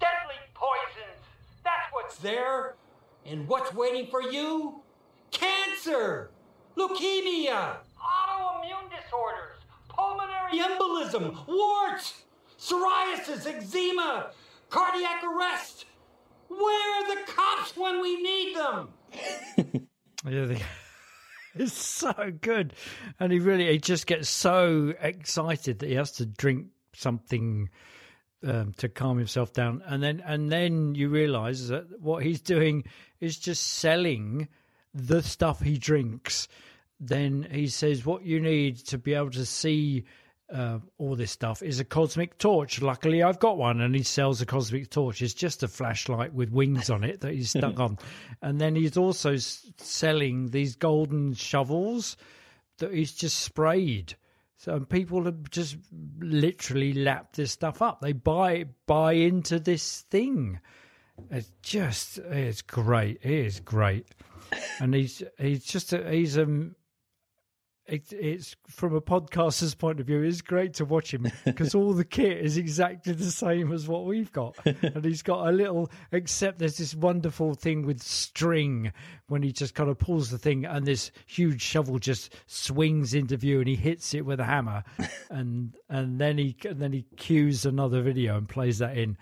Deadly 0.00 0.34
poisons! 0.52 1.22
That's 1.62 1.86
what's 1.92 2.16
there! 2.16 2.74
And 3.24 3.46
what's 3.46 3.72
waiting 3.72 4.08
for 4.08 4.20
you? 4.20 4.82
Cancer, 5.30 6.30
leukemia, 6.76 7.76
autoimmune 7.96 8.90
disorders, 8.90 9.58
pulmonary 9.88 10.58
embolism, 10.58 11.46
warts, 11.46 12.24
psoriasis, 12.62 13.46
eczema, 13.46 14.30
cardiac 14.70 15.22
arrest. 15.24 15.86
Where 16.48 17.02
are 17.02 17.14
the 17.14 17.32
cops 17.32 17.76
when 17.76 18.00
we 18.00 18.22
need 18.22 18.56
them? 18.56 18.88
yeah, 20.28 20.58
it's 21.54 21.72
so 21.72 22.32
good, 22.40 22.74
and 23.18 23.32
he 23.32 23.38
really 23.38 23.70
he 23.70 23.78
just 23.78 24.06
gets 24.06 24.28
so 24.28 24.94
excited 25.00 25.80
that 25.80 25.88
he 25.88 25.94
has 25.94 26.12
to 26.12 26.26
drink 26.26 26.66
something 26.94 27.70
um, 28.44 28.72
to 28.74 28.88
calm 28.88 29.18
himself 29.18 29.52
down, 29.52 29.82
and 29.86 30.02
then 30.02 30.22
and 30.24 30.52
then 30.52 30.94
you 30.94 31.08
realise 31.08 31.68
that 31.68 32.00
what 32.00 32.22
he's 32.22 32.40
doing 32.40 32.84
is 33.20 33.38
just 33.38 33.66
selling 33.66 34.48
the 34.94 35.22
stuff 35.22 35.60
he 35.60 35.78
drinks. 35.78 36.48
Then 37.00 37.48
he 37.50 37.66
says, 37.66 38.04
"What 38.04 38.24
you 38.24 38.40
need 38.40 38.76
to 38.86 38.98
be 38.98 39.14
able 39.14 39.30
to 39.30 39.46
see 39.46 40.04
uh, 40.52 40.78
all 40.98 41.16
this 41.16 41.30
stuff 41.30 41.62
is 41.62 41.80
a 41.80 41.84
cosmic 41.84 42.38
torch. 42.38 42.82
Luckily, 42.82 43.22
I've 43.22 43.38
got 43.38 43.58
one." 43.58 43.80
And 43.80 43.94
he 43.94 44.02
sells 44.02 44.40
a 44.40 44.46
cosmic 44.46 44.90
torch. 44.90 45.22
It's 45.22 45.34
just 45.34 45.62
a 45.62 45.68
flashlight 45.68 46.32
with 46.32 46.50
wings 46.50 46.90
on 46.90 47.04
it 47.04 47.20
that 47.20 47.32
he's 47.32 47.50
stuck 47.50 47.80
on. 47.80 47.98
And 48.40 48.60
then 48.60 48.74
he's 48.74 48.96
also 48.96 49.36
selling 49.36 50.50
these 50.50 50.76
golden 50.76 51.34
shovels 51.34 52.16
that 52.78 52.92
he's 52.92 53.12
just 53.12 53.40
sprayed 53.40 54.16
so 54.62 54.78
people 54.78 55.24
have 55.24 55.50
just 55.50 55.76
literally 56.20 56.92
lapped 56.92 57.34
this 57.34 57.50
stuff 57.50 57.82
up. 57.82 58.00
They 58.00 58.12
buy 58.12 58.66
buy 58.86 59.14
into 59.14 59.58
this 59.58 60.02
thing. 60.02 60.60
It's 61.32 61.50
just 61.62 62.18
it's 62.18 62.62
great. 62.62 63.18
It 63.22 63.32
is 63.32 63.58
great, 63.58 64.06
and 64.78 64.94
he's 64.94 65.20
he's 65.36 65.64
just 65.64 65.92
a, 65.92 66.08
he's 66.08 66.36
a 66.36 66.46
it, 67.86 68.12
it's 68.12 68.54
from 68.68 68.94
a 68.94 69.00
podcaster's 69.00 69.74
point 69.74 69.98
of 69.98 70.06
view, 70.06 70.22
it's 70.22 70.40
great 70.40 70.74
to 70.74 70.84
watch 70.84 71.12
him 71.12 71.26
because 71.44 71.74
all 71.74 71.92
the 71.92 72.04
kit 72.04 72.38
is 72.38 72.56
exactly 72.56 73.12
the 73.12 73.30
same 73.30 73.72
as 73.72 73.88
what 73.88 74.04
we've 74.04 74.32
got, 74.32 74.56
and 74.64 75.04
he's 75.04 75.22
got 75.22 75.48
a 75.48 75.52
little. 75.52 75.90
Except 76.12 76.58
there's 76.58 76.78
this 76.78 76.94
wonderful 76.94 77.54
thing 77.54 77.84
with 77.84 78.00
string 78.00 78.92
when 79.26 79.42
he 79.42 79.52
just 79.52 79.74
kind 79.74 79.90
of 79.90 79.98
pulls 79.98 80.30
the 80.30 80.38
thing, 80.38 80.64
and 80.64 80.86
this 80.86 81.10
huge 81.26 81.60
shovel 81.60 81.98
just 81.98 82.34
swings 82.46 83.14
into 83.14 83.36
view, 83.36 83.58
and 83.58 83.68
he 83.68 83.76
hits 83.76 84.14
it 84.14 84.24
with 84.24 84.38
a 84.38 84.44
hammer, 84.44 84.84
and 85.30 85.74
and 85.88 86.20
then 86.20 86.38
he 86.38 86.56
and 86.64 86.80
then 86.80 86.92
he 86.92 87.02
cues 87.16 87.66
another 87.66 88.00
video 88.00 88.36
and 88.36 88.48
plays 88.48 88.78
that 88.78 88.96
in. 88.96 89.16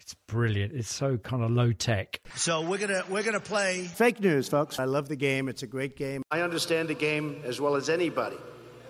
It's 0.00 0.14
brilliant. 0.28 0.72
It's 0.72 0.92
so 0.92 1.16
kind 1.16 1.42
of 1.42 1.50
low 1.50 1.72
tech. 1.72 2.20
So 2.36 2.60
we're 2.60 2.78
gonna 2.78 3.02
we're 3.08 3.22
gonna 3.22 3.40
play 3.40 3.82
fake 3.82 4.20
news, 4.20 4.48
folks. 4.48 4.78
I 4.78 4.84
love 4.84 5.08
the 5.08 5.16
game. 5.16 5.48
It's 5.48 5.62
a 5.62 5.66
great 5.66 5.96
game. 5.96 6.22
I 6.30 6.42
understand 6.42 6.88
the 6.88 6.94
game 6.94 7.40
as 7.44 7.60
well 7.60 7.74
as 7.74 7.88
anybody, 7.88 8.36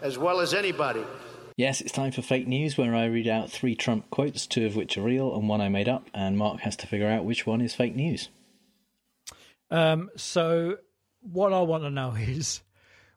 as 0.03 0.19
well 0.19 0.41
as 0.41 0.53
anybody. 0.53 1.05
Yes, 1.57 1.81
it's 1.81 1.93
time 1.93 2.13
for 2.13 2.21
fake 2.21 2.47
news, 2.47 2.77
where 2.77 2.95
I 2.95 3.07
read 3.07 3.27
out 3.27 3.51
three 3.51 3.75
Trump 3.75 4.11
quotes, 4.11 4.47
two 4.47 4.67
of 4.67 4.77
which 4.77 4.99
are 4.99 5.03
real 5.03 5.35
and 5.35 5.49
one 5.49 5.63
I 5.63 5.71
made 5.71 5.89
up, 5.89 6.07
and 6.13 6.37
Mark 6.37 6.61
has 6.61 6.77
to 6.77 6.87
figure 6.87 7.09
out 7.09 7.25
which 7.25 7.47
one 7.47 7.63
is 7.63 7.75
fake 7.75 7.97
news. 7.97 8.29
Um, 9.71 10.11
so 10.17 10.77
what 11.21 11.55
I 11.55 11.61
want 11.63 11.85
to 11.85 11.91
know 11.91 12.15
is 12.19 12.61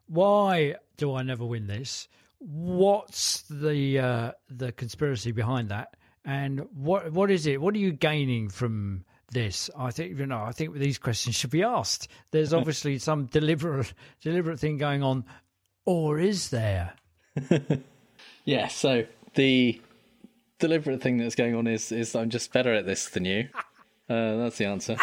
why 0.06 0.76
do 0.96 1.14
I 1.14 1.22
never 1.22 1.44
win 1.44 1.66
this? 1.66 2.08
What's 2.38 3.42
the 3.42 3.98
uh, 3.98 4.32
the 4.48 4.72
conspiracy 4.72 5.32
behind 5.32 5.68
that? 5.68 5.96
And 6.30 6.68
what 6.76 7.12
what 7.12 7.28
is 7.28 7.44
it? 7.48 7.60
What 7.60 7.74
are 7.74 7.78
you 7.78 7.90
gaining 7.90 8.50
from 8.50 9.04
this? 9.32 9.68
I 9.76 9.90
think 9.90 10.16
you 10.16 10.26
know. 10.26 10.44
I 10.44 10.52
think 10.52 10.74
these 10.74 10.96
questions 10.96 11.34
should 11.34 11.50
be 11.50 11.64
asked. 11.64 12.06
There's 12.30 12.52
obviously 12.60 12.98
some 12.98 13.26
deliberate 13.26 13.92
deliberate 14.22 14.60
thing 14.60 14.78
going 14.78 15.02
on, 15.02 15.24
or 15.84 16.20
is 16.20 16.50
there? 16.50 16.92
yeah. 18.44 18.68
So 18.68 19.06
the 19.34 19.80
deliberate 20.60 21.02
thing 21.02 21.16
that's 21.16 21.34
going 21.34 21.56
on 21.56 21.66
is 21.66 21.90
is 21.90 22.14
I'm 22.14 22.30
just 22.30 22.52
better 22.52 22.72
at 22.74 22.86
this 22.86 23.08
than 23.08 23.24
you. 23.24 23.48
Uh, 24.08 24.38
that's 24.38 24.58
the 24.58 24.64
answer. 24.64 24.96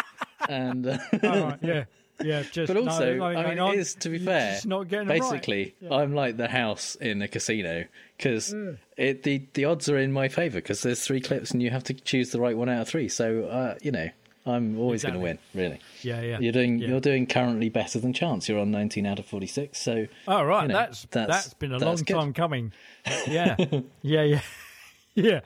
And 0.50 0.86
uh, 0.86 1.56
yeah. 1.62 1.84
Yeah, 2.20 2.42
just 2.50 2.72
but 2.72 2.76
also, 2.76 3.14
no, 3.14 3.24
I 3.24 3.54
mean, 3.54 3.58
it 3.58 3.78
is 3.78 3.94
to 3.96 4.08
be 4.08 4.18
fair. 4.18 4.60
Basically, 4.64 5.62
right. 5.62 5.74
yeah. 5.80 5.94
I'm 5.94 6.14
like 6.14 6.36
the 6.36 6.48
house 6.48 6.96
in 6.96 7.22
a 7.22 7.28
casino 7.28 7.84
because 8.16 8.52
mm. 8.52 8.76
the 8.96 9.46
the 9.54 9.64
odds 9.64 9.88
are 9.88 9.98
in 9.98 10.12
my 10.12 10.28
favour 10.28 10.58
because 10.58 10.82
there's 10.82 11.04
three 11.04 11.20
clips 11.20 11.52
and 11.52 11.62
you 11.62 11.70
have 11.70 11.84
to 11.84 11.94
choose 11.94 12.30
the 12.30 12.40
right 12.40 12.56
one 12.56 12.68
out 12.68 12.82
of 12.82 12.88
three. 12.88 13.08
So 13.08 13.44
uh, 13.44 13.76
you 13.82 13.92
know, 13.92 14.08
I'm 14.46 14.78
always 14.78 15.04
exactly. 15.04 15.20
going 15.20 15.36
to 15.36 15.42
win. 15.54 15.62
Really. 15.62 15.80
Yeah, 16.02 16.20
yeah. 16.22 16.38
You're 16.40 16.52
doing 16.52 16.78
yeah. 16.78 16.88
you're 16.88 17.00
doing 17.00 17.26
currently 17.26 17.68
better 17.68 18.00
than 18.00 18.12
Chance. 18.12 18.48
You're 18.48 18.58
on 18.58 18.70
19 18.70 19.06
out 19.06 19.18
of 19.18 19.26
46. 19.26 19.78
So. 19.80 20.06
Oh 20.26 20.42
right, 20.42 20.62
you 20.62 20.68
know, 20.68 20.74
that's, 20.74 21.06
that's 21.10 21.30
that's 21.30 21.54
been 21.54 21.72
a 21.72 21.78
long 21.78 21.96
good. 21.96 22.08
time 22.08 22.32
coming. 22.32 22.72
Yeah, 23.26 23.56
yeah, 24.02 24.22
yeah, 24.22 24.40
yeah. 25.14 25.40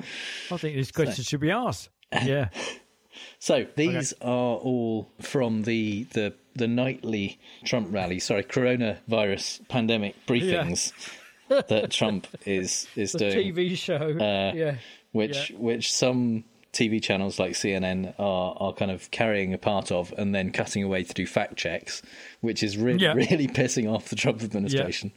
I 0.51 0.57
think 0.57 0.77
this 0.77 0.91
question 0.91 1.17
so. 1.17 1.23
should 1.23 1.41
be 1.41 1.51
asked. 1.51 1.91
Yeah. 2.13 2.49
So 3.39 3.67
these 3.77 4.15
okay. 4.15 4.25
are 4.25 4.57
all 4.57 5.11
from 5.21 5.65
the, 5.65 6.05
the 6.13 6.35
the 6.55 6.69
nightly 6.69 7.39
Trump 7.65 7.89
rally. 7.93 8.19
Sorry, 8.19 8.45
coronavirus 8.45 9.67
pandemic 9.69 10.15
briefings 10.27 10.93
yeah. 11.51 11.63
that 11.69 11.91
Trump 11.91 12.27
is 12.47 12.87
is 12.97 13.13
the 13.13 13.19
doing. 13.19 13.55
TV 13.55 13.77
show, 13.77 13.95
uh, 13.97 14.53
yeah, 14.55 14.77
which 15.13 15.51
yeah. 15.51 15.57
which 15.59 15.93
some 15.93 16.45
TV 16.73 17.03
channels 17.03 17.39
like 17.39 17.53
CNN 17.53 18.15
are 18.19 18.57
are 18.59 18.73
kind 18.73 18.91
of 18.91 19.11
carrying 19.11 19.53
a 19.53 19.59
part 19.59 19.93
of, 19.93 20.13
and 20.17 20.35
then 20.35 20.51
cutting 20.51 20.83
away 20.83 21.05
to 21.05 21.15
do 21.15 21.27
fact 21.27 21.57
checks, 21.57 22.03
which 22.41 22.63
is 22.63 22.77
really 22.77 23.03
yeah. 23.05 23.13
really 23.15 23.47
pissing 23.49 23.93
off 23.93 24.09
the 24.09 24.17
Trump 24.17 24.43
administration. 24.43 25.13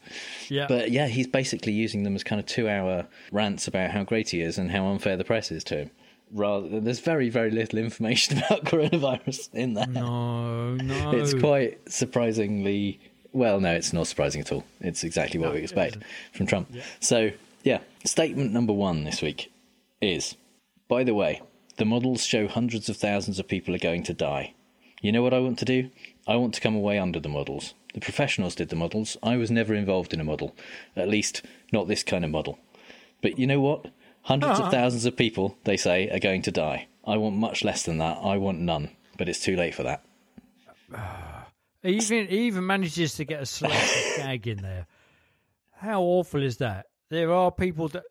Yeah. 0.49 0.61
yeah. 0.61 0.67
But 0.67 0.91
yeah, 0.91 1.07
he's 1.07 1.27
basically 1.27 1.73
using 1.73 2.03
them 2.03 2.15
as 2.15 2.23
kind 2.23 2.39
of 2.39 2.45
two 2.45 2.69
hour 2.69 3.07
rants 3.31 3.67
about 3.67 3.91
how 3.91 4.03
great 4.03 4.29
he 4.29 4.41
is 4.41 4.57
and 4.57 4.71
how 4.71 4.87
unfair 4.87 5.17
the 5.17 5.23
press 5.23 5.51
is 5.51 5.63
to 5.65 5.77
him 5.77 5.91
rather 6.31 6.79
there's 6.79 6.99
very 6.99 7.29
very 7.29 7.51
little 7.51 7.79
information 7.79 8.37
about 8.45 8.65
coronavirus 8.65 9.53
in 9.53 9.73
there. 9.73 9.87
No 9.87 10.75
no. 10.75 11.11
It's 11.11 11.33
quite 11.33 11.91
surprisingly 11.91 12.99
well 13.33 13.59
no 13.59 13.73
it's 13.73 13.93
not 13.93 14.07
surprising 14.07 14.41
at 14.41 14.51
all. 14.51 14.63
It's 14.81 15.03
exactly 15.03 15.39
what 15.39 15.49
no, 15.49 15.53
we 15.53 15.61
expect 15.61 15.97
from 16.33 16.45
trump. 16.45 16.69
Yeah. 16.71 16.83
so 16.99 17.31
yeah 17.63 17.79
statement 18.03 18.51
number 18.51 18.73
one 18.73 19.03
this 19.03 19.21
week 19.21 19.51
is 20.01 20.35
by 20.87 21.03
the 21.03 21.13
way 21.13 21.41
the 21.77 21.85
models 21.85 22.23
show 22.23 22.47
hundreds 22.47 22.87
of 22.89 22.97
thousands 22.97 23.39
of 23.39 23.47
people 23.47 23.75
are 23.75 23.79
going 23.79 24.03
to 24.03 24.13
die. 24.13 24.53
You 25.01 25.11
know 25.11 25.21
what 25.21 25.33
i 25.33 25.39
want 25.39 25.59
to 25.59 25.65
do? 25.65 25.89
I 26.27 26.35
want 26.37 26.53
to 26.55 26.61
come 26.61 26.75
away 26.75 26.97
under 26.97 27.19
the 27.19 27.29
models. 27.29 27.75
The 27.93 27.99
professionals 28.01 28.55
did 28.55 28.69
the 28.69 28.75
models. 28.75 29.15
I 29.21 29.37
was 29.37 29.51
never 29.51 29.73
involved 29.73 30.13
in 30.13 30.19
a 30.19 30.23
model 30.23 30.55
at 30.95 31.07
least 31.07 31.43
not 31.71 31.87
this 31.87 32.03
kind 32.03 32.25
of 32.25 32.31
model. 32.31 32.57
But 33.21 33.39
you 33.39 33.47
know 33.47 33.59
what 33.61 33.87
100s 34.27 34.43
uh-huh. 34.43 34.63
of 34.63 34.71
thousands 34.71 35.05
of 35.05 35.15
people, 35.15 35.57
they 35.63 35.77
say, 35.77 36.09
are 36.09 36.19
going 36.19 36.41
to 36.43 36.51
die. 36.51 36.87
I 37.05 37.17
want 37.17 37.35
much 37.35 37.63
less 37.63 37.83
than 37.83 37.99
that. 37.99 38.17
I 38.21 38.37
want 38.37 38.59
none. 38.59 38.89
But 39.17 39.29
it's 39.29 39.39
too 39.39 39.55
late 39.55 39.75
for 39.75 39.83
that. 39.83 40.03
He 41.83 41.97
even, 41.97 42.27
he 42.29 42.47
even 42.47 42.65
manages 42.65 43.13
to 43.17 43.25
get 43.25 43.43
a 43.43 43.45
slight 43.45 43.71
gag 44.17 44.47
in 44.47 44.57
there. 44.63 44.87
How 45.75 46.01
awful 46.01 46.41
is 46.41 46.57
that? 46.57 46.87
There 47.09 47.31
are 47.31 47.51
people 47.51 47.89
that. 47.89 48.01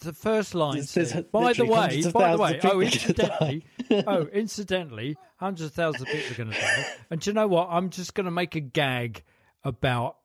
The 0.00 0.12
first 0.12 0.54
line 0.54 0.82
says, 0.82 1.14
by 1.32 1.54
the 1.54 1.64
way, 1.64 2.02
by 2.12 2.32
the 2.32 2.38
way, 2.38 2.60
oh, 2.64 2.80
incidentally, 2.80 3.64
oh, 4.06 4.26
incidentally, 4.26 5.16
hundreds 5.36 5.70
of 5.70 5.72
thousands 5.72 6.02
of 6.02 6.08
people 6.08 6.32
are 6.32 6.36
going 6.36 6.50
to 6.50 6.60
die. 6.60 6.86
And 7.08 7.20
do 7.20 7.30
you 7.30 7.34
know 7.34 7.46
what? 7.46 7.68
I'm 7.70 7.88
just 7.88 8.12
going 8.12 8.26
to 8.26 8.30
make 8.30 8.56
a 8.56 8.60
gag 8.60 9.22
about 9.62 10.16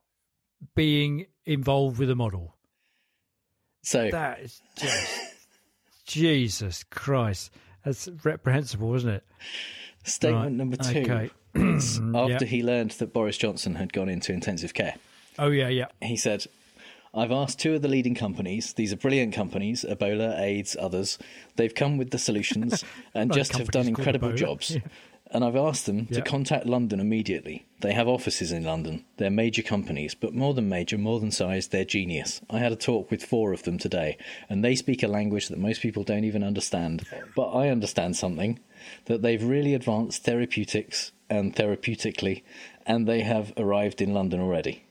being 0.74 1.24
involved 1.46 1.98
with 1.98 2.10
a 2.10 2.14
model. 2.14 2.54
So 3.82 4.10
that 4.10 4.40
is 4.40 4.60
just 4.76 5.29
Jesus 6.10 6.84
Christ. 6.90 7.52
That's 7.84 8.08
reprehensible, 8.24 8.94
isn't 8.96 9.08
it? 9.08 9.24
Statement 10.02 10.42
right. 10.42 10.52
number 10.52 10.76
two. 10.76 11.00
Okay. 11.00 11.30
Mm, 11.52 12.16
after 12.16 12.44
yep. 12.44 12.50
he 12.52 12.62
learned 12.62 12.92
that 12.92 13.12
Boris 13.12 13.36
Johnson 13.36 13.74
had 13.74 13.92
gone 13.92 14.08
into 14.08 14.32
intensive 14.32 14.72
care. 14.72 14.94
Oh 15.36 15.48
yeah, 15.48 15.66
yeah. 15.66 15.86
He 16.00 16.16
said, 16.16 16.46
I've 17.12 17.32
asked 17.32 17.58
two 17.58 17.74
of 17.74 17.82
the 17.82 17.88
leading 17.88 18.14
companies, 18.14 18.72
these 18.74 18.92
are 18.92 18.96
brilliant 18.96 19.34
companies, 19.34 19.84
Ebola, 19.88 20.38
AIDS, 20.38 20.76
others. 20.78 21.18
They've 21.56 21.74
come 21.74 21.98
with 21.98 22.10
the 22.10 22.18
solutions 22.18 22.84
and 23.14 23.32
just 23.32 23.56
have 23.56 23.66
done 23.72 23.88
incredible 23.88 24.32
jobs. 24.32 24.76
Yeah. 24.76 24.82
And 25.32 25.44
I've 25.44 25.56
asked 25.56 25.86
them 25.86 26.06
to 26.06 26.22
contact 26.22 26.66
London 26.66 26.98
immediately. 26.98 27.64
They 27.80 27.92
have 27.92 28.08
offices 28.08 28.50
in 28.50 28.64
London. 28.64 29.04
They're 29.16 29.30
major 29.30 29.62
companies, 29.62 30.12
but 30.14 30.34
more 30.34 30.54
than 30.54 30.68
major, 30.68 30.98
more 30.98 31.20
than 31.20 31.30
size, 31.30 31.68
they're 31.68 31.84
genius. 31.84 32.40
I 32.50 32.58
had 32.58 32.72
a 32.72 32.76
talk 32.76 33.12
with 33.12 33.24
four 33.24 33.52
of 33.52 33.62
them 33.62 33.78
today, 33.78 34.18
and 34.48 34.64
they 34.64 34.74
speak 34.74 35.04
a 35.04 35.08
language 35.08 35.46
that 35.48 35.58
most 35.58 35.82
people 35.82 36.02
don't 36.02 36.24
even 36.24 36.42
understand. 36.42 37.06
But 37.36 37.52
I 37.52 37.68
understand 37.68 38.16
something 38.16 38.58
that 39.04 39.22
they've 39.22 39.42
really 39.42 39.74
advanced 39.74 40.24
therapeutics 40.24 41.12
and 41.28 41.54
therapeutically, 41.54 42.42
and 42.84 43.06
they 43.06 43.20
have 43.20 43.52
arrived 43.56 44.02
in 44.02 44.12
London 44.12 44.40
already. 44.40 44.84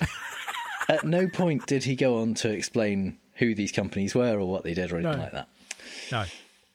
At 0.88 1.04
no 1.04 1.28
point 1.28 1.66
did 1.66 1.84
he 1.84 1.94
go 1.94 2.18
on 2.18 2.34
to 2.34 2.50
explain 2.50 3.18
who 3.34 3.54
these 3.54 3.70
companies 3.70 4.14
were 4.14 4.38
or 4.38 4.46
what 4.46 4.64
they 4.64 4.74
did 4.74 4.90
or 4.90 4.96
anything 4.96 5.18
no. 5.18 5.22
like 5.22 5.32
that. 5.32 5.48
No. 6.10 6.24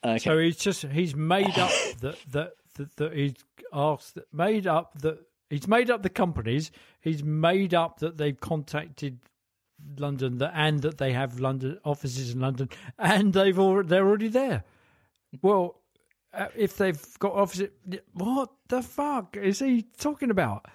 Okay. 0.06 0.20
So 0.20 0.38
he's 0.38 0.58
just 0.58 0.84
he's 0.84 1.16
made 1.16 1.58
up 1.58 1.72
that 2.02 2.18
that 2.32 2.52
that, 2.76 2.96
that 2.98 3.14
he's 3.14 3.34
asked 3.74 4.18
made 4.32 4.68
up 4.68 5.00
that 5.02 5.20
he's 5.50 5.68
made 5.68 5.90
up 5.90 6.04
the 6.04 6.10
companies. 6.10 6.72
He's 7.02 7.24
made 7.24 7.74
up 7.74 8.00
that 8.00 8.18
they've 8.18 8.40
contacted 8.40 9.20
London 9.98 10.38
that 10.38 10.52
and 10.56 10.82
that 10.82 10.98
they 10.98 11.14
have 11.14 11.40
London 11.40 11.80
offices 11.84 12.32
in 12.32 12.40
London 12.40 12.70
and 12.98 13.34
they've 13.34 13.58
already 13.58 13.88
they're 13.90 14.08
already 14.08 14.28
there. 14.28 14.64
Well, 15.42 15.82
uh, 16.34 16.48
if 16.56 16.78
they've 16.78 17.02
got 17.20 17.34
offices, 17.34 17.70
what 18.14 18.52
the 18.68 18.82
fuck 18.82 19.38
is 19.38 19.60
he 19.60 19.86
talking 19.98 20.30
about? 20.30 20.66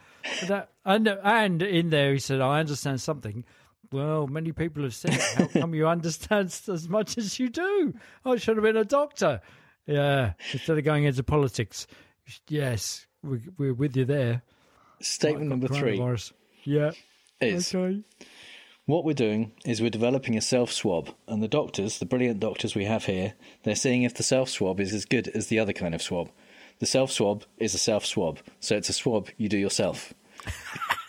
that 0.49 0.71
and 0.85 1.09
and 1.09 1.63
in 1.63 1.91
there 1.91 2.13
he 2.13 2.19
said, 2.19 2.41
I 2.41 2.61
understand 2.61 3.01
something 3.01 3.45
well, 3.93 4.27
many 4.27 4.53
people 4.53 4.83
have 4.83 4.95
said, 4.95 5.15
how 5.15 5.47
come 5.61 5.75
you 5.75 5.89
understand 5.89 6.47
as 6.69 6.89
much 6.89 7.19
as 7.19 7.39
you 7.39 7.49
do? 7.49 7.95
I 8.25 8.37
should 8.37 8.57
have 8.57 8.65
been 8.65 8.77
a 8.77 8.85
doctor. 8.85 9.41
Yeah, 9.87 10.35
instead 10.53 10.79
of 10.79 10.85
going 10.85 11.05
into 11.05 11.23
politics. 11.23 11.87
Yes, 12.49 13.07
we, 13.23 13.41
we're 13.59 13.75
with 13.75 13.97
you 13.97 14.05
there. 14.05 14.43
Statement 15.01 15.49
number 15.49 15.69
three. 15.69 16.01
Yeah. 16.65 16.93
Is 17.41 17.75
okay. 17.75 18.03
What 18.87 19.05
we're 19.05 19.15
doing 19.15 19.53
is 19.65 19.81
we're 19.81 19.89
developing 19.89 20.37
a 20.37 20.41
self 20.41 20.73
swab, 20.73 21.11
and 21.27 21.43
the 21.43 21.49
doctors, 21.49 21.99
the 21.99 22.07
brilliant 22.07 22.41
doctors 22.41 22.75
we 22.75 22.85
have 22.85 23.05
here, 23.05 23.35
they're 23.63 23.75
seeing 23.75 24.03
if 24.03 24.15
the 24.15 24.23
self 24.23 24.49
swab 24.49 24.81
is 24.81 24.93
as 24.93 25.05
good 25.05 25.29
as 25.29 25.47
the 25.47 25.59
other 25.59 25.73
kind 25.73 25.95
of 25.95 26.03
swab. 26.03 26.31
The 26.81 26.87
self 26.87 27.11
swab 27.11 27.45
is 27.59 27.75
a 27.75 27.79
self 27.79 28.05
swab, 28.05 28.41
so 28.59 28.77
it's 28.77 28.89
a 28.89 28.93
swab 28.93 29.29
you 29.37 29.49
do 29.49 29.59
yourself. 29.59 30.13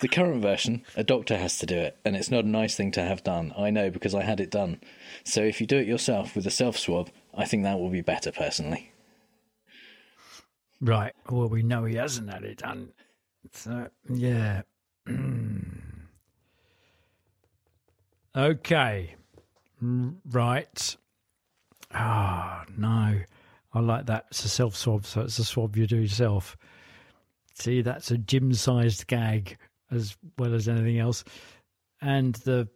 The 0.02 0.08
current 0.08 0.42
version, 0.42 0.82
a 0.96 1.04
doctor 1.04 1.38
has 1.38 1.60
to 1.60 1.68
do 1.68 1.78
it, 1.78 1.96
and 2.04 2.16
it's 2.16 2.32
not 2.32 2.44
a 2.44 2.48
nice 2.48 2.76
thing 2.76 2.92
to 2.94 3.04
have 3.04 3.24
done. 3.24 3.54
I 3.56 3.70
know 3.70 3.92
because 3.92 4.16
I 4.16 4.24
had 4.24 4.40
it 4.40 4.50
done. 4.50 4.82
So 5.24 5.44
if 5.44 5.62
you 5.62 5.68
do 5.68 5.78
it 5.78 5.88
yourself 5.88 6.36
with 6.36 6.48
a 6.48 6.52
self 6.52 6.76
swab, 6.76 7.12
I 7.36 7.46
think 7.46 7.64
that 7.64 7.80
will 7.80 7.92
be 7.92 8.02
better 8.02 8.32
personally. 8.32 8.92
Right. 10.82 11.14
Well, 11.30 11.50
we 11.50 11.62
know 11.62 11.86
he 11.86 11.96
hasn't 11.96 12.34
had 12.34 12.44
it 12.44 12.58
done. 12.58 12.94
So, 13.54 13.90
yeah. 14.10 14.64
Okay. 18.34 19.16
Right. 19.82 20.98
Ah, 21.94 22.64
oh, 22.66 22.74
no. 22.78 23.20
I 23.74 23.80
like 23.82 24.06
that. 24.06 24.28
It's 24.30 24.46
a 24.46 24.48
self 24.48 24.74
swab, 24.74 25.06
so 25.06 25.20
it's 25.20 25.38
a 25.38 25.44
swab 25.44 25.76
you 25.76 25.86
do 25.86 25.98
yourself. 25.98 26.56
See, 27.56 27.82
that's 27.82 28.10
a 28.10 28.18
gym 28.18 28.54
sized 28.54 29.08
gag 29.08 29.58
as 29.92 30.16
well 30.38 30.54
as 30.54 30.68
anything 30.68 31.00
else. 31.00 31.24
And 32.02 32.36
the 32.36 32.68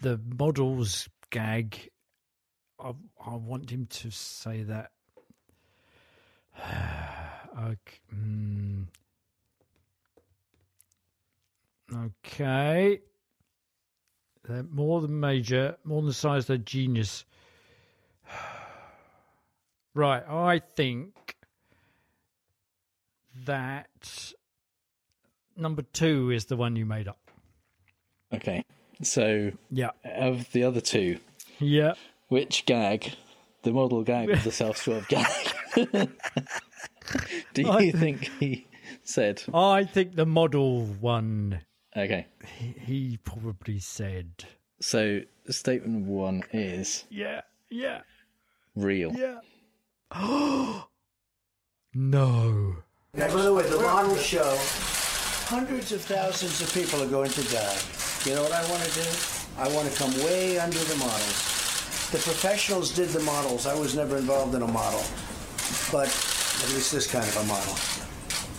the 0.00 0.20
models 0.38 1.08
gag, 1.30 1.90
I, 2.78 2.92
I 3.24 3.36
want 3.36 3.70
him 3.70 3.86
to 3.86 4.10
say 4.10 4.62
that. 4.64 4.90
okay. 7.58 8.00
Mm. 8.14 8.86
okay. 11.94 13.00
They're 14.46 14.62
more 14.62 15.00
than 15.00 15.18
major, 15.20 15.76
more 15.84 16.02
than 16.02 16.12
size 16.12 16.46
they're 16.46 16.58
genius. 16.58 17.24
Right, 19.96 20.24
I 20.28 20.58
think 20.58 21.36
that 23.46 24.32
number 25.56 25.82
two 25.82 26.30
is 26.30 26.46
the 26.46 26.56
one 26.56 26.76
you 26.76 26.86
made 26.86 27.08
up. 27.08 27.30
Okay, 28.32 28.64
so 29.02 29.52
yeah, 29.70 29.90
of 30.04 30.50
the 30.52 30.64
other 30.64 30.80
two, 30.80 31.18
yeah, 31.58 31.94
which 32.28 32.66
gag, 32.66 33.12
the 33.62 33.72
model 33.72 34.02
gag 34.02 34.30
or 34.30 34.36
the 34.36 34.50
self-swab 34.52 35.06
gag? 35.08 35.52
Do 37.54 37.62
you 37.62 37.92
think, 37.92 37.96
think 37.96 38.30
he 38.40 38.66
said? 39.02 39.42
I 39.52 39.84
think 39.84 40.16
the 40.16 40.26
model 40.26 40.84
one. 40.84 41.60
Okay, 41.96 42.26
he, 42.58 42.74
he 42.80 43.16
probably 43.18 43.78
said. 43.78 44.44
So 44.80 45.20
statement 45.48 46.06
one 46.06 46.42
is 46.52 47.04
yeah, 47.10 47.42
yeah, 47.70 48.00
real. 48.74 49.12
Yeah. 49.12 49.38
Oh 50.10 50.88
no. 51.94 52.76
Now, 53.16 53.28
by 53.32 53.42
the 53.42 53.54
way, 53.54 53.62
the 53.68 53.78
model 53.80 54.16
show, 54.16 54.58
hundreds 55.44 55.92
of 55.92 56.00
thousands 56.00 56.62
of 56.62 56.72
people 56.72 57.02
are 57.02 57.08
going 57.08 57.30
to 57.30 57.42
die. 57.52 57.78
You 58.24 58.34
know 58.34 58.42
what 58.42 58.52
I 58.52 58.64
want 58.70 58.82
to 58.82 58.92
do? 58.96 59.08
I 59.58 59.68
want 59.74 59.90
to 59.90 59.98
come 59.98 60.12
way 60.24 60.58
under 60.58 60.78
the 60.78 60.96
models. 60.96 62.10
The 62.10 62.18
professionals 62.18 62.94
did 62.94 63.10
the 63.10 63.20
models. 63.20 63.66
I 63.66 63.74
was 63.74 63.94
never 63.94 64.16
involved 64.16 64.54
in 64.54 64.62
a 64.62 64.66
model, 64.66 65.02
but 65.92 66.08
at 66.08 66.68
least 66.72 66.92
this 66.92 67.06
kind 67.10 67.26
of 67.26 67.36
a 67.36 67.44
model. 67.44 67.74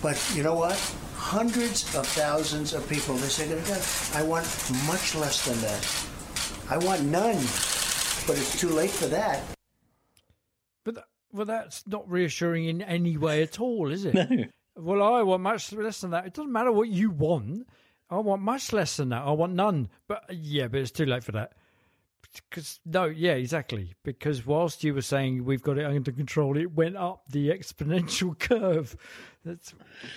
But 0.01 0.21
you 0.35 0.43
know 0.43 0.53
what? 0.53 0.77
Hundreds 1.15 1.95
of 1.95 2.05
thousands 2.05 2.73
of 2.73 2.87
people, 2.87 3.15
they 3.15 3.29
say 3.29 3.47
they're 3.47 3.57
going 3.65 3.81
to 3.81 4.13
die. 4.13 4.19
I 4.19 4.23
want 4.23 4.45
much 4.85 5.15
less 5.15 5.43
than 5.43 5.59
that. 5.61 5.81
I 6.69 6.77
want 6.85 7.03
none, 7.03 7.37
but 8.27 8.37
it's 8.37 8.59
too 8.59 8.69
late 8.69 8.91
for 8.91 9.07
that. 9.07 9.41
But 10.83 11.03
well, 11.31 11.45
that's 11.45 11.87
not 11.87 12.09
reassuring 12.09 12.65
in 12.65 12.83
any 12.83 13.17
way 13.17 13.41
at 13.41 13.59
all, 13.59 13.91
is 13.91 14.05
it? 14.05 14.13
No. 14.13 14.45
Well, 14.75 15.01
I 15.01 15.23
want 15.23 15.43
much 15.43 15.71
less 15.71 16.01
than 16.01 16.11
that. 16.11 16.25
It 16.25 16.33
doesn't 16.33 16.51
matter 16.51 16.71
what 16.71 16.89
you 16.89 17.09
want. 17.09 17.67
I 18.09 18.17
want 18.19 18.41
much 18.41 18.73
less 18.73 18.97
than 18.97 19.09
that. 19.09 19.23
I 19.23 19.31
want 19.31 19.53
none. 19.53 19.89
But 20.07 20.25
yeah, 20.31 20.67
but 20.67 20.81
it's 20.81 20.91
too 20.91 21.05
late 21.05 21.23
for 21.23 21.31
that. 21.33 21.53
Because 22.49 22.79
no, 22.85 23.05
yeah, 23.05 23.33
exactly. 23.33 23.93
Because 24.03 24.45
whilst 24.45 24.83
you 24.83 24.93
were 24.93 25.01
saying 25.01 25.45
we've 25.45 25.61
got 25.61 25.77
it 25.77 25.85
under 25.85 26.11
control, 26.11 26.57
it 26.57 26.73
went 26.73 26.97
up 26.97 27.23
the 27.29 27.49
exponential 27.49 28.37
curve. 28.39 28.95
That's 29.45 29.73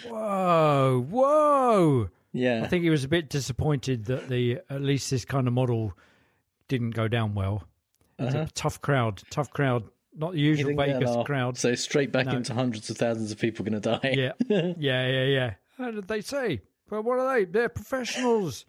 whoa, 0.06 1.06
whoa. 1.08 2.10
Yeah, 2.32 2.62
I 2.64 2.66
think 2.66 2.82
he 2.82 2.90
was 2.90 3.04
a 3.04 3.08
bit 3.08 3.30
disappointed 3.30 4.06
that 4.06 4.28
the 4.28 4.60
at 4.68 4.82
least 4.82 5.10
this 5.10 5.24
kind 5.24 5.46
of 5.46 5.54
model 5.54 5.94
didn't 6.66 6.90
go 6.90 7.08
down 7.08 7.34
well. 7.34 7.64
Uh-huh. 8.18 8.46
tough 8.52 8.80
crowd, 8.80 9.22
tough 9.30 9.50
crowd 9.52 9.84
not 10.16 10.32
the 10.32 10.40
usual 10.40 10.74
Vegas 10.76 11.16
crowd. 11.24 11.56
So 11.56 11.74
straight 11.74 12.12
back 12.12 12.26
no. 12.26 12.36
into 12.36 12.54
hundreds 12.54 12.90
of 12.90 12.96
thousands 12.96 13.32
of 13.32 13.38
people 13.38 13.64
going 13.64 13.80
to 13.80 13.98
die. 13.98 14.14
Yeah, 14.14 14.32
yeah, 14.78 15.06
yeah, 15.08 15.24
yeah. 15.24 15.54
How 15.76 15.90
did 15.90 16.08
they 16.08 16.20
say? 16.20 16.62
Well, 16.90 17.02
what 17.02 17.18
are 17.18 17.38
they? 17.38 17.44
They're 17.44 17.68
professionals. 17.68 18.64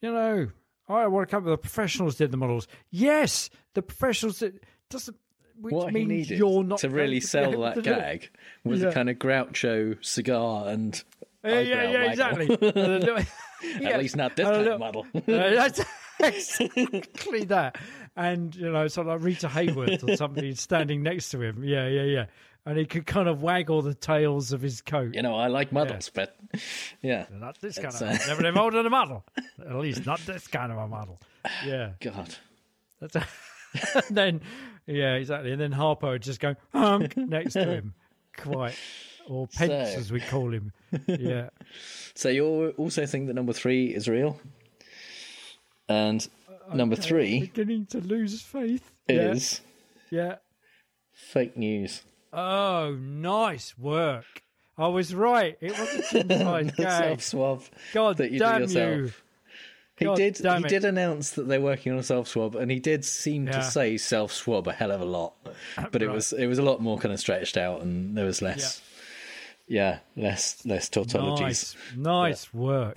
You 0.00 0.12
know, 0.12 0.48
I 0.88 1.06
want 1.08 1.28
to 1.28 1.34
come. 1.34 1.44
The 1.44 1.58
professionals 1.58 2.16
did 2.16 2.30
the 2.30 2.36
models. 2.36 2.68
Yes, 2.90 3.50
the 3.74 3.82
professionals 3.82 4.38
did. 4.38 4.60
Doesn't 4.90 5.16
which 5.60 5.74
what 5.74 5.92
means 5.92 6.10
he 6.10 6.16
needed 6.18 6.38
you're 6.38 6.62
not 6.62 6.78
to 6.78 6.88
really 6.88 7.20
sell 7.20 7.60
that 7.62 7.82
gag 7.82 8.30
was 8.64 8.80
yeah. 8.80 8.88
a 8.88 8.92
kind 8.92 9.10
of 9.10 9.16
Groucho 9.16 10.04
cigar 10.04 10.68
and 10.68 11.02
yeah, 11.44 11.60
yeah, 11.60 11.90
yeah, 11.90 12.10
exactly. 12.10 12.50
At 13.84 13.98
least 13.98 14.16
not 14.16 14.36
this 14.36 14.46
kind 14.46 14.66
of 14.68 14.80
model. 14.80 15.06
that's 15.26 15.80
exactly 16.20 17.44
that 17.44 17.76
and 18.18 18.54
you 18.56 18.70
know, 18.70 18.88
so 18.88 19.02
like 19.02 19.22
Rita 19.22 19.46
Hayworth 19.46 20.06
or 20.06 20.16
somebody 20.16 20.54
standing 20.56 21.02
next 21.02 21.30
to 21.30 21.40
him. 21.40 21.62
Yeah, 21.62 21.86
yeah, 21.86 22.02
yeah. 22.02 22.26
And 22.66 22.76
he 22.76 22.84
could 22.84 23.06
kind 23.06 23.28
of 23.28 23.42
waggle 23.42 23.80
the 23.80 23.94
tails 23.94 24.52
of 24.52 24.60
his 24.60 24.82
coat. 24.82 25.14
You 25.14 25.22
know, 25.22 25.36
I 25.36 25.46
like 25.46 25.72
models, 25.72 26.10
yeah. 26.14 26.26
but 26.26 26.60
yeah, 27.00 27.26
not 27.30 27.60
this 27.60 27.78
kind 27.78 27.94
of. 27.94 28.02
Uh... 28.02 28.18
Never 28.26 28.46
involved 28.46 28.74
in 28.74 28.84
a 28.84 28.90
model. 28.90 29.24
At 29.60 29.76
least 29.76 30.04
not 30.04 30.18
this 30.26 30.48
kind 30.48 30.72
of 30.72 30.78
a 30.78 30.88
model. 30.88 31.20
Yeah. 31.64 31.92
God. 32.00 32.34
That's 33.00 33.16
a... 33.16 33.24
then, 34.10 34.40
yeah, 34.86 35.14
exactly. 35.14 35.52
And 35.52 35.60
then 35.60 35.72
Harpo 35.72 36.10
would 36.10 36.22
just 36.22 36.40
go 36.40 36.56
hunk 36.72 37.16
next 37.16 37.52
to 37.52 37.64
him, 37.64 37.94
quite 38.36 38.76
or 39.28 39.46
Pence 39.46 39.92
so... 39.92 39.98
as 39.98 40.10
we 40.10 40.20
call 40.20 40.52
him. 40.52 40.72
Yeah. 41.06 41.50
So 42.14 42.28
you 42.28 42.74
also 42.76 43.06
think 43.06 43.28
that 43.28 43.34
number 43.34 43.52
three 43.52 43.94
is 43.94 44.08
real? 44.08 44.40
And 45.88 46.28
Number 46.74 46.94
okay, 46.94 47.02
three. 47.02 47.40
beginning 47.40 47.86
to 47.86 48.00
lose 48.00 48.42
faith. 48.42 48.92
Is. 49.08 49.60
Yeah. 50.10 50.20
yeah. 50.20 50.34
Fake 51.12 51.56
news. 51.56 52.02
Oh, 52.32 52.96
nice 52.98 53.76
work. 53.78 54.42
I 54.76 54.88
was 54.88 55.14
right. 55.14 55.56
It 55.60 55.76
was 55.76 56.14
a 56.14 56.24
gag. 56.24 56.76
self 56.76 57.22
swab. 57.22 57.62
God 57.92 58.18
that 58.18 58.30
you 58.30 58.38
damn 58.38 58.68
you. 58.68 59.12
He 59.98 60.04
God 60.04 60.16
did. 60.16 60.38
He 60.38 60.46
it. 60.46 60.68
did 60.68 60.84
announce 60.84 61.30
that 61.30 61.48
they're 61.48 61.60
working 61.60 61.92
on 61.92 61.98
a 61.98 62.04
self 62.04 62.28
swab, 62.28 62.54
and 62.54 62.70
he 62.70 62.78
did 62.78 63.04
seem 63.04 63.46
yeah. 63.46 63.52
to 63.52 63.64
say 63.64 63.96
self 63.96 64.32
swab 64.32 64.68
a 64.68 64.72
hell 64.72 64.92
of 64.92 65.00
a 65.00 65.04
lot. 65.04 65.34
But 65.90 66.02
it 66.02 66.10
was 66.10 66.32
it 66.32 66.46
was 66.46 66.58
a 66.58 66.62
lot 66.62 66.80
more 66.80 66.98
kind 66.98 67.12
of 67.12 67.18
stretched 67.18 67.56
out, 67.56 67.82
and 67.82 68.16
there 68.16 68.24
was 68.24 68.40
less. 68.40 68.80
Yeah, 69.66 69.98
yeah 70.16 70.24
less 70.28 70.64
less 70.64 70.88
tautologies. 70.88 71.74
Nice, 71.96 71.96
nice 71.96 72.54
work. 72.54 72.96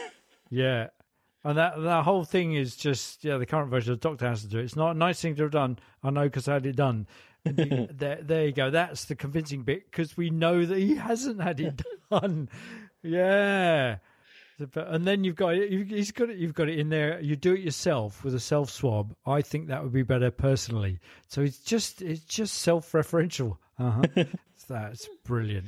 yeah, 0.50 0.88
and 1.44 1.56
that 1.58 1.80
that 1.80 2.04
whole 2.04 2.24
thing 2.24 2.54
is 2.54 2.76
just 2.76 3.24
yeah, 3.24 3.38
the 3.38 3.46
current 3.46 3.70
version 3.70 3.92
of 3.92 4.00
the 4.00 4.08
Doctor 4.08 4.26
has 4.28 4.42
to 4.42 4.48
do 4.48 4.58
it. 4.58 4.64
It's 4.64 4.76
not 4.76 4.96
a 4.96 4.98
nice 4.98 5.20
thing 5.20 5.36
to 5.36 5.42
have 5.44 5.52
done. 5.52 5.78
I 6.02 6.10
know 6.10 6.24
because 6.24 6.48
I 6.48 6.54
had 6.54 6.66
it 6.66 6.76
done. 6.76 7.06
You, 7.44 7.88
there, 7.92 8.18
there 8.22 8.46
you 8.46 8.52
go. 8.52 8.70
That's 8.70 9.04
the 9.04 9.14
convincing 9.14 9.62
bit 9.62 9.90
because 9.90 10.16
we 10.16 10.30
know 10.30 10.64
that 10.64 10.78
he 10.78 10.96
hasn't 10.96 11.40
had 11.40 11.60
it 11.60 11.82
done. 12.10 12.48
yeah. 13.02 13.98
And 14.74 15.06
then 15.06 15.22
you've 15.22 15.36
got 15.36 15.54
it. 15.54 15.70
He's 15.88 16.10
got 16.10 16.30
it. 16.30 16.36
You've 16.36 16.54
got 16.54 16.68
it 16.68 16.80
in 16.80 16.88
there. 16.88 17.20
You 17.20 17.36
do 17.36 17.54
it 17.54 17.60
yourself 17.60 18.24
with 18.24 18.34
a 18.34 18.40
self 18.40 18.70
swab. 18.70 19.14
I 19.24 19.40
think 19.40 19.68
that 19.68 19.84
would 19.84 19.92
be 19.92 20.02
better 20.02 20.32
personally. 20.32 20.98
So 21.28 21.42
it's 21.42 21.58
just 21.58 22.02
it's 22.02 22.24
just 22.24 22.54
self 22.54 22.90
referential. 22.90 23.58
Uh 23.78 24.02
huh. 24.16 24.24
That's 24.68 25.08
brilliant. 25.24 25.66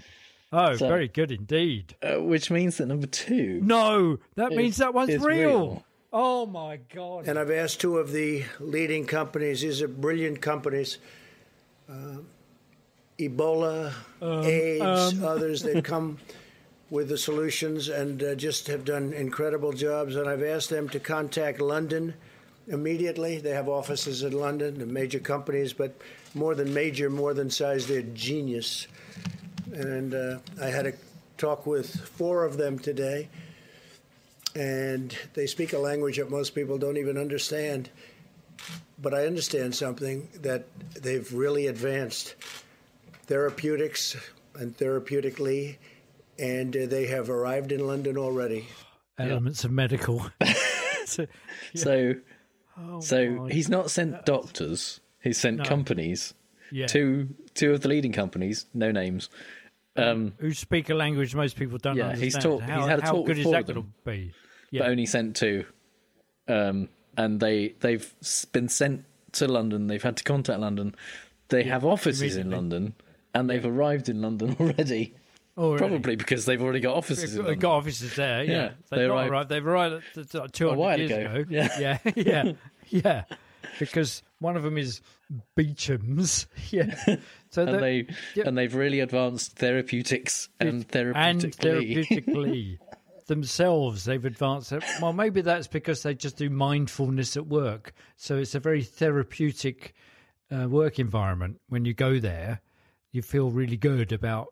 Oh, 0.53 0.75
so, 0.77 0.89
very 0.89 1.09
good 1.09 1.31
indeed. 1.31 1.95
Uh, 2.03 2.23
which 2.23 2.51
means 2.51 2.79
that 2.79 2.87
number 2.87 3.07
two. 3.07 3.61
No, 3.63 4.19
that 4.35 4.53
is, 4.53 4.59
means 4.59 4.77
that 4.79 4.93
one's 4.93 5.17
real. 5.19 5.25
real. 5.25 5.85
Oh 6.13 6.45
my 6.47 6.81
God. 6.93 7.29
And 7.29 7.39
I've 7.39 7.53
asked 7.53 7.81
two 7.81 7.99
of 7.99 8.11
the 8.11 8.45
leading 8.59 9.07
companies, 9.07 9.61
these 9.61 9.81
are 9.81 9.89
brilliant 9.89 10.41
companies, 10.41 10.99
uh, 11.89 12.17
Ebola, 13.19 13.93
um, 14.21 14.43
AIDS, 14.45 15.19
um. 15.19 15.25
others, 15.25 15.63
they've 15.63 15.85
come 15.85 16.19
with 16.91 17.09
the 17.09 17.19
solutions 17.19 17.89
and 17.89 18.21
uh, 18.23 18.35
just 18.35 18.67
have 18.67 18.85
done 18.85 19.13
incredible 19.13 19.73
jobs. 19.73 20.17
And 20.17 20.29
I've 20.29 20.43
asked 20.43 20.71
them 20.71 20.89
to 20.89 20.99
contact 20.99 21.61
London 21.61 22.15
immediately. 22.67 23.39
They 23.39 23.51
have 23.51 23.69
offices 23.69 24.25
in 24.25 24.33
London, 24.33 24.81
the 24.81 24.87
major 24.87 25.21
companies, 25.21 25.73
but 25.73 25.95
more 26.35 26.57
than 26.57 26.75
major, 26.75 27.09
more 27.09 27.35
than 27.35 27.51
size, 27.51 27.87
they're 27.87 28.03
genius 28.03 28.89
and 29.73 30.15
uh, 30.15 30.39
I 30.61 30.67
had 30.67 30.87
a 30.87 30.93
talk 31.39 31.67
with 31.67 32.01
four 32.01 32.45
of 32.45 32.57
them 32.57 32.79
today, 32.79 33.29
and 34.55 35.17
they 35.35 35.47
speak 35.47 35.73
a 35.73 35.79
language 35.79 36.19
that 36.19 36.31
most 36.31 36.55
people 36.55 36.79
don't 36.79 36.97
even 36.97 37.17
understand. 37.17 37.91
But 39.01 39.15
I 39.15 39.27
understand 39.27 39.75
something 39.75 40.29
that 40.43 40.67
they've 40.95 41.33
really 41.33 41.67
advanced 41.69 42.35
therapeutics 43.25 44.17
and 44.55 44.77
therapeutically, 44.77 45.77
and 46.39 46.77
uh, 46.77 46.87
they 46.87 47.07
have 47.07 47.31
arrived 47.31 47.73
in 47.73 47.87
London 47.87 48.19
already. 48.19 48.69
Elements 49.19 49.65
of 49.65 49.71
medical. 49.71 50.27
so, 51.07 51.27
yeah. 51.73 51.83
so, 51.83 52.15
oh 52.79 53.01
so 53.01 53.45
he's 53.47 53.69
not 53.69 53.91
sent 53.91 54.27
doctors. 54.27 55.01
He's 55.23 55.39
sent 55.39 55.59
no. 55.59 55.65
companies. 55.65 56.35
Yeah. 56.73 56.87
Two 56.87 57.29
two 57.55 57.73
of 57.73 57.81
the 57.81 57.89
leading 57.89 58.13
companies, 58.13 58.67
no 58.75 58.91
names, 58.93 59.29
um, 59.97 60.33
who 60.39 60.53
speak 60.53 60.91
a 60.91 60.95
language 60.95 61.35
most 61.35 61.57
people 61.57 61.79
don't 61.79 61.97
yeah, 61.97 62.11
understand. 62.11 62.25
He's, 62.25 62.43
taught, 62.43 62.63
how, 62.63 62.81
he's 62.81 62.89
had 62.89 62.99
a 63.01 63.03
how 63.03 63.13
talk 63.13 63.27
good 63.27 63.39
is 63.39 63.51
that 63.51 63.67
going 63.67 63.83
to 63.83 63.89
be? 64.05 64.33
Yeah. 64.71 64.83
But 64.83 64.91
only 64.91 65.07
sent 65.07 65.37
to. 65.37 65.65
Um, 66.49 66.89
and 67.17 67.41
they 67.41 67.75
they've 67.81 68.15
been 68.53 68.69
sent 68.69 69.05
to 69.33 69.49
London. 69.49 69.87
They've 69.87 70.03
had 70.03 70.17
to 70.19 70.25
contact 70.25 70.61
London. 70.61 70.95
They 71.49 71.65
yeah, 71.65 71.73
have 71.73 71.85
offices 71.85 72.37
in 72.37 72.51
London, 72.51 72.95
and 73.35 73.51
they've 73.51 73.65
arrived 73.65 74.09
in 74.09 74.23
London 74.23 74.57
already. 74.61 75.15
Already. 75.59 75.79
Probably 75.79 76.17
because 76.17 76.47
they've 76.47 76.63
already 76.63 76.81
got 76.81 76.97
offices. 76.97 77.35
They've 77.35 77.59
got 77.59 77.73
offices 77.73 78.15
there. 78.15 78.45
Yeah, 78.45 78.53
yeah 78.53 78.69
they've, 78.91 79.01
they 79.01 79.05
arrived. 79.05 79.31
arrived. 79.31 79.49
They've 79.49 79.67
arrived 79.67 80.05
two 80.53 80.71
hundred 80.71 80.99
years 80.99 81.11
ago. 81.11 81.33
ago. 81.33 81.45
Yeah, 81.51 81.69
yeah, 81.79 81.99
yeah, 82.17 82.53
yeah. 82.89 83.25
Because 83.79 84.23
one 84.39 84.57
of 84.57 84.63
them 84.63 84.79
is 84.79 85.01
Beecham's. 85.57 86.47
Yeah. 86.71 86.95
So 87.51 87.67
and 87.67 87.83
they 87.83 88.07
yeah. 88.37 88.45
and 88.47 88.57
they've 88.57 88.75
really 88.75 89.01
advanced 89.01 89.57
therapeutics 89.57 90.49
and 90.61 90.87
therapeutically. 90.87 91.17
And 91.17 91.41
therapeutically 91.43 92.79
themselves 93.27 94.05
they've 94.05 94.25
advanced 94.25 94.73
it. 94.73 94.85
Well, 95.03 95.13
maybe 95.13 95.41
that's 95.41 95.67
because 95.67 96.03
they 96.03 96.15
just 96.15 96.37
do 96.37 96.49
mindfulness 96.49 97.37
at 97.37 97.49
work. 97.49 97.93
So 98.17 98.37
it's 98.37 98.55
a 98.55 98.61
very 98.61 98.85
therapeutic 98.85 99.95
uh, 100.51 100.69
work 100.69 100.99
environment. 101.01 101.61
When 101.69 101.85
you 101.85 101.93
go 101.95 102.21
there, 102.21 102.61
you 103.11 103.23
feel 103.23 103.51
really 103.51 103.77
good 103.77 104.13
about 104.13 104.49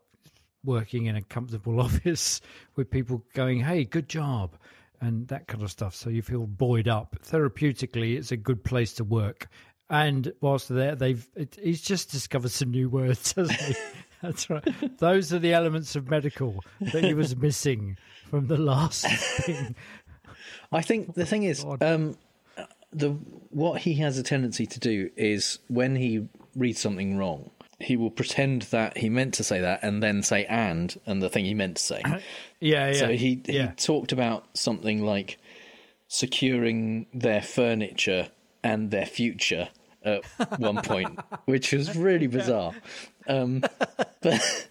working 0.64 1.06
in 1.06 1.16
a 1.16 1.22
comfortable 1.22 1.80
office 1.88 2.40
with 2.74 2.90
people 2.90 3.24
going, 3.34 3.60
"Hey, 3.60 3.84
good 3.84 4.08
job." 4.08 4.56
And 5.00 5.28
that 5.28 5.46
kind 5.46 5.62
of 5.62 5.70
stuff. 5.70 5.94
So 5.94 6.10
you 6.10 6.22
feel 6.22 6.46
buoyed 6.46 6.88
up. 6.88 7.16
Therapeutically, 7.24 8.16
it's 8.16 8.32
a 8.32 8.36
good 8.36 8.64
place 8.64 8.92
to 8.94 9.04
work. 9.04 9.48
And 9.90 10.32
whilst 10.40 10.68
there, 10.68 10.94
they've 10.94 11.26
it, 11.34 11.58
he's 11.62 11.80
just 11.80 12.10
discovered 12.10 12.50
some 12.50 12.70
new 12.70 12.88
words, 12.88 13.32
hasn't 13.36 13.60
he? 13.60 13.74
That's 14.22 14.50
right. 14.50 14.98
Those 14.98 15.32
are 15.32 15.38
the 15.38 15.54
elements 15.54 15.96
of 15.96 16.10
medical 16.10 16.62
that 16.80 17.04
he 17.04 17.14
was 17.14 17.36
missing 17.36 17.96
from 18.28 18.48
the 18.48 18.56
last 18.56 19.06
thing. 19.44 19.76
I 20.72 20.82
think 20.82 21.14
the 21.14 21.24
thing 21.24 21.44
is, 21.44 21.64
um, 21.80 22.18
the 22.92 23.10
what 23.50 23.82
he 23.82 23.94
has 23.94 24.18
a 24.18 24.22
tendency 24.22 24.66
to 24.66 24.80
do 24.80 25.10
is 25.16 25.58
when 25.68 25.96
he 25.96 26.28
reads 26.54 26.80
something 26.80 27.16
wrong, 27.16 27.50
he 27.80 27.96
will 27.96 28.10
pretend 28.10 28.62
that 28.62 28.96
he 28.96 29.08
meant 29.08 29.34
to 29.34 29.44
say 29.44 29.60
that 29.60 29.80
and 29.82 30.02
then 30.02 30.22
say 30.22 30.44
and 30.46 31.00
and 31.06 31.22
the 31.22 31.28
thing 31.28 31.44
he 31.44 31.54
meant 31.54 31.76
to 31.76 31.82
say. 31.82 32.02
yeah, 32.60 32.88
yeah. 32.88 32.92
So 32.92 33.08
he 33.08 33.42
yeah. 33.46 33.70
he 33.70 33.74
talked 33.76 34.12
about 34.12 34.46
something 34.54 35.04
like 35.04 35.38
securing 36.08 37.06
their 37.12 37.42
furniture 37.42 38.30
and 38.64 38.90
their 38.90 39.06
future 39.06 39.68
at 40.04 40.24
one 40.58 40.82
point, 40.82 41.18
which 41.44 41.72
was 41.72 41.96
really 41.96 42.26
bizarre. 42.26 42.72
Um, 43.28 43.62
but 44.20 44.68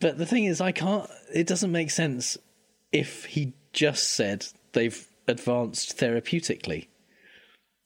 but 0.00 0.18
the 0.18 0.26
thing 0.26 0.44
is, 0.44 0.60
I 0.60 0.72
can't. 0.72 1.08
It 1.32 1.46
doesn't 1.46 1.72
make 1.72 1.90
sense 1.90 2.38
if 2.92 3.26
he 3.26 3.52
just 3.72 4.12
said 4.12 4.46
they've 4.72 5.06
advanced 5.28 5.98
therapeutically. 5.98 6.88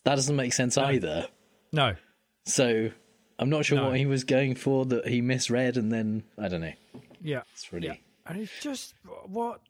That 0.04 0.14
doesn't 0.14 0.36
make 0.36 0.52
sense 0.52 0.76
no. 0.76 0.84
either. 0.84 1.28
No. 1.72 1.96
So 2.44 2.90
I'm 3.38 3.50
not 3.50 3.64
sure 3.64 3.78
no. 3.78 3.88
what 3.88 3.96
he 3.96 4.06
was 4.06 4.24
going 4.24 4.54
for 4.54 4.84
that 4.86 5.06
he 5.06 5.20
misread, 5.20 5.76
and 5.76 5.92
then 5.92 6.24
I 6.36 6.48
don't 6.48 6.60
know. 6.60 6.72
Yeah, 7.20 7.42
it's 7.52 7.72
really. 7.72 7.88
Yeah. 7.88 7.94
And 8.26 8.40
it's 8.40 8.60
just 8.60 8.94
what. 9.26 9.60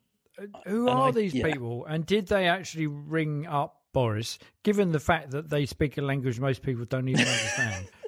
Who 0.65 0.87
and 0.87 0.89
are 0.89 1.09
I, 1.09 1.11
these 1.11 1.33
yeah. 1.33 1.51
people? 1.51 1.85
And 1.85 2.05
did 2.05 2.27
they 2.27 2.47
actually 2.47 2.87
ring 2.87 3.45
up 3.45 3.81
Boris? 3.93 4.39
Given 4.63 4.91
the 4.91 4.99
fact 4.99 5.31
that 5.31 5.49
they 5.49 5.65
speak 5.65 5.97
a 5.97 6.01
language 6.01 6.39
most 6.39 6.61
people 6.61 6.85
don't 6.85 7.09
even 7.09 7.21
understand. 7.27 7.87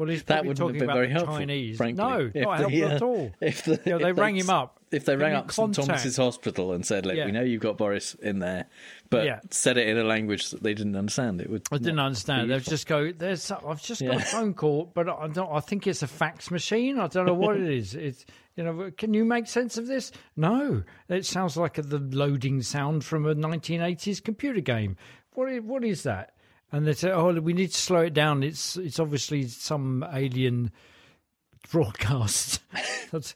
Well, 0.00 0.08
he's 0.08 0.22
that 0.22 0.46
wouldn't 0.46 0.56
talking 0.56 0.76
have 0.76 0.80
been 0.80 0.88
about 0.88 0.94
very 0.94 1.10
helpful, 1.10 1.36
Chinese. 1.36 1.76
Frankly. 1.76 2.02
No, 2.02 2.30
if 2.32 2.42
not 2.42 2.58
helpful 2.58 2.84
uh, 2.84 2.88
at 2.88 3.02
all. 3.02 3.32
If, 3.38 3.64
the, 3.64 3.78
you 3.84 3.92
know, 3.92 3.98
they 3.98 4.12
rang 4.12 4.34
him 4.34 4.48
up. 4.48 4.80
If 4.90 5.04
they 5.04 5.14
rang 5.14 5.34
up 5.34 5.52
St 5.52 5.74
Thomas's 5.74 6.16
Hospital 6.16 6.72
and 6.72 6.86
said, 6.86 7.04
"Look, 7.04 7.16
yeah. 7.16 7.26
we 7.26 7.32
know 7.32 7.42
you've 7.42 7.60
got 7.60 7.76
Boris 7.76 8.14
in 8.14 8.38
there, 8.38 8.64
but 9.10 9.26
yeah. 9.26 9.40
said 9.50 9.76
it 9.76 9.88
in 9.88 9.98
a 9.98 10.04
language 10.04 10.52
that 10.52 10.62
they 10.62 10.72
didn't 10.72 10.96
understand," 10.96 11.42
it 11.42 11.50
would. 11.50 11.66
I 11.70 11.76
didn't 11.76 11.98
understand. 11.98 12.50
They'd 12.50 12.62
just 12.62 12.86
go, 12.86 13.12
"There's, 13.12 13.50
I've 13.50 13.82
just 13.82 14.00
got 14.00 14.14
yeah. 14.14 14.20
a 14.20 14.20
phone 14.24 14.54
call, 14.54 14.90
but 14.94 15.06
I 15.06 15.28
don't. 15.28 15.52
I 15.52 15.60
think 15.60 15.86
it's 15.86 16.02
a 16.02 16.06
fax 16.06 16.50
machine. 16.50 16.98
I 16.98 17.06
don't 17.06 17.26
know 17.26 17.34
what 17.34 17.58
it 17.58 17.70
is. 17.70 17.94
It's." 17.94 18.24
You 18.56 18.64
know, 18.64 18.90
can 18.96 19.14
you 19.14 19.24
make 19.24 19.46
sense 19.46 19.78
of 19.78 19.86
this? 19.86 20.12
No, 20.36 20.82
it 21.08 21.24
sounds 21.24 21.56
like 21.56 21.74
the 21.74 21.98
loading 21.98 22.62
sound 22.62 23.04
from 23.04 23.24
a 23.24 23.34
1980s 23.34 24.22
computer 24.22 24.60
game. 24.60 24.96
What 25.34 25.50
is, 25.50 25.62
what 25.62 25.84
is 25.84 26.02
that? 26.02 26.34
And 26.72 26.86
they 26.86 26.92
say, 26.92 27.10
"Oh, 27.10 27.32
we 27.40 27.52
need 27.52 27.72
to 27.72 27.78
slow 27.78 28.00
it 28.00 28.14
down. 28.14 28.42
It's 28.42 28.76
it's 28.76 28.98
obviously 28.98 29.48
some 29.48 30.04
alien 30.12 30.70
broadcast." 31.70 32.60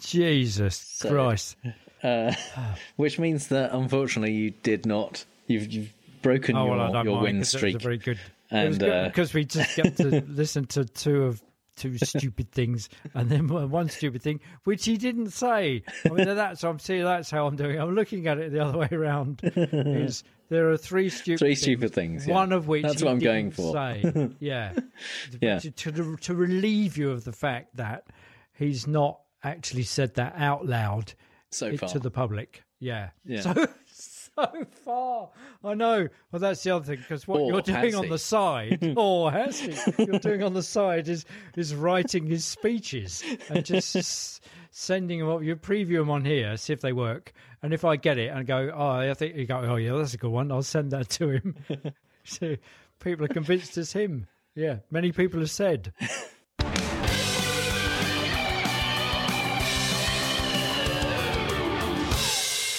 Jesus 0.00 0.76
so, 0.76 1.10
Christ. 1.10 1.56
Uh, 2.02 2.32
which 2.96 3.18
means 3.18 3.48
that 3.48 3.72
unfortunately 3.72 4.34
you 4.34 4.50
did 4.50 4.86
not. 4.86 5.24
You've 5.46 5.72
you've 5.72 5.92
broken 6.22 6.56
oh, 6.56 6.66
well, 6.66 6.92
your, 6.92 7.04
your 7.04 7.22
win 7.22 7.44
streak. 7.44 7.80
very 7.80 7.98
good. 7.98 8.18
And 8.50 8.82
uh, 8.82 9.04
because 9.04 9.32
we 9.32 9.44
just 9.44 9.76
get 9.76 9.96
to 9.98 10.22
listen 10.28 10.66
to 10.68 10.84
two 10.84 11.24
of 11.24 11.42
two 11.76 11.96
stupid 11.98 12.50
things, 12.52 12.88
and 13.14 13.28
then 13.30 13.48
one 13.48 13.88
stupid 13.88 14.22
thing 14.22 14.40
which 14.64 14.84
he 14.84 14.96
didn't 14.96 15.30
say. 15.30 15.82
I 16.04 16.08
mean, 16.08 16.26
that's 16.26 16.64
I'm 16.64 16.78
seeing 16.78 17.04
that's 17.04 17.30
how 17.30 17.46
I'm 17.46 17.56
doing. 17.56 17.80
I'm 17.80 17.94
looking 17.94 18.26
at 18.26 18.38
it 18.38 18.52
the 18.52 18.60
other 18.64 18.78
way 18.78 18.88
around. 18.90 19.40
Is 19.42 20.24
there 20.50 20.68
are 20.70 20.76
three 20.76 21.08
stupid 21.08 21.38
three 21.38 21.54
things, 21.54 21.62
stupid 21.62 21.94
things. 21.94 22.26
Yeah. 22.26 22.34
One 22.34 22.52
of 22.52 22.68
which 22.68 22.82
that's 22.82 23.02
what 23.02 23.12
I'm 23.12 23.20
going 23.20 23.52
for. 23.52 23.72
Say. 23.72 24.30
yeah, 24.40 24.72
yeah. 25.40 25.60
To, 25.60 25.70
to, 25.70 26.16
to 26.16 26.34
relieve 26.34 26.98
you 26.98 27.10
of 27.10 27.24
the 27.24 27.32
fact 27.32 27.76
that 27.76 28.08
he's 28.52 28.86
not 28.86 29.20
actually 29.42 29.84
said 29.84 30.14
that 30.16 30.34
out 30.36 30.66
loud 30.66 31.14
so 31.50 31.74
far 31.76 31.88
to 31.90 31.98
the 31.98 32.10
public. 32.10 32.64
Yeah. 32.80 33.10
Yeah. 33.24 33.40
So 33.40 33.54
so 33.86 34.66
far. 34.84 35.30
I 35.62 35.74
know. 35.74 36.08
Well, 36.32 36.40
that's 36.40 36.62
the 36.64 36.72
other 36.72 36.84
thing 36.84 36.98
because 36.98 37.28
what 37.28 37.40
or 37.40 37.52
you're 37.52 37.62
doing 37.62 37.94
on 37.94 38.08
the 38.08 38.18
side, 38.18 38.94
or 38.96 39.30
has 39.30 39.60
he? 39.60 39.72
You're 39.98 40.18
doing 40.18 40.42
on 40.42 40.54
the 40.54 40.62
side 40.62 41.08
is 41.08 41.24
is 41.56 41.74
writing 41.74 42.26
his 42.26 42.44
speeches 42.44 43.22
and 43.48 43.64
just 43.64 44.42
sending 44.70 45.18
them 45.18 45.28
up. 45.28 45.42
You 45.42 45.56
preview 45.56 45.98
them 45.98 46.10
on 46.10 46.24
here, 46.24 46.56
see 46.56 46.72
if 46.72 46.80
they 46.80 46.92
work, 46.92 47.32
and 47.62 47.74
if 47.74 47.84
I 47.84 47.96
get 47.96 48.18
it 48.18 48.28
and 48.28 48.46
go, 48.46 48.72
oh, 48.74 48.90
I 48.90 49.14
think 49.14 49.36
you 49.36 49.46
go, 49.46 49.58
oh 49.58 49.76
yeah, 49.76 49.96
that's 49.96 50.14
a 50.14 50.18
good 50.18 50.30
one. 50.30 50.50
I'll 50.50 50.62
send 50.62 50.90
that 50.92 51.10
to 51.10 51.30
him. 51.30 51.56
so 52.24 52.56
people 53.00 53.24
are 53.24 53.28
convinced 53.28 53.76
it's 53.78 53.92
him. 53.92 54.26
Yeah, 54.54 54.78
many 54.90 55.12
people 55.12 55.40
have 55.40 55.50
said. 55.50 55.92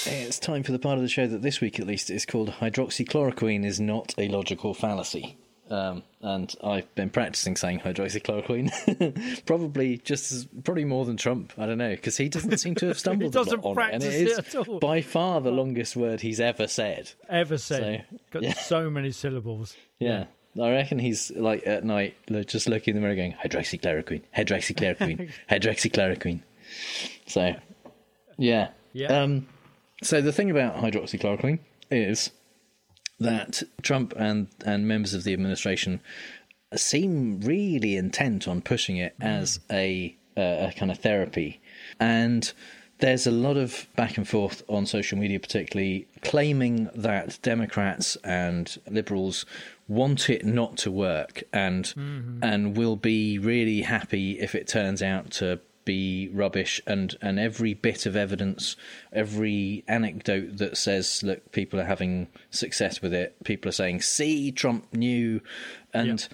It's 0.03 0.39
time 0.39 0.63
for 0.63 0.71
the 0.71 0.79
part 0.79 0.97
of 0.97 1.01
the 1.03 1.09
show 1.09 1.27
that 1.27 1.41
this 1.41 1.59
week 1.59 1.77
at 1.77 1.85
least 1.85 2.09
is 2.09 2.25
called 2.25 2.49
Hydroxychloroquine 2.49 3.65
is 3.65 3.81
not 3.81 4.15
a 4.17 4.29
logical 4.29 4.73
fallacy. 4.73 5.37
Um, 5.71 6.03
and 6.21 6.53
I've 6.61 6.93
been 6.95 7.09
practicing 7.09 7.55
saying 7.55 7.79
hydroxychloroquine, 7.79 9.45
probably 9.45 9.99
just 9.99 10.33
as, 10.33 10.45
probably 10.65 10.83
more 10.83 11.05
than 11.05 11.15
Trump. 11.15 11.53
I 11.57 11.65
don't 11.65 11.77
know 11.77 11.91
because 11.91 12.17
he 12.17 12.27
doesn't 12.27 12.57
seem 12.57 12.75
to 12.75 12.87
have 12.87 12.99
stumbled 12.99 13.33
on 13.37 13.47
it, 13.47 13.93
and 13.93 14.03
it 14.03 14.13
is 14.13 14.37
it 14.53 14.79
by 14.81 15.01
far 15.01 15.39
the 15.39 15.49
longest 15.49 15.95
word 15.95 16.19
he's 16.19 16.41
ever 16.41 16.67
said. 16.67 17.11
Ever 17.29 17.57
said? 17.57 18.05
So, 18.09 18.17
Got 18.31 18.43
yeah. 18.43 18.53
so 18.55 18.89
many 18.89 19.11
syllables. 19.11 19.77
Yeah. 19.97 20.25
yeah. 20.55 20.65
I 20.65 20.71
reckon 20.71 20.99
he's 20.99 21.31
like 21.31 21.65
at 21.65 21.85
night, 21.85 22.17
just 22.47 22.67
looking 22.67 22.97
in 22.97 23.01
the 23.01 23.07
mirror, 23.07 23.15
going 23.15 23.33
hydroxychloroquine, 23.33 24.23
hydroxychloroquine, 24.35 25.31
hydroxychloroquine. 25.49 26.41
So, 27.27 27.55
yeah, 28.37 28.71
yeah. 28.91 29.21
Um, 29.21 29.47
so 30.03 30.19
the 30.19 30.33
thing 30.33 30.51
about 30.51 30.75
hydroxychloroquine 30.75 31.59
is 31.89 32.31
that 33.21 33.63
Trump 33.81 34.13
and, 34.17 34.47
and 34.65 34.87
members 34.87 35.13
of 35.13 35.23
the 35.23 35.33
administration 35.33 36.01
seem 36.75 37.39
really 37.41 37.95
intent 37.95 38.47
on 38.47 38.61
pushing 38.61 38.97
it 38.97 39.17
mm. 39.19 39.25
as 39.25 39.59
a, 39.69 40.15
uh, 40.37 40.69
a 40.69 40.73
kind 40.75 40.91
of 40.91 40.97
therapy. 40.99 41.61
And 41.99 42.51
there's 42.99 43.27
a 43.27 43.31
lot 43.31 43.57
of 43.57 43.87
back 43.95 44.17
and 44.17 44.27
forth 44.27 44.63
on 44.69 44.85
social 44.85 45.17
media, 45.17 45.39
particularly 45.39 46.07
claiming 46.21 46.89
that 46.95 47.39
Democrats 47.41 48.15
and 48.23 48.77
liberals 48.89 49.45
want 49.87 50.29
it 50.29 50.45
not 50.45 50.77
to 50.77 50.91
work 50.91 51.43
and 51.51 51.85
mm-hmm. 51.85 52.39
and 52.41 52.77
will 52.77 52.95
be 52.95 53.37
really 53.37 53.81
happy 53.81 54.39
if 54.39 54.55
it 54.55 54.67
turns 54.67 55.01
out 55.01 55.31
to 55.31 55.59
be 55.85 56.29
rubbish 56.33 56.81
and 56.85 57.15
and 57.21 57.39
every 57.39 57.73
bit 57.73 58.05
of 58.05 58.15
evidence 58.15 58.75
every 59.11 59.83
anecdote 59.87 60.57
that 60.57 60.77
says 60.77 61.21
look 61.23 61.51
people 61.51 61.79
are 61.79 61.85
having 61.85 62.27
success 62.49 63.01
with 63.01 63.13
it 63.13 63.35
people 63.43 63.69
are 63.69 63.73
saying 63.73 63.99
see 63.99 64.51
trump 64.51 64.93
knew 64.93 65.41
and 65.93 66.27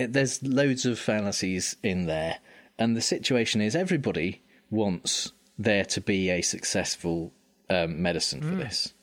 it, 0.00 0.12
there's 0.12 0.42
loads 0.42 0.86
of 0.86 0.98
fallacies 0.98 1.76
in 1.82 2.06
there. 2.06 2.38
And 2.78 2.96
the 2.96 3.02
situation 3.02 3.60
is 3.60 3.76
everybody 3.76 4.42
wants 4.70 5.32
there 5.58 5.84
to 5.84 6.00
be 6.00 6.30
a 6.30 6.40
successful 6.40 7.32
um, 7.68 8.02
medicine 8.02 8.40
for 8.40 8.54
mm. 8.54 8.58
this. 8.58 8.94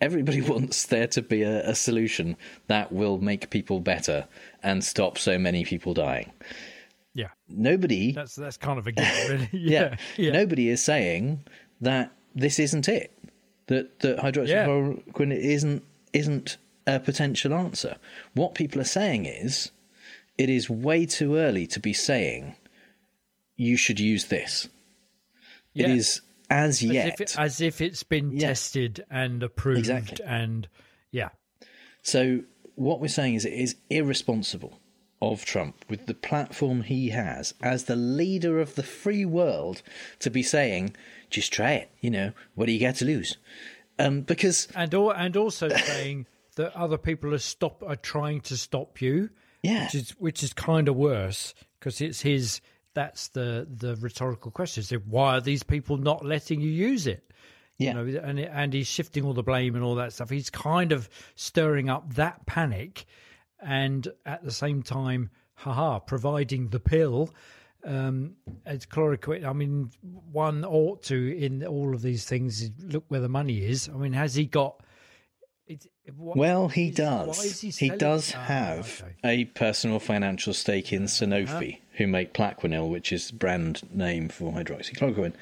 Everybody 0.00 0.40
wants 0.42 0.84
there 0.84 1.06
to 1.08 1.22
be 1.22 1.42
a, 1.42 1.70
a 1.70 1.74
solution 1.74 2.36
that 2.66 2.92
will 2.92 3.18
make 3.18 3.50
people 3.50 3.80
better 3.80 4.26
and 4.62 4.84
stop 4.84 5.16
so 5.16 5.38
many 5.38 5.64
people 5.64 5.94
dying 5.94 6.32
yeah. 7.14 7.28
Nobody. 7.48 8.12
That's 8.12 8.34
that's 8.34 8.56
kind 8.56 8.78
of 8.78 8.86
a 8.86 8.92
gift, 8.92 9.28
really. 9.28 9.48
yeah. 9.52 9.96
yeah. 10.16 10.32
Nobody 10.32 10.68
is 10.68 10.82
saying 10.82 11.44
that 11.80 12.12
this 12.34 12.58
isn't 12.58 12.88
it. 12.88 13.16
That 13.66 14.00
that 14.00 14.18
hydroxychloroquine 14.18 15.30
yeah. 15.30 15.50
isn't 15.50 15.84
isn't 16.12 16.56
a 16.86 17.00
potential 17.00 17.54
answer. 17.54 17.96
What 18.34 18.54
people 18.54 18.80
are 18.80 18.84
saying 18.84 19.26
is 19.26 19.70
it 20.38 20.50
is 20.50 20.68
way 20.68 21.06
too 21.06 21.36
early 21.36 21.66
to 21.68 21.80
be 21.80 21.92
saying 21.92 22.56
you 23.56 23.76
should 23.76 24.00
use 24.00 24.26
this. 24.26 24.68
Yeah. 25.74 25.88
It 25.88 25.96
is 25.96 26.20
as 26.50 26.82
yet 26.82 27.06
as 27.06 27.12
if, 27.12 27.20
it, 27.20 27.38
as 27.38 27.60
if 27.60 27.80
it's 27.80 28.02
been 28.02 28.32
yeah. 28.32 28.48
tested 28.48 29.04
and 29.10 29.42
approved 29.42 29.78
exactly. 29.78 30.24
and 30.26 30.68
yeah. 31.10 31.30
So 32.02 32.40
what 32.74 33.00
we're 33.00 33.08
saying 33.08 33.34
is 33.34 33.44
it 33.44 33.52
is 33.52 33.76
irresponsible 33.90 34.78
of 35.22 35.44
Trump 35.44 35.84
with 35.88 36.06
the 36.06 36.14
platform 36.14 36.82
he 36.82 37.10
has 37.10 37.54
as 37.62 37.84
the 37.84 37.94
leader 37.94 38.60
of 38.60 38.74
the 38.74 38.82
free 38.82 39.24
world 39.24 39.80
to 40.18 40.28
be 40.28 40.42
saying 40.42 40.96
just 41.30 41.52
try 41.52 41.72
it, 41.72 41.90
you 42.00 42.10
know, 42.10 42.32
what 42.56 42.66
do 42.66 42.72
you 42.72 42.80
got 42.80 42.96
to 42.96 43.04
lose? 43.04 43.38
Um, 43.98 44.22
because 44.22 44.66
and 44.74 44.92
or, 44.92 45.16
and 45.16 45.36
also 45.36 45.68
saying 45.86 46.26
that 46.56 46.74
other 46.76 46.98
people 46.98 47.32
are 47.32 47.38
stop 47.38 47.82
are 47.86 47.96
trying 47.96 48.40
to 48.42 48.56
stop 48.56 49.00
you. 49.00 49.30
Yeah, 49.62 49.84
which 49.84 49.94
is 49.94 50.10
which 50.18 50.42
is 50.42 50.52
kind 50.52 50.88
of 50.88 50.96
worse 50.96 51.54
because 51.78 52.00
it's 52.00 52.20
his. 52.20 52.60
That's 52.94 53.28
the 53.28 53.66
the 53.70 53.96
rhetorical 53.96 54.50
question: 54.50 54.82
so 54.82 54.96
why 54.98 55.36
are 55.36 55.40
these 55.40 55.62
people 55.62 55.96
not 55.96 56.24
letting 56.24 56.60
you 56.60 56.70
use 56.70 57.06
it? 57.06 57.32
Yeah, 57.78 58.02
you 58.02 58.12
know, 58.12 58.20
and 58.20 58.40
and 58.40 58.72
he's 58.74 58.88
shifting 58.88 59.24
all 59.24 59.34
the 59.34 59.42
blame 59.42 59.76
and 59.76 59.84
all 59.84 59.94
that 59.94 60.12
stuff. 60.12 60.30
He's 60.30 60.50
kind 60.50 60.92
of 60.92 61.08
stirring 61.36 61.88
up 61.88 62.14
that 62.14 62.44
panic, 62.44 63.06
and 63.62 64.08
at 64.26 64.44
the 64.44 64.50
same 64.50 64.82
time, 64.82 65.30
haha, 65.54 65.98
providing 66.00 66.68
the 66.68 66.80
pill 66.80 67.30
um, 67.84 68.34
as 68.64 68.86
chloroquine. 68.86 69.44
I 69.44 69.52
mean, 69.52 69.90
one 70.30 70.64
ought 70.64 71.02
to 71.04 71.36
in 71.36 71.64
all 71.64 71.94
of 71.94 72.02
these 72.02 72.24
things 72.24 72.70
look 72.80 73.04
where 73.08 73.20
the 73.20 73.28
money 73.28 73.64
is. 73.64 73.88
I 73.88 73.96
mean, 73.96 74.12
has 74.12 74.34
he 74.34 74.46
got? 74.46 74.80
It, 75.66 75.86
what, 76.16 76.36
well, 76.36 76.68
he 76.68 76.88
is, 76.88 76.96
does. 76.96 77.60
He, 77.60 77.70
he, 77.70 77.90
does 77.90 78.34
oh, 78.34 78.38
have 78.38 79.02
okay. 79.04 79.14
a 79.24 79.44
personal 79.44 80.00
financial 80.00 80.52
stake 80.52 80.92
in 80.92 81.04
Sanofi, 81.04 81.74
uh-huh. 81.74 81.86
who 81.92 82.06
make 82.08 82.34
Plaquenil, 82.34 82.90
which 82.90 83.12
is 83.12 83.30
brand 83.30 83.82
name 83.94 84.28
for 84.28 84.52
hydroxychloroquine. 84.52 85.32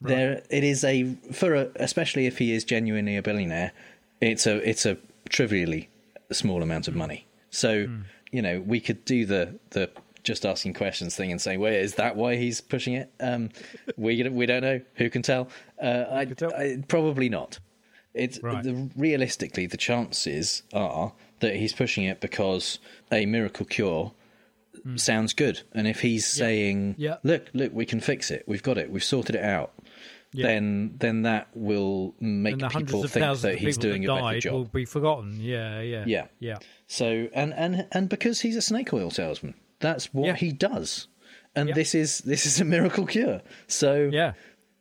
Right. 0.00 0.14
There, 0.16 0.42
it 0.50 0.64
is 0.64 0.82
a 0.82 1.14
for 1.32 1.54
a, 1.54 1.68
especially 1.76 2.26
if 2.26 2.38
he 2.38 2.52
is 2.52 2.64
genuinely 2.64 3.16
a 3.16 3.22
billionaire. 3.22 3.72
It's 4.20 4.46
a 4.46 4.56
it's 4.68 4.84
a 4.84 4.98
trivially 5.28 5.88
small 6.32 6.62
amount 6.62 6.88
of 6.88 6.96
money. 6.96 7.26
So 7.52 7.86
mm. 7.86 8.04
you 8.32 8.42
know 8.42 8.60
we 8.60 8.80
could 8.80 9.04
do 9.04 9.24
the 9.24 9.60
the 9.70 9.90
just 10.24 10.46
asking 10.46 10.74
questions 10.74 11.14
thing 11.14 11.30
and 11.30 11.40
saying, 11.40 11.60
"Wait, 11.60 11.80
is 11.80 11.94
that 11.94 12.16
why 12.16 12.36
he's 12.36 12.60
pushing 12.60 12.94
it?" 12.94 13.12
Um, 13.20 13.50
we 13.96 14.28
we 14.28 14.46
don't 14.46 14.62
know. 14.62 14.80
Who 14.96 15.10
can 15.10 15.22
tell? 15.22 15.48
Uh, 15.80 16.04
I, 16.10 16.24
tell? 16.24 16.52
I, 16.54 16.82
probably 16.88 17.28
not. 17.28 17.58
It's 18.14 18.42
right. 18.42 18.62
the, 18.62 18.90
realistically 18.96 19.66
the 19.66 19.76
chances 19.76 20.62
are 20.72 21.12
that 21.40 21.56
he's 21.56 21.72
pushing 21.72 22.04
it 22.04 22.20
because 22.20 22.78
a 23.10 23.26
miracle 23.26 23.66
cure 23.66 24.12
mm. 24.86 25.00
sounds 25.00 25.32
good, 25.32 25.62
and 25.72 25.86
if 25.86 26.00
he's 26.00 26.36
yeah. 26.36 26.44
saying, 26.44 26.94
yeah. 26.98 27.16
"Look, 27.22 27.48
look, 27.52 27.72
we 27.72 27.86
can 27.86 28.00
fix 28.00 28.30
it. 28.30 28.44
We've 28.46 28.62
got 28.62 28.78
it. 28.78 28.90
We've 28.90 29.04
sorted 29.04 29.36
it 29.36 29.44
out," 29.44 29.72
yeah. 30.32 30.46
then 30.46 30.94
then 30.98 31.22
that 31.22 31.48
will 31.54 32.14
make 32.20 32.58
people 32.58 33.06
think 33.06 33.40
that 33.40 33.58
he's 33.58 33.76
doing 33.76 34.04
a 34.08 34.14
better 34.14 34.40
job. 34.40 34.52
Will 34.52 34.64
be 34.64 34.84
forgotten. 34.84 35.38
Yeah, 35.40 35.80
yeah, 35.80 36.04
yeah, 36.06 36.26
yeah. 36.38 36.58
So 36.92 37.28
and 37.32 37.54
and 37.54 37.86
and 37.90 38.06
because 38.10 38.42
he's 38.42 38.54
a 38.54 38.60
snake 38.60 38.92
oil 38.92 39.10
salesman, 39.10 39.54
that's 39.80 40.12
what 40.12 40.26
yeah. 40.26 40.36
he 40.36 40.52
does, 40.52 41.08
and 41.56 41.70
yeah. 41.70 41.74
this 41.74 41.94
is 41.94 42.18
this 42.18 42.44
is 42.44 42.60
a 42.60 42.66
miracle 42.66 43.06
cure. 43.06 43.40
So 43.66 44.10
yeah, 44.12 44.34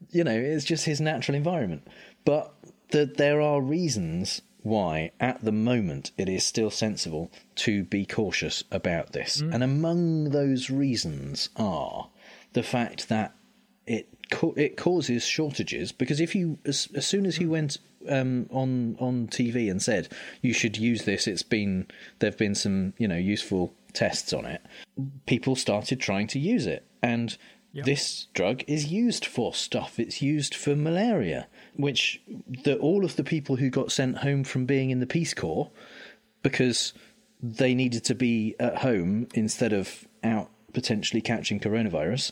you 0.09 0.25
know, 0.25 0.35
it's 0.37 0.65
just 0.65 0.83
his 0.83 0.99
natural 0.99 1.37
environment. 1.37 1.87
But 2.25 2.53
the, 2.89 3.05
there 3.05 3.39
are 3.39 3.61
reasons 3.61 4.41
why, 4.61 5.11
at 5.21 5.41
the 5.45 5.53
moment, 5.53 6.11
it 6.17 6.27
is 6.27 6.43
still 6.43 6.69
sensible 6.69 7.31
to 7.55 7.85
be 7.85 8.05
cautious 8.05 8.65
about 8.71 9.13
this, 9.13 9.41
mm. 9.41 9.53
and 9.53 9.63
among 9.63 10.31
those 10.31 10.69
reasons 10.69 11.47
are 11.55 12.09
the 12.51 12.61
fact 12.61 13.07
that 13.07 13.33
it 13.87 14.09
it 14.57 14.75
causes 14.75 15.25
shortages 15.25 15.93
because 15.93 16.19
if 16.19 16.35
you 16.35 16.57
as, 16.65 16.89
as 16.93 17.07
soon 17.07 17.25
as 17.25 17.37
he 17.37 17.45
went 17.45 17.77
um, 18.09 18.47
on 18.51 18.95
on 18.99 19.27
TV 19.27 19.69
and 19.69 19.81
said 19.81 20.09
you 20.41 20.53
should 20.53 20.77
use 20.77 21.05
this, 21.05 21.27
it's 21.27 21.43
been 21.43 21.87
there've 22.19 22.37
been 22.37 22.55
some 22.55 22.93
you 22.97 23.07
know 23.07 23.17
useful 23.17 23.73
tests 23.93 24.33
on 24.33 24.45
it, 24.45 24.61
people 25.25 25.55
started 25.55 25.99
trying 25.99 26.27
to 26.27 26.39
use 26.39 26.65
it. 26.65 26.85
And 27.01 27.37
yep. 27.73 27.85
this 27.85 28.27
drug 28.33 28.63
is 28.67 28.91
used 28.91 29.25
for 29.25 29.53
stuff. 29.53 29.99
It's 29.99 30.21
used 30.21 30.55
for 30.55 30.75
malaria, 30.75 31.47
which 31.75 32.21
the, 32.63 32.77
all 32.77 33.05
of 33.05 33.15
the 33.15 33.23
people 33.23 33.57
who 33.57 33.69
got 33.69 33.91
sent 33.91 34.19
home 34.19 34.43
from 34.43 34.65
being 34.65 34.89
in 34.89 34.99
the 34.99 35.07
Peace 35.07 35.33
Corps 35.33 35.71
because 36.43 36.93
they 37.41 37.73
needed 37.73 38.03
to 38.05 38.15
be 38.15 38.55
at 38.59 38.77
home 38.77 39.27
instead 39.33 39.73
of 39.73 40.07
out 40.23 40.49
potentially 40.73 41.21
catching 41.21 41.59
coronavirus 41.59 42.31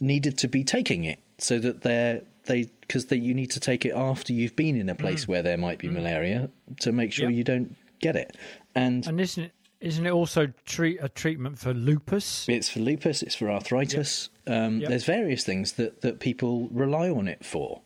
needed 0.00 0.36
to 0.38 0.48
be 0.48 0.62
taking 0.62 1.04
it 1.04 1.18
so 1.38 1.58
that 1.58 1.82
they're 1.82 2.22
they 2.48 2.68
because 2.80 3.06
they 3.06 3.16
you 3.16 3.32
need 3.32 3.50
to 3.52 3.60
take 3.60 3.84
it 3.86 3.94
after 3.94 4.32
you've 4.32 4.56
been 4.56 4.76
in 4.76 4.88
a 4.88 4.94
place 4.94 5.24
mm. 5.24 5.28
where 5.28 5.42
there 5.42 5.56
might 5.56 5.78
be 5.78 5.88
mm. 5.88 5.92
malaria 5.92 6.50
to 6.80 6.90
make 6.90 7.12
sure 7.12 7.30
yep. 7.30 7.36
you 7.36 7.44
don't 7.44 7.76
get 8.00 8.16
it 8.16 8.36
and 8.74 9.06
and 9.06 9.20
isn't 9.20 9.44
it 9.44 9.52
isn't 9.80 10.06
it 10.06 10.10
also 10.10 10.52
treat 10.64 10.98
a 11.00 11.08
treatment 11.08 11.58
for 11.58 11.72
lupus? 11.72 12.48
It's 12.48 12.68
for 12.68 12.80
lupus. 12.80 13.22
It's 13.22 13.36
for 13.36 13.48
arthritis. 13.48 14.28
Yep. 14.46 14.56
Um, 14.56 14.80
yep. 14.80 14.88
There's 14.88 15.04
various 15.04 15.44
things 15.44 15.74
that, 15.74 16.00
that 16.00 16.18
people 16.18 16.68
rely 16.72 17.08
on 17.08 17.28
it 17.28 17.44
for, 17.44 17.82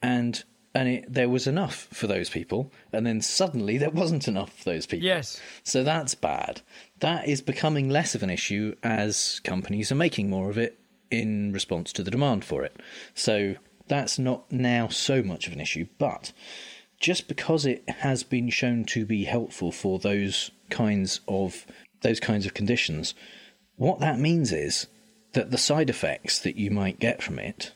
and 0.00 0.42
and 0.74 0.88
it, 0.88 1.12
there 1.12 1.28
was 1.28 1.46
enough 1.46 1.86
for 1.92 2.06
those 2.06 2.30
people, 2.30 2.72
and 2.92 3.06
then 3.06 3.20
suddenly 3.20 3.76
there 3.76 3.90
wasn't 3.90 4.26
enough 4.26 4.52
for 4.54 4.64
those 4.64 4.86
people. 4.86 5.04
Yes. 5.06 5.40
So 5.64 5.84
that's 5.84 6.14
bad. 6.14 6.62
That 7.00 7.28
is 7.28 7.42
becoming 7.42 7.90
less 7.90 8.14
of 8.14 8.22
an 8.22 8.30
issue 8.30 8.74
as 8.82 9.40
companies 9.44 9.92
are 9.92 9.96
making 9.96 10.30
more 10.30 10.48
of 10.48 10.56
it 10.56 10.78
in 11.10 11.52
response 11.52 11.92
to 11.92 12.02
the 12.02 12.10
demand 12.10 12.44
for 12.44 12.64
it. 12.64 12.76
So 13.14 13.54
that's 13.88 14.18
not 14.18 14.50
now 14.50 14.88
so 14.88 15.22
much 15.22 15.46
of 15.46 15.52
an 15.52 15.60
issue, 15.60 15.86
but 15.98 16.32
just 17.00 17.28
because 17.28 17.66
it 17.66 17.88
has 17.88 18.22
been 18.22 18.48
shown 18.48 18.84
to 18.84 19.04
be 19.04 19.24
helpful 19.24 19.70
for 19.70 19.98
those 19.98 20.50
kinds 20.70 21.20
of 21.28 21.66
those 22.02 22.20
kinds 22.20 22.46
of 22.46 22.54
conditions, 22.54 23.14
what 23.76 24.00
that 24.00 24.18
means 24.18 24.52
is 24.52 24.86
that 25.32 25.50
the 25.50 25.58
side 25.58 25.90
effects 25.90 26.38
that 26.38 26.56
you 26.56 26.70
might 26.70 27.00
get 27.00 27.22
from 27.22 27.38
it 27.38 27.72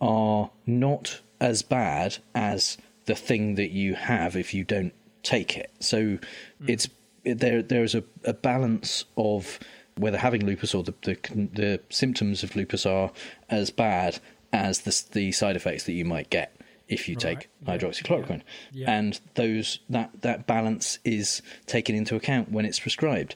are 0.00 0.50
not 0.66 1.20
as 1.40 1.62
bad 1.62 2.18
as 2.34 2.76
the 3.06 3.14
thing 3.14 3.56
that 3.56 3.70
you 3.70 3.94
have 3.94 4.36
if 4.36 4.54
you 4.54 4.64
don't 4.64 4.92
take 5.22 5.56
it. 5.56 5.70
So 5.80 5.98
mm. 5.98 6.20
it's 6.66 6.88
there. 7.24 7.62
There 7.62 7.82
is 7.82 7.94
a, 7.94 8.04
a 8.24 8.32
balance 8.32 9.04
of 9.16 9.58
whether 9.96 10.18
having 10.18 10.46
lupus 10.46 10.74
or 10.74 10.82
the, 10.82 10.94
the, 11.02 11.16
the 11.52 11.80
symptoms 11.90 12.42
of 12.42 12.56
lupus 12.56 12.86
are 12.86 13.10
as 13.50 13.70
bad 13.70 14.18
as 14.52 14.80
the 14.80 15.04
the 15.12 15.32
side 15.32 15.56
effects 15.56 15.84
that 15.84 15.92
you 15.92 16.04
might 16.04 16.30
get 16.30 16.56
if 16.88 17.08
you 17.08 17.16
take 17.16 17.48
right. 17.66 17.80
hydroxychloroquine, 17.80 18.42
yeah. 18.72 18.86
Yeah. 18.86 18.98
and 18.98 19.20
those 19.34 19.78
that 19.88 20.22
that 20.22 20.46
balance 20.46 20.98
is 21.04 21.42
taken 21.66 21.94
into 21.94 22.16
account 22.16 22.50
when 22.50 22.64
it's 22.64 22.80
prescribed. 22.80 23.34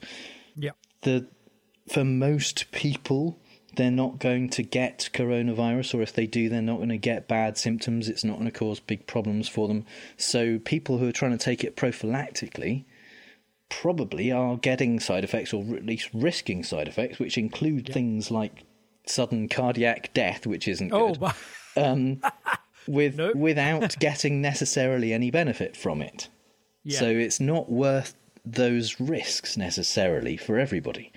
Yeah. 0.55 0.71
The 1.01 1.27
for 1.87 2.03
most 2.03 2.71
people, 2.71 3.39
they're 3.75 3.89
not 3.91 4.19
going 4.19 4.49
to 4.49 4.63
get 4.63 5.09
coronavirus, 5.13 5.95
or 5.95 6.01
if 6.01 6.13
they 6.13 6.27
do, 6.27 6.49
they're 6.49 6.61
not 6.61 6.77
going 6.77 6.89
to 6.89 6.97
get 6.97 7.27
bad 7.27 7.57
symptoms. 7.57 8.09
It's 8.09 8.23
not 8.23 8.33
going 8.33 8.51
to 8.51 8.57
cause 8.59 8.79
big 8.79 9.07
problems 9.07 9.47
for 9.47 9.67
them. 9.67 9.85
So 10.17 10.59
people 10.59 10.97
who 10.97 11.07
are 11.07 11.13
trying 11.13 11.31
to 11.31 11.37
take 11.37 11.63
it 11.63 11.75
prophylactically 11.75 12.85
probably 13.69 14.31
are 14.31 14.57
getting 14.57 14.99
side 14.99 15.23
effects, 15.23 15.53
or 15.53 15.75
at 15.75 15.85
least 15.85 16.09
risking 16.13 16.63
side 16.63 16.87
effects, 16.87 17.19
which 17.19 17.37
include 17.37 17.87
things 17.91 18.29
like 18.31 18.63
sudden 19.09 19.47
cardiac 19.47 20.13
death, 20.13 20.45
which 20.45 20.67
isn't 20.67 20.93
oh, 20.93 21.13
good. 21.13 21.31
um, 21.77 22.21
with 22.87 23.17
nope. 23.17 23.35
without 23.35 23.97
getting 23.99 24.41
necessarily 24.41 25.13
any 25.13 25.31
benefit 25.31 25.75
from 25.75 26.01
it. 26.01 26.29
Yeah. 26.83 26.99
So 26.99 27.07
it's 27.07 27.39
not 27.39 27.71
worth 27.71 28.15
those 28.45 28.99
risks 28.99 29.57
necessarily 29.57 30.37
for 30.37 30.57
everybody. 30.57 31.11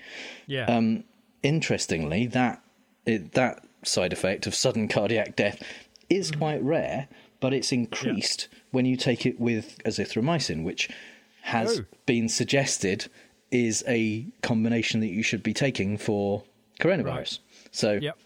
Yeah. 0.47 0.65
Um, 0.65 1.05
interestingly, 1.43 2.27
that 2.27 2.61
it, 3.05 3.33
that 3.33 3.63
side 3.83 4.13
effect 4.13 4.47
of 4.47 4.55
sudden 4.55 4.87
cardiac 4.87 5.35
death 5.35 5.63
is 6.09 6.31
mm. 6.31 6.37
quite 6.37 6.63
rare, 6.63 7.07
but 7.39 7.53
it's 7.53 7.71
increased 7.71 8.47
yeah. 8.51 8.59
when 8.71 8.85
you 8.85 8.97
take 8.97 9.25
it 9.25 9.39
with 9.39 9.79
azithromycin, 9.85 10.63
which 10.63 10.89
has 11.41 11.79
oh. 11.79 11.85
been 12.05 12.29
suggested 12.29 13.07
is 13.49 13.83
a 13.87 14.25
combination 14.41 15.01
that 15.01 15.07
you 15.07 15.23
should 15.23 15.43
be 15.43 15.53
taking 15.53 15.97
for 15.97 16.43
coronavirus. 16.79 17.05
Right. 17.05 17.39
So 17.71 17.99
yep 18.01 18.17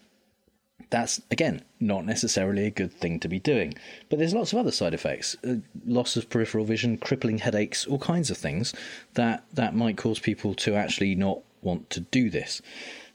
that's 0.90 1.20
again 1.30 1.62
not 1.80 2.04
necessarily 2.04 2.66
a 2.66 2.70
good 2.70 2.92
thing 2.92 3.20
to 3.20 3.28
be 3.28 3.38
doing. 3.38 3.74
But 4.08 4.18
there's 4.18 4.34
lots 4.34 4.52
of 4.52 4.58
other 4.58 4.70
side 4.70 4.94
effects: 4.94 5.36
uh, 5.46 5.56
loss 5.84 6.16
of 6.16 6.30
peripheral 6.30 6.64
vision, 6.64 6.96
crippling 6.96 7.38
headaches, 7.38 7.86
all 7.86 7.98
kinds 7.98 8.30
of 8.30 8.36
things 8.36 8.74
that 9.14 9.44
that 9.52 9.74
might 9.74 9.96
cause 9.96 10.18
people 10.18 10.54
to 10.54 10.74
actually 10.74 11.14
not 11.14 11.40
want 11.62 11.90
to 11.90 12.00
do 12.00 12.30
this. 12.30 12.62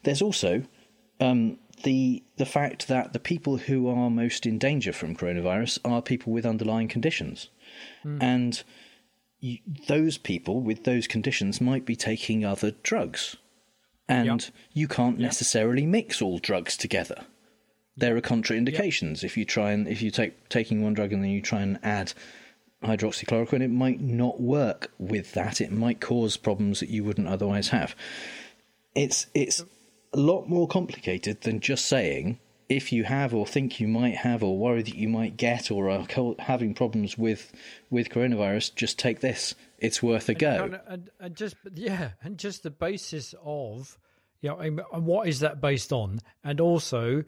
There's 0.04 0.22
also 0.22 0.64
um, 1.20 1.58
the 1.84 2.24
the 2.38 2.46
fact 2.46 2.88
that 2.88 3.14
the 3.14 3.20
people 3.20 3.58
who 3.58 3.88
are 3.88 4.10
most 4.10 4.46
in 4.46 4.58
danger 4.58 4.94
from 4.94 5.16
coronavirus 5.16 5.80
are 5.86 6.02
people 6.02 6.34
with 6.34 6.46
underlying 6.46 6.88
conditions, 6.88 7.50
mm. 8.04 8.22
and 8.22 8.64
you, 9.40 9.60
those 9.88 10.18
people 10.18 10.62
with 10.62 10.84
those 10.84 11.08
conditions 11.08 11.62
might 11.62 11.86
be 11.86 11.96
taking 11.96 12.44
other 12.44 12.72
drugs. 12.84 13.38
And 14.12 14.44
yep. 14.44 14.54
you 14.74 14.88
can't 14.88 15.20
yep. 15.20 15.28
necessarily 15.28 15.86
mix 15.86 16.22
all 16.22 16.40
drugs 16.40 16.76
together. 16.76 17.26
There 17.96 18.16
are 18.16 18.22
contraindications 18.22 19.22
yep. 19.22 19.24
if 19.24 19.38
you 19.38 19.46
try 19.46 19.72
and 19.72 19.88
if 19.88 20.02
you 20.02 20.12
take 20.12 20.50
taking 20.50 20.84
one 20.84 20.94
drug 20.94 21.14
and 21.14 21.24
then 21.24 21.32
you 21.32 21.42
try 21.42 21.62
and 21.62 21.80
add 21.84 22.14
hydroxychloroquine, 22.84 23.62
it 23.62 23.70
might 23.70 24.02
not 24.02 24.42
work 24.42 24.92
with 24.98 25.34
that. 25.34 25.62
It 25.62 25.72
might 25.72 26.02
cause 26.02 26.38
problems 26.38 26.80
that 26.80 26.90
you 26.90 27.04
wouldn't 27.04 27.28
otherwise 27.28 27.70
have. 27.70 27.96
It's 28.96 29.28
it's 29.34 29.64
a 30.14 30.18
lot 30.18 30.50
more 30.50 30.68
complicated 30.68 31.42
than 31.42 31.60
just 31.60 31.86
saying 31.86 32.40
if 32.72 32.94
you 32.94 33.04
have 33.04 33.34
or 33.34 33.46
think 33.46 33.82
you 33.82 33.88
might 33.88 34.16
have 34.16 34.42
or 34.42 34.58
worry 34.58 34.82
that 34.82 34.96
you 34.96 35.10
might 35.10 35.36
get 35.36 35.70
or 35.72 35.90
are 35.90 36.08
having 36.40 36.74
problems 36.74 37.18
with 37.18 37.52
with 37.90 38.10
coronavirus, 38.10 38.74
just 38.76 38.98
take 38.98 39.20
this. 39.20 39.54
It's 39.78 40.02
worth 40.02 40.30
a 40.30 40.34
go. 40.34 40.64
And, 40.64 40.80
and, 40.88 41.10
and 41.20 41.36
just 41.36 41.58
yeah, 41.74 42.12
and 42.24 42.38
just 42.38 42.64
the 42.64 42.70
basis 42.72 43.36
of 43.44 43.98
you 44.42 44.50
know, 44.50 44.60
and 44.60 45.06
what 45.06 45.28
is 45.28 45.42
that 45.42 45.60
based 45.60 45.92
on, 45.92 46.20
and 46.46 46.62
also 46.62 47.26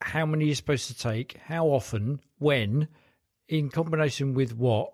how 0.00 0.24
many 0.24 0.46
you're 0.46 0.54
supposed 0.54 0.86
to 0.86 0.96
take, 0.96 1.36
how 1.44 1.66
often, 1.66 2.20
when, 2.38 2.88
in 3.48 3.70
combination 3.70 4.34
with 4.34 4.56
what. 4.56 4.92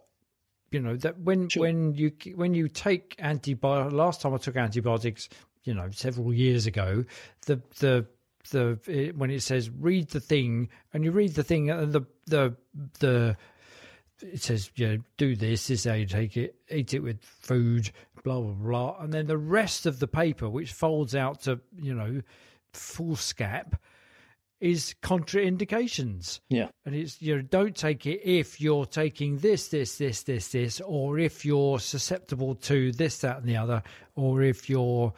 You 0.72 0.80
know 0.80 0.96
that 0.96 1.20
when 1.20 1.48
sure. 1.48 1.60
when 1.62 1.94
you 1.94 2.12
when 2.34 2.52
you 2.52 2.68
take 2.68 3.14
antibiotics. 3.20 3.94
Last 3.94 4.20
time 4.20 4.34
I 4.34 4.38
took 4.38 4.56
antibiotics, 4.56 5.28
you 5.62 5.74
know, 5.74 5.90
several 5.92 6.34
years 6.34 6.66
ago, 6.66 7.04
the 7.46 7.62
the 7.78 8.06
the 8.50 8.78
it, 8.86 9.16
when 9.16 9.30
it 9.30 9.42
says 9.42 9.70
read 9.70 10.08
the 10.08 10.20
thing 10.20 10.68
and 10.92 11.04
you 11.04 11.10
read 11.10 11.34
the 11.34 11.44
thing 11.44 11.70
and 11.70 11.92
the 11.92 12.02
the 12.26 12.56
the 13.00 13.36
it 14.22 14.42
says 14.42 14.70
you 14.76 14.88
know 14.88 14.98
do 15.16 15.36
this 15.36 15.68
this 15.68 15.80
is 15.80 15.84
how 15.84 15.94
you 15.94 16.06
take 16.06 16.36
it 16.36 16.56
eat 16.70 16.94
it 16.94 17.00
with 17.00 17.22
food 17.22 17.90
blah 18.26 18.40
blah 18.40 18.52
blah. 18.52 18.96
And 19.00 19.12
then 19.12 19.26
the 19.26 19.38
rest 19.38 19.86
of 19.86 20.00
the 20.00 20.08
paper 20.08 20.50
which 20.50 20.72
folds 20.72 21.14
out 21.14 21.42
to 21.42 21.60
you 21.80 21.94
know 21.94 22.22
foolscap 22.74 23.74
is 24.60 24.96
contraindications. 25.00 26.40
Yeah. 26.48 26.68
And 26.84 26.94
it's 26.94 27.22
you 27.22 27.36
know 27.36 27.42
don't 27.42 27.76
take 27.76 28.04
it 28.04 28.20
if 28.24 28.60
you're 28.60 28.84
taking 28.84 29.38
this 29.38 29.68
this 29.68 29.96
this 29.96 30.24
this 30.24 30.48
this 30.48 30.80
or 30.80 31.20
if 31.20 31.44
you're 31.44 31.78
susceptible 31.78 32.56
to 32.56 32.90
this 32.92 33.18
that 33.18 33.38
and 33.38 33.46
the 33.46 33.56
other 33.56 33.82
or 34.16 34.42
if 34.42 34.68
you're 34.68 35.14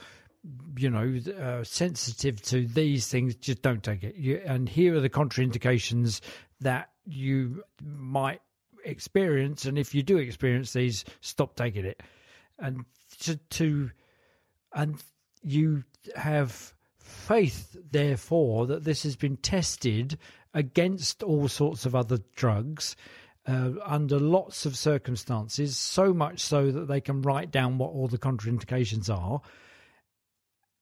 you 0.77 0.91
know, 0.91 1.19
uh, 1.41 1.65
sensitive 1.65 2.41
to 2.43 2.67
these 2.67 3.09
things, 3.09 3.35
just 3.35 3.63
don't 3.63 3.83
take 3.83 4.05
it. 4.05 4.17
You, 4.17 4.41
and 4.45 4.69
here 4.69 4.95
are 4.95 5.01
the 5.01 5.11
contraindications 5.11 6.21
that 6.61 6.91
you 7.05 7.65
might 7.83 8.41
experience. 8.85 9.65
And 9.65 9.79
if 9.79 9.95
you 9.95 10.03
do 10.03 10.19
experience 10.19 10.73
these, 10.73 11.05
stop 11.21 11.57
taking 11.57 11.85
it. 11.85 12.03
And 12.59 12.85
to, 13.21 13.37
to 13.37 13.91
and 14.73 15.03
you 15.43 15.85
have 16.15 16.75
faith, 16.99 17.77
therefore, 17.91 18.67
that 18.67 18.85
this 18.85 19.03
has 19.03 19.17
been 19.17 19.37
tested 19.39 20.19
against 20.55 21.23
all 21.23 21.49
sorts 21.49 21.87
of 21.87 21.95
other 21.95 22.19
drugs. 22.37 22.97
Uh, 23.47 23.73
under 23.87 24.19
lots 24.19 24.67
of 24.67 24.77
circumstances, 24.77 25.79
so 25.79 26.13
much 26.13 26.39
so 26.39 26.71
that 26.71 26.87
they 26.87 27.01
can 27.01 27.23
write 27.23 27.51
down 27.51 27.79
what 27.79 27.91
all 27.93 28.07
the 28.07 28.19
contraindications 28.19 29.09
are 29.09 29.41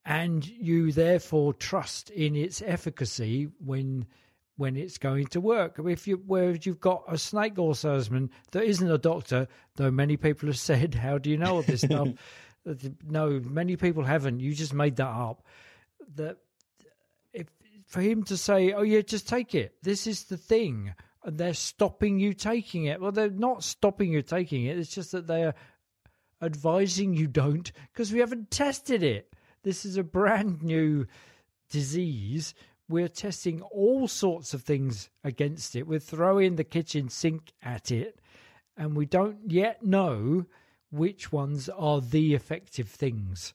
and 0.06 0.46
you 0.46 0.92
therefore 0.92 1.52
trust 1.52 2.10
in 2.10 2.36
its 2.36 2.62
efficacy 2.62 3.48
when 3.58 4.06
when 4.56 4.74
it's 4.76 4.96
going 4.96 5.26
to 5.26 5.40
work. 5.40 5.78
If 5.84 6.06
you 6.06 6.22
where 6.26 6.52
you've 6.52 6.80
got 6.80 7.02
a 7.08 7.18
snake 7.18 7.58
oil 7.58 7.74
salesman 7.74 8.30
that 8.52 8.64
isn't 8.64 8.90
a 8.90 8.96
doctor, 8.96 9.48
though 9.74 9.90
many 9.90 10.16
people 10.16 10.46
have 10.46 10.58
said, 10.70 10.94
"How 10.94 11.18
do 11.18 11.28
you 11.28 11.36
know 11.36 11.56
all 11.56 11.62
this 11.62 11.82
stuff?" 11.82 12.08
no, 13.08 13.40
many 13.44 13.76
people 13.76 14.04
haven't. 14.04 14.40
You 14.40 14.54
just 14.54 14.72
made 14.72 14.96
that 14.96 15.08
up. 15.08 15.44
That 16.14 16.38
if 17.32 17.48
for 17.84 18.00
him 18.00 18.22
to 18.24 18.36
say, 18.36 18.72
"Oh 18.72 18.82
yeah, 18.82 19.00
just 19.00 19.28
take 19.28 19.56
it. 19.56 19.74
This 19.82 20.06
is 20.06 20.24
the 20.24 20.36
thing," 20.36 20.94
and 21.24 21.36
they're 21.36 21.52
stopping 21.52 22.20
you 22.20 22.32
taking 22.32 22.84
it. 22.84 23.00
Well, 23.00 23.12
they're 23.12 23.28
not 23.28 23.64
stopping 23.64 24.12
you 24.12 24.22
taking 24.22 24.66
it. 24.66 24.78
It's 24.78 24.94
just 24.94 25.10
that 25.12 25.26
they're 25.26 25.54
advising 26.40 27.12
you 27.14 27.26
don't 27.26 27.72
because 27.92 28.12
we 28.12 28.20
haven't 28.20 28.52
tested 28.52 29.02
it. 29.02 29.34
This 29.66 29.84
is 29.84 29.96
a 29.96 30.04
brand 30.04 30.62
new 30.62 31.08
disease. 31.70 32.54
We're 32.88 33.08
testing 33.08 33.62
all 33.62 34.06
sorts 34.06 34.54
of 34.54 34.62
things 34.62 35.10
against 35.24 35.74
it. 35.74 35.88
We're 35.88 35.98
throwing 35.98 36.54
the 36.54 36.62
kitchen 36.62 37.08
sink 37.08 37.52
at 37.60 37.90
it, 37.90 38.20
and 38.76 38.96
we 38.96 39.06
don't 39.06 39.38
yet 39.50 39.84
know 39.84 40.46
which 40.92 41.32
ones 41.32 41.68
are 41.68 42.00
the 42.00 42.34
effective 42.34 42.86
things. 42.86 43.54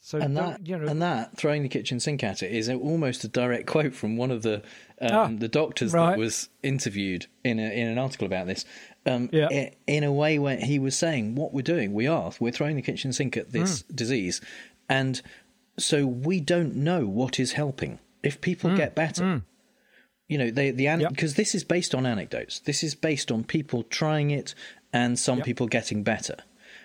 So 0.00 0.18
and 0.18 0.36
that, 0.36 0.66
you 0.66 0.76
know, 0.76 0.88
and 0.88 1.00
that 1.02 1.36
throwing 1.36 1.62
the 1.62 1.68
kitchen 1.68 2.00
sink 2.00 2.24
at 2.24 2.42
it 2.42 2.50
is 2.50 2.68
almost 2.68 3.22
a 3.22 3.28
direct 3.28 3.68
quote 3.68 3.94
from 3.94 4.16
one 4.16 4.32
of 4.32 4.42
the 4.42 4.56
um, 5.00 5.10
ah, 5.12 5.30
the 5.38 5.46
doctors 5.46 5.92
right. 5.92 6.10
that 6.10 6.18
was 6.18 6.48
interviewed 6.64 7.26
in 7.44 7.60
a, 7.60 7.70
in 7.70 7.86
an 7.86 7.96
article 7.96 8.26
about 8.26 8.48
this. 8.48 8.64
Um, 9.06 9.30
yeah. 9.32 9.70
in 9.86 10.02
a 10.02 10.12
way 10.12 10.40
where 10.40 10.56
he 10.56 10.80
was 10.80 10.98
saying, 10.98 11.36
"What 11.36 11.54
we're 11.54 11.62
doing, 11.62 11.92
we 11.92 12.08
are 12.08 12.32
we're 12.40 12.50
throwing 12.50 12.74
the 12.74 12.82
kitchen 12.82 13.12
sink 13.12 13.36
at 13.36 13.52
this 13.52 13.84
mm. 13.84 13.94
disease, 13.94 14.40
and 14.88 15.22
so 15.78 16.06
we 16.06 16.40
don't 16.40 16.74
know 16.76 17.06
what 17.06 17.40
is 17.40 17.52
helping. 17.52 17.98
If 18.22 18.40
people 18.40 18.70
mm. 18.70 18.76
get 18.76 18.94
better, 18.94 19.22
mm. 19.22 19.42
you 20.28 20.38
know, 20.38 20.50
they, 20.50 20.70
the 20.70 20.88
because 21.08 21.32
yep. 21.32 21.36
this 21.36 21.54
is 21.54 21.64
based 21.64 21.94
on 21.94 22.06
anecdotes. 22.06 22.60
This 22.60 22.82
is 22.82 22.94
based 22.94 23.30
on 23.30 23.44
people 23.44 23.82
trying 23.82 24.30
it 24.30 24.54
and 24.92 25.18
some 25.18 25.38
yep. 25.38 25.46
people 25.46 25.66
getting 25.66 26.02
better. 26.02 26.36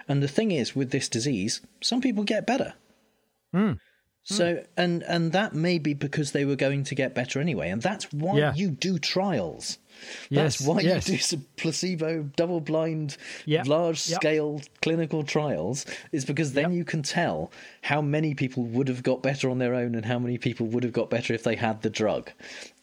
And 0.08 0.24
the 0.24 0.28
thing 0.28 0.52
is, 0.52 0.76
with 0.76 0.92
this 0.92 1.08
disease, 1.08 1.62
some 1.82 2.02
people 2.02 2.24
get 2.24 2.48
better. 2.48 2.74
Mm. 3.54 3.80
So 4.24 4.56
hmm. 4.56 4.62
and 4.78 5.04
and 5.04 5.32
that 5.32 5.54
may 5.54 5.80
be 5.80 5.94
because 5.94 6.32
they 6.32 6.46
were 6.46 6.56
going 6.56 6.84
to 6.86 6.96
get 6.96 7.16
better 7.16 7.40
anyway, 7.40 7.70
and 7.70 7.82
that's 7.82 8.06
why 8.12 8.38
yeah. 8.38 8.54
you 8.54 8.70
do 8.70 9.00
trials. 9.00 9.78
That's 10.32 10.62
yes, 10.62 10.68
why 10.68 10.80
yes. 10.82 11.08
you 11.10 11.16
do 11.16 11.22
some 11.22 11.46
placebo, 11.58 12.24
double 12.36 12.62
blind, 12.62 13.18
yep. 13.46 13.68
large 13.68 14.00
scale 14.00 14.60
yep. 14.62 14.82
clinical 14.82 15.24
trials, 15.24 15.86
is 16.14 16.24
because 16.24 16.54
then 16.54 16.72
yep. 16.72 16.78
you 16.78 16.86
can 16.86 17.04
tell 17.04 17.52
how 17.82 18.02
many 18.02 18.34
people 18.34 18.64
would 18.64 18.88
have 18.88 19.04
got 19.04 19.22
better 19.22 19.50
on 19.50 19.58
their 19.58 19.74
own 19.74 19.96
and 19.96 20.06
how 20.06 20.18
many 20.18 20.38
people 20.38 20.68
would 20.68 20.84
have 20.84 20.94
got 20.94 21.10
better 21.10 21.34
if 21.34 21.44
they 21.44 21.56
had 21.56 21.82
the 21.82 21.90
drug. 21.90 22.32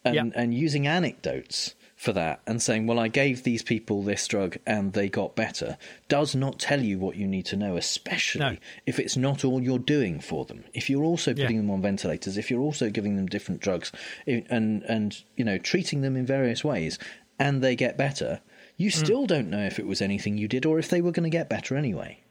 And, 0.05 0.37
and 0.37 0.55
using 0.55 0.87
anecdotes 0.87 1.75
for 1.97 2.13
that 2.13 2.43
and 2.47 2.61
saying, 2.61 2.87
well, 2.87 2.99
I 2.99 3.09
gave 3.09 3.43
these 3.43 3.63
people 3.63 4.03
this 4.03 4.29
drug 4.29 4.59
and 4.67 4.93
they 4.93 5.09
got 5.09 5.35
better, 5.35 5.79
does 6.09 6.35
not 6.35 6.59
tell 6.59 6.83
you 6.83 6.99
what 6.99 7.17
you 7.17 7.27
need 7.27 7.47
to 7.47 7.57
know, 7.57 7.77
especially 7.77 8.41
no. 8.41 8.57
if 8.85 8.99
it's 8.99 9.17
not 9.17 9.45
all 9.45 9.63
you're 9.63 9.79
doing 9.79 10.21
for 10.21 10.45
them. 10.45 10.65
If 10.75 10.91
you're 10.91 11.05
also 11.05 11.33
putting 11.33 11.57
yeah. 11.57 11.63
them 11.63 11.71
on 11.71 11.81
ventilators, 11.81 12.37
if 12.37 12.51
you're 12.51 12.61
also 12.61 12.91
giving 12.91 13.17
them 13.17 13.27
different 13.27 13.63
drugs 13.63 13.93
and, 14.27 14.83
and, 14.83 15.23
you 15.37 15.45
know, 15.45 15.57
treating 15.57 16.03
them 16.03 16.17
in 16.17 16.27
various 16.27 16.63
ways 16.63 16.99
and 17.39 17.63
they 17.63 17.75
get 17.75 17.97
better, 17.97 18.43
you 18.77 18.91
mm. 18.91 18.95
still 18.95 19.27
don't 19.27 19.49
know 19.49 19.65
if 19.65 19.79
it 19.79 19.87
was 19.87 20.03
anything 20.03 20.37
you 20.37 20.49
did 20.49 20.67
or 20.67 20.79
if 20.79 20.91
they 20.91 21.01
were 21.01 21.13
going 21.13 21.25
to 21.25 21.31
get 21.31 21.49
better 21.49 21.77
anyway. 21.77 22.23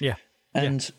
Yeah. 0.00 0.16
And, 0.52 0.82
yeah. 0.82 0.90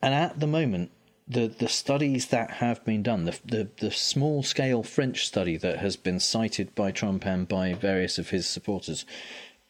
and 0.00 0.14
at 0.14 0.38
the 0.38 0.46
moment, 0.46 0.92
the 1.32 1.48
the 1.48 1.68
studies 1.68 2.26
that 2.26 2.50
have 2.50 2.84
been 2.84 3.02
done, 3.02 3.24
the, 3.24 3.38
the 3.44 3.68
the 3.80 3.90
small 3.90 4.42
scale 4.42 4.82
French 4.82 5.26
study 5.26 5.56
that 5.56 5.78
has 5.78 5.96
been 5.96 6.20
cited 6.20 6.74
by 6.74 6.90
Trump 6.90 7.26
and 7.26 7.48
by 7.48 7.72
various 7.72 8.18
of 8.18 8.30
his 8.30 8.46
supporters, 8.46 9.04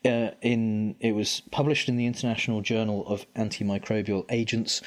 uh, 0.05 0.31
in 0.41 0.97
it 1.01 1.13
was 1.13 1.43
published 1.51 1.89
in 1.89 1.97
the 1.97 2.07
International 2.07 2.61
Journal 2.61 3.07
of 3.07 3.27
Antimicrobial 3.35 4.25
Agents, 4.31 4.83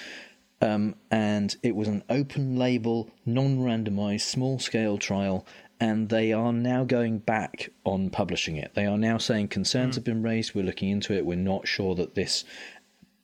um, 0.61 0.95
and 1.11 1.55
it 1.63 1.75
was 1.75 1.87
an 1.87 2.03
open 2.09 2.57
label, 2.57 3.09
non 3.25 3.59
randomized, 3.59 4.21
small 4.21 4.59
scale 4.59 4.97
trial. 4.97 5.45
And 5.77 6.07
they 6.07 6.31
are 6.31 6.53
now 6.53 6.85
going 6.85 7.17
back 7.19 7.69
on 7.83 8.09
publishing 8.09 8.55
it. 8.55 8.71
They 8.75 8.85
are 8.85 8.97
now 8.97 9.17
saying 9.17 9.49
concerns 9.49 9.91
mm. 9.91 9.95
have 9.95 10.03
been 10.05 10.23
raised. 10.23 10.55
We're 10.55 10.63
looking 10.63 10.89
into 10.89 11.13
it. 11.13 11.25
We're 11.25 11.35
not 11.35 11.67
sure 11.67 11.95
that 11.95 12.15
this 12.15 12.45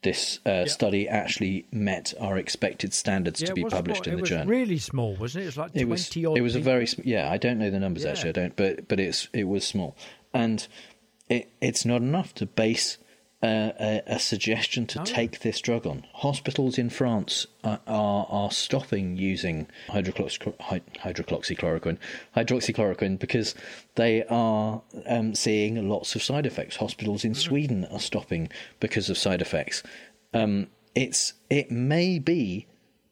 this 0.03 0.39
uh, 0.45 0.49
yep. 0.49 0.69
study 0.69 1.07
actually 1.07 1.65
met 1.71 2.13
our 2.19 2.37
expected 2.37 2.93
standards 2.93 3.41
yeah, 3.41 3.47
to 3.47 3.53
be 3.53 3.63
published 3.63 4.05
small. 4.05 4.13
in 4.13 4.19
the 4.21 4.25
journal. 4.25 4.47
really 4.47 4.77
small, 4.77 5.15
wasn't 5.15 5.41
it? 5.41 5.45
It 5.45 5.47
was 5.47 5.57
like 5.57 5.71
twenty 5.71 5.81
it 5.81 5.89
was, 5.89 6.09
odd. 6.17 6.37
It 6.37 6.41
was 6.41 6.55
a 6.55 6.59
very 6.59 6.87
yeah. 7.03 7.31
I 7.31 7.37
don't 7.37 7.59
know 7.59 7.69
the 7.69 7.79
numbers 7.79 8.03
yeah. 8.03 8.11
actually. 8.11 8.29
I 8.29 8.33
don't, 8.33 8.55
but 8.55 8.87
but 8.87 8.99
it's 8.99 9.29
it 9.33 9.43
was 9.45 9.65
small, 9.65 9.95
and 10.33 10.67
it 11.29 11.51
it's 11.61 11.85
not 11.85 12.01
enough 12.01 12.33
to 12.35 12.45
base 12.45 12.97
a, 13.43 14.03
a, 14.05 14.19
suggestion 14.19 14.85
to 14.87 15.01
oh. 15.01 15.03
take 15.03 15.39
this 15.39 15.59
drug 15.61 15.87
on. 15.87 16.05
Hospitals 16.13 16.77
in 16.77 16.89
France 16.89 17.47
are, 17.63 17.79
are, 17.87 18.27
are 18.29 18.51
stopping 18.51 19.17
using 19.17 19.67
hydroxychloroquine, 19.89 21.97
hydroxychloroquine 22.35 23.19
because 23.19 23.55
they 23.95 24.23
are 24.25 24.81
um, 25.07 25.33
seeing 25.33 25.89
lots 25.89 26.15
of 26.15 26.21
side 26.21 26.45
effects. 26.45 26.75
Hospitals 26.75 27.25
in 27.25 27.31
mm-hmm. 27.31 27.39
Sweden 27.39 27.85
are 27.85 27.99
stopping 27.99 28.49
because 28.79 29.09
of 29.09 29.17
side 29.17 29.41
effects. 29.41 29.81
Um, 30.33 30.67
it's 30.93 31.33
it 31.49 31.71
may 31.71 32.19
be 32.19 32.67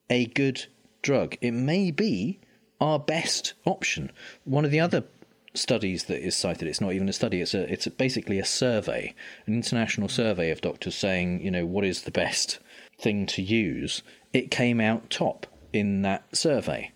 a 0.09 0.25
good 0.27 0.65
drug. 1.01 1.37
It 1.41 1.51
may 1.51 1.91
be 1.91 2.39
our 2.79 2.99
best 2.99 3.53
option. 3.65 4.11
One 4.45 4.65
of 4.65 4.71
the 4.71 4.79
other 4.79 5.03
studies 5.53 6.05
that 6.05 6.25
is 6.25 6.35
cited. 6.35 6.67
It's 6.67 6.81
not 6.81 6.93
even 6.93 7.09
a 7.09 7.13
study. 7.13 7.41
It's 7.41 7.53
a 7.53 7.71
it's 7.71 7.87
a, 7.87 7.91
basically 7.91 8.39
a 8.39 8.45
survey, 8.45 9.13
an 9.45 9.53
international 9.53 10.09
survey 10.09 10.51
of 10.51 10.61
doctors 10.61 10.95
saying, 10.95 11.41
you 11.41 11.51
know, 11.51 11.65
what 11.65 11.85
is 11.85 12.03
the 12.03 12.11
best 12.11 12.59
thing 12.99 13.25
to 13.27 13.41
use. 13.41 14.03
It 14.33 14.51
came 14.51 14.79
out 14.79 15.09
top 15.09 15.47
in 15.73 16.01
that 16.03 16.35
survey, 16.35 16.91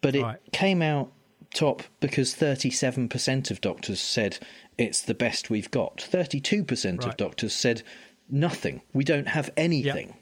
but 0.00 0.14
it 0.14 0.22
right. 0.22 0.38
came 0.52 0.82
out 0.82 1.12
top 1.54 1.82
because 2.00 2.34
37% 2.34 3.50
of 3.50 3.60
doctors 3.60 4.00
said 4.00 4.38
it's 4.78 5.02
the 5.02 5.14
best 5.14 5.50
we've 5.50 5.70
got. 5.70 5.98
32% 5.98 6.98
right. 6.98 7.04
of 7.06 7.16
doctors 7.16 7.54
said 7.54 7.82
nothing. 8.28 8.82
We 8.92 9.04
don't 9.04 9.28
have 9.28 9.50
anything. 9.56 10.14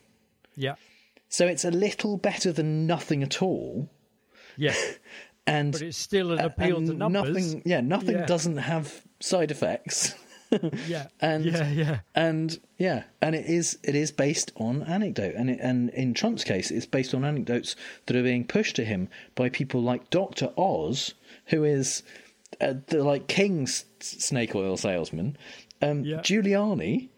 Yeah. 0.56 0.74
So 1.28 1.46
it's 1.46 1.64
a 1.64 1.70
little 1.70 2.16
better 2.16 2.52
than 2.52 2.86
nothing 2.86 3.22
at 3.22 3.42
all. 3.42 3.90
Yeah. 4.56 4.74
and 5.48 5.72
but 5.72 5.82
it's 5.82 5.98
still 5.98 6.32
an 6.32 6.40
appeal 6.40 6.76
to 6.76 6.94
numbers. 6.94 7.34
Nothing, 7.34 7.62
yeah, 7.64 7.80
nothing 7.80 8.16
yeah. 8.16 8.26
doesn't 8.26 8.58
have 8.58 9.02
side 9.20 9.50
effects. 9.50 10.14
yeah, 10.86 11.08
and 11.20 11.44
yeah, 11.44 11.68
yeah, 11.70 12.00
and 12.14 12.58
yeah, 12.78 13.04
and 13.20 13.34
it 13.34 13.46
is 13.46 13.78
it 13.82 13.94
is 13.94 14.10
based 14.10 14.52
on 14.56 14.82
anecdote, 14.82 15.34
and 15.36 15.50
it, 15.50 15.58
and 15.60 15.90
in 15.90 16.14
Trump's 16.14 16.44
case, 16.44 16.70
it's 16.70 16.86
based 16.86 17.14
on 17.14 17.24
anecdotes 17.24 17.76
that 18.06 18.16
are 18.16 18.22
being 18.22 18.44
pushed 18.44 18.76
to 18.76 18.84
him 18.84 19.08
by 19.34 19.48
people 19.48 19.82
like 19.82 20.10
Doctor 20.10 20.52
Oz, 20.56 21.14
who 21.46 21.64
is 21.64 22.02
uh, 22.60 22.74
the 22.86 23.02
like 23.02 23.26
king's 23.28 23.84
snake 24.00 24.54
oil 24.54 24.76
salesman, 24.76 25.36
um, 25.82 26.04
yeah. 26.04 26.18
Giuliani, 26.18 27.08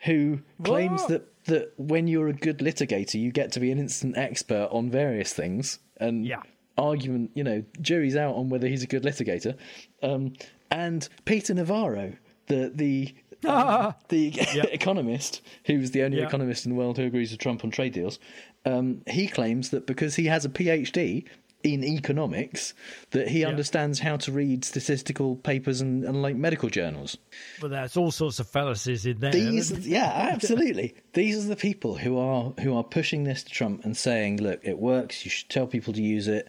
who 0.00 0.40
claims 0.62 1.02
what? 1.02 1.08
that 1.08 1.44
that 1.46 1.72
when 1.78 2.08
you're 2.08 2.28
a 2.28 2.34
good 2.34 2.58
litigator, 2.58 3.20
you 3.20 3.30
get 3.32 3.52
to 3.52 3.60
be 3.60 3.70
an 3.70 3.78
instant 3.78 4.18
expert 4.18 4.68
on 4.70 4.90
various 4.90 5.32
things, 5.32 5.78
and 5.96 6.26
yeah. 6.26 6.42
Argument, 6.78 7.30
you 7.34 7.44
know, 7.44 7.64
jury's 7.80 8.16
out 8.16 8.34
on 8.34 8.48
whether 8.48 8.68
he's 8.68 8.82
a 8.82 8.86
good 8.86 9.02
litigator. 9.02 9.56
Um, 10.02 10.34
and 10.70 11.08
Peter 11.24 11.54
Navarro, 11.54 12.12
the 12.46 12.72
the 12.74 13.14
um, 13.48 13.94
the 14.08 14.32
economist, 14.72 15.42
who's 15.64 15.90
the 15.90 16.02
only 16.02 16.20
economist 16.20 16.66
in 16.66 16.72
the 16.72 16.78
world 16.78 16.96
who 16.96 17.04
agrees 17.04 17.30
with 17.30 17.40
Trump 17.40 17.64
on 17.64 17.70
trade 17.70 17.92
deals, 17.92 18.18
um, 18.64 19.02
he 19.06 19.28
claims 19.28 19.70
that 19.70 19.86
because 19.86 20.16
he 20.16 20.26
has 20.26 20.44
a 20.44 20.48
PhD 20.48 21.24
in 21.62 21.82
economics 21.82 22.74
that 23.10 23.28
he 23.28 23.40
yeah. 23.40 23.48
understands 23.48 23.98
how 23.98 24.16
to 24.16 24.32
read 24.32 24.64
statistical 24.64 25.36
papers 25.36 25.80
and, 25.80 26.04
and 26.04 26.22
like 26.22 26.36
medical 26.36 26.68
journals. 26.68 27.16
But 27.60 27.70
there's 27.70 27.96
all 27.96 28.10
sorts 28.10 28.38
of 28.38 28.48
fallacies 28.48 29.06
in 29.06 29.18
there. 29.18 29.32
These, 29.32 29.86
yeah, 29.86 30.30
absolutely. 30.32 30.94
These 31.14 31.44
are 31.44 31.48
the 31.48 31.56
people 31.56 31.96
who 31.96 32.18
are 32.18 32.52
who 32.60 32.76
are 32.76 32.84
pushing 32.84 33.24
this 33.24 33.42
to 33.44 33.50
Trump 33.50 33.84
and 33.84 33.96
saying, 33.96 34.38
"Look, 34.38 34.60
it 34.62 34.78
works. 34.78 35.24
You 35.24 35.30
should 35.30 35.48
tell 35.48 35.66
people 35.66 35.92
to 35.94 36.02
use 36.02 36.28
it." 36.28 36.48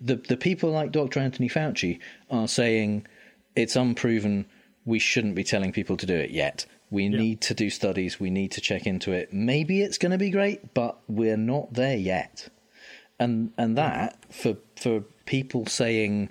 The 0.00 0.16
the 0.16 0.36
people 0.36 0.70
like 0.70 0.92
Dr. 0.92 1.20
Anthony 1.20 1.48
Fauci 1.48 2.00
are 2.30 2.48
saying 2.48 3.06
it's 3.56 3.76
unproven. 3.76 4.46
We 4.84 4.98
shouldn't 4.98 5.34
be 5.34 5.44
telling 5.44 5.72
people 5.72 5.96
to 5.98 6.06
do 6.06 6.14
it 6.14 6.30
yet. 6.30 6.66
We 6.90 7.04
yeah. 7.04 7.18
need 7.18 7.40
to 7.42 7.54
do 7.54 7.68
studies. 7.68 8.18
We 8.18 8.30
need 8.30 8.52
to 8.52 8.60
check 8.60 8.86
into 8.86 9.12
it. 9.12 9.32
Maybe 9.32 9.82
it's 9.82 9.98
going 9.98 10.12
to 10.12 10.18
be 10.18 10.30
great, 10.30 10.72
but 10.72 10.98
we're 11.06 11.36
not 11.36 11.74
there 11.74 11.96
yet 11.96 12.48
and 13.18 13.52
and 13.56 13.76
that 13.76 14.18
for 14.32 14.56
for 14.76 15.02
people 15.26 15.66
saying 15.66 16.30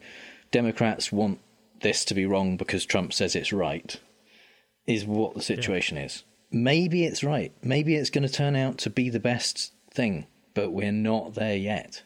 Democrats 0.52 1.12
want 1.12 1.40
this 1.82 2.06
to 2.06 2.14
be 2.14 2.26
wrong 2.26 2.58
because 2.58 2.86
Trump 2.86 3.14
says 3.14 3.36
it's 3.36 3.54
right 3.54 4.00
is 4.86 5.06
what 5.06 5.36
the 5.36 5.42
situation 5.42 5.98
yeah. 5.98 6.06
is. 6.06 6.24
Maybe 6.50 7.04
it's 7.04 7.24
right. 7.24 7.52
Maybe 7.62 7.96
it's 7.96 8.10
going 8.10 8.26
to 8.26 8.34
turn 8.34 8.56
out 8.56 8.78
to 8.80 8.90
be 8.90 9.10
the 9.10 9.20
best 9.20 9.74
thing, 9.92 10.28
but 10.54 10.72
we're 10.72 10.94
not 10.94 11.36
there 11.36 11.58
yet. 11.58 12.04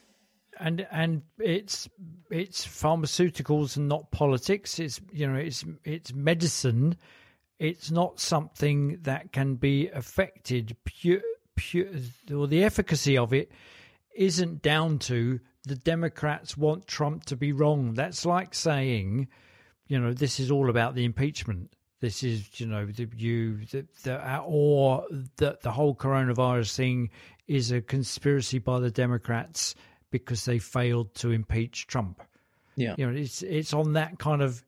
And 0.60 0.88
and 0.92 1.22
it's 1.40 1.88
it's 2.30 2.66
pharmaceuticals 2.66 3.78
and 3.78 3.88
not 3.88 4.12
politics. 4.12 4.80
It's 4.80 5.00
you 5.12 5.28
know 5.28 5.36
it's 5.36 5.64
it's 5.84 6.14
medicine. 6.14 6.98
It's 7.60 7.92
not 7.92 8.20
something 8.20 8.98
that 9.04 9.32
can 9.32 9.56
be 9.56 9.88
affected 9.90 10.76
pure 10.84 11.22
pure 11.56 11.88
or 12.34 12.48
the 12.48 12.64
efficacy 12.64 13.18
of 13.18 13.34
it 13.34 13.52
isn't 14.16 14.62
down 14.62 15.00
to 15.00 15.40
the 15.66 15.76
Democrats 15.76 16.58
want 16.58 16.88
Trump 16.88 17.26
to 17.26 17.36
be 17.36 17.52
wrong. 17.52 17.94
That's 17.94 18.26
like 18.26 18.54
saying, 18.54 19.28
you 19.88 20.00
know, 20.00 20.14
this 20.14 20.40
is 20.40 20.52
all 20.52 20.70
about 20.70 20.96
the 20.96 21.06
impeachment. 21.06 21.74
This 22.00 22.24
is, 22.24 22.60
you 22.60 22.66
know, 22.66 22.86
the 22.88 23.08
you 23.16 23.58
the, 23.66 23.86
the 24.04 24.40
or 24.40 25.06
that 25.38 25.62
the 25.62 25.72
whole 25.72 25.96
coronavirus 25.96 26.76
thing 26.76 27.12
is 27.48 27.72
a 27.72 27.82
conspiracy 27.82 28.58
by 28.58 28.80
the 28.80 28.90
Democrats 28.90 29.76
because 30.10 30.46
they 30.46 30.58
failed 30.58 31.14
to 31.16 31.32
impeach 31.32 31.86
Trump. 31.86 32.22
Yeah, 32.76 32.96
you 32.98 33.06
know, 33.06 33.16
it's 33.16 33.44
it's 33.44 33.74
on 33.74 33.94
that 33.94 34.18
kind 34.18 34.42
of 34.42 34.64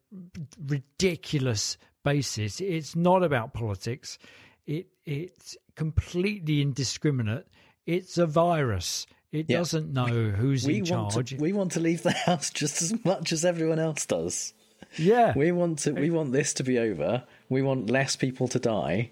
ridiculous 0.67 1.77
basis. 2.03 2.61
It's 2.61 2.95
not 2.95 3.23
about 3.23 3.53
politics. 3.53 4.19
It 4.67 4.87
it's 5.05 5.57
completely 5.75 6.61
indiscriminate. 6.61 7.47
It's 7.87 8.19
a 8.19 8.27
virus. 8.27 9.07
It 9.33 9.47
yeah. 9.49 9.57
doesn't 9.57 9.91
know 9.91 10.05
who's 10.05 10.65
we 10.65 10.77
in 10.77 10.85
charge. 10.85 11.31
To, 11.31 11.35
we 11.37 11.53
want 11.53 11.71
to 11.71 11.79
leave 11.79 12.03
the 12.03 12.11
house 12.25 12.51
just 12.51 12.83
as 12.83 13.03
much 13.03 13.33
as 13.33 13.43
everyone 13.43 13.79
else 13.79 14.05
does. 14.05 14.53
Yeah, 14.95 15.33
we 15.35 15.51
want 15.51 15.79
to. 15.79 15.91
We 15.91 16.11
want 16.11 16.31
this 16.31 16.53
to 16.55 16.63
be 16.63 16.77
over. 16.77 17.23
We 17.49 17.63
want 17.63 17.89
less 17.89 18.15
people 18.15 18.47
to 18.49 18.59
die, 18.59 19.09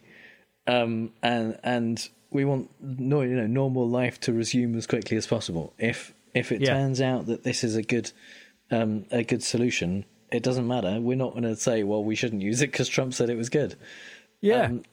um, 0.67 1.11
and 1.23 1.57
and 1.63 2.07
we 2.29 2.45
want 2.45 2.69
no, 2.79 3.21
you 3.21 3.35
know, 3.35 3.47
normal 3.47 3.89
life 3.89 4.19
to 4.21 4.33
resume 4.33 4.75
as 4.75 4.85
quickly 4.85 5.17
as 5.17 5.25
possible. 5.25 5.73
If 5.79 6.13
if 6.35 6.51
it 6.51 6.61
yeah. 6.61 6.73
turns 6.73 7.01
out 7.01 7.25
that 7.25 7.43
this 7.43 7.63
is 7.63 7.75
a 7.75 7.81
good 7.81 8.11
um, 8.69 9.05
a 9.09 9.23
good 9.23 9.41
solution, 9.41 10.05
it 10.31 10.43
doesn't 10.43 10.67
matter. 10.67 11.01
We're 11.01 11.17
not 11.17 11.31
going 11.31 11.43
to 11.43 11.55
say, 11.55 11.81
well, 11.81 12.03
we 12.03 12.13
shouldn't 12.13 12.43
use 12.43 12.61
it 12.61 12.71
because 12.71 12.87
Trump 12.87 13.15
said 13.15 13.31
it 13.31 13.37
was 13.37 13.49
good. 13.49 13.75
Yeah, 14.39 14.65
um, 14.65 14.83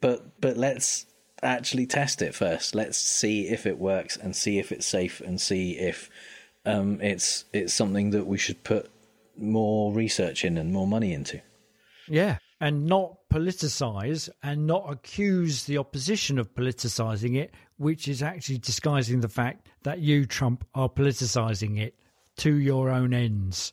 but 0.00 0.40
but 0.40 0.56
let's 0.56 1.06
actually 1.42 1.86
test 1.86 2.22
it 2.22 2.34
first. 2.34 2.74
Let's 2.74 2.98
see 2.98 3.48
if 3.48 3.66
it 3.66 3.78
works 3.78 4.16
and 4.16 4.34
see 4.34 4.58
if 4.58 4.72
it's 4.72 4.86
safe 4.86 5.20
and 5.20 5.40
see 5.40 5.72
if 5.72 6.10
um, 6.64 7.00
it's 7.00 7.44
it's 7.52 7.74
something 7.74 8.10
that 8.10 8.26
we 8.26 8.38
should 8.38 8.62
put 8.64 8.90
more 9.36 9.92
research 9.92 10.44
in 10.44 10.56
and 10.58 10.72
more 10.72 10.86
money 10.86 11.12
into. 11.12 11.40
Yeah, 12.08 12.38
and 12.60 12.86
not 12.86 13.16
politicize 13.32 14.28
and 14.42 14.66
not 14.66 14.90
accuse 14.90 15.64
the 15.64 15.78
opposition 15.78 16.38
of 16.38 16.54
politicizing 16.54 17.36
it, 17.36 17.52
which 17.76 18.08
is 18.08 18.22
actually 18.22 18.58
disguising 18.58 19.20
the 19.20 19.28
fact 19.28 19.68
that 19.82 19.98
you, 19.98 20.26
Trump, 20.26 20.64
are 20.74 20.88
politicizing 20.88 21.78
it 21.78 21.94
to 22.36 22.54
your 22.54 22.90
own 22.90 23.12
ends. 23.12 23.72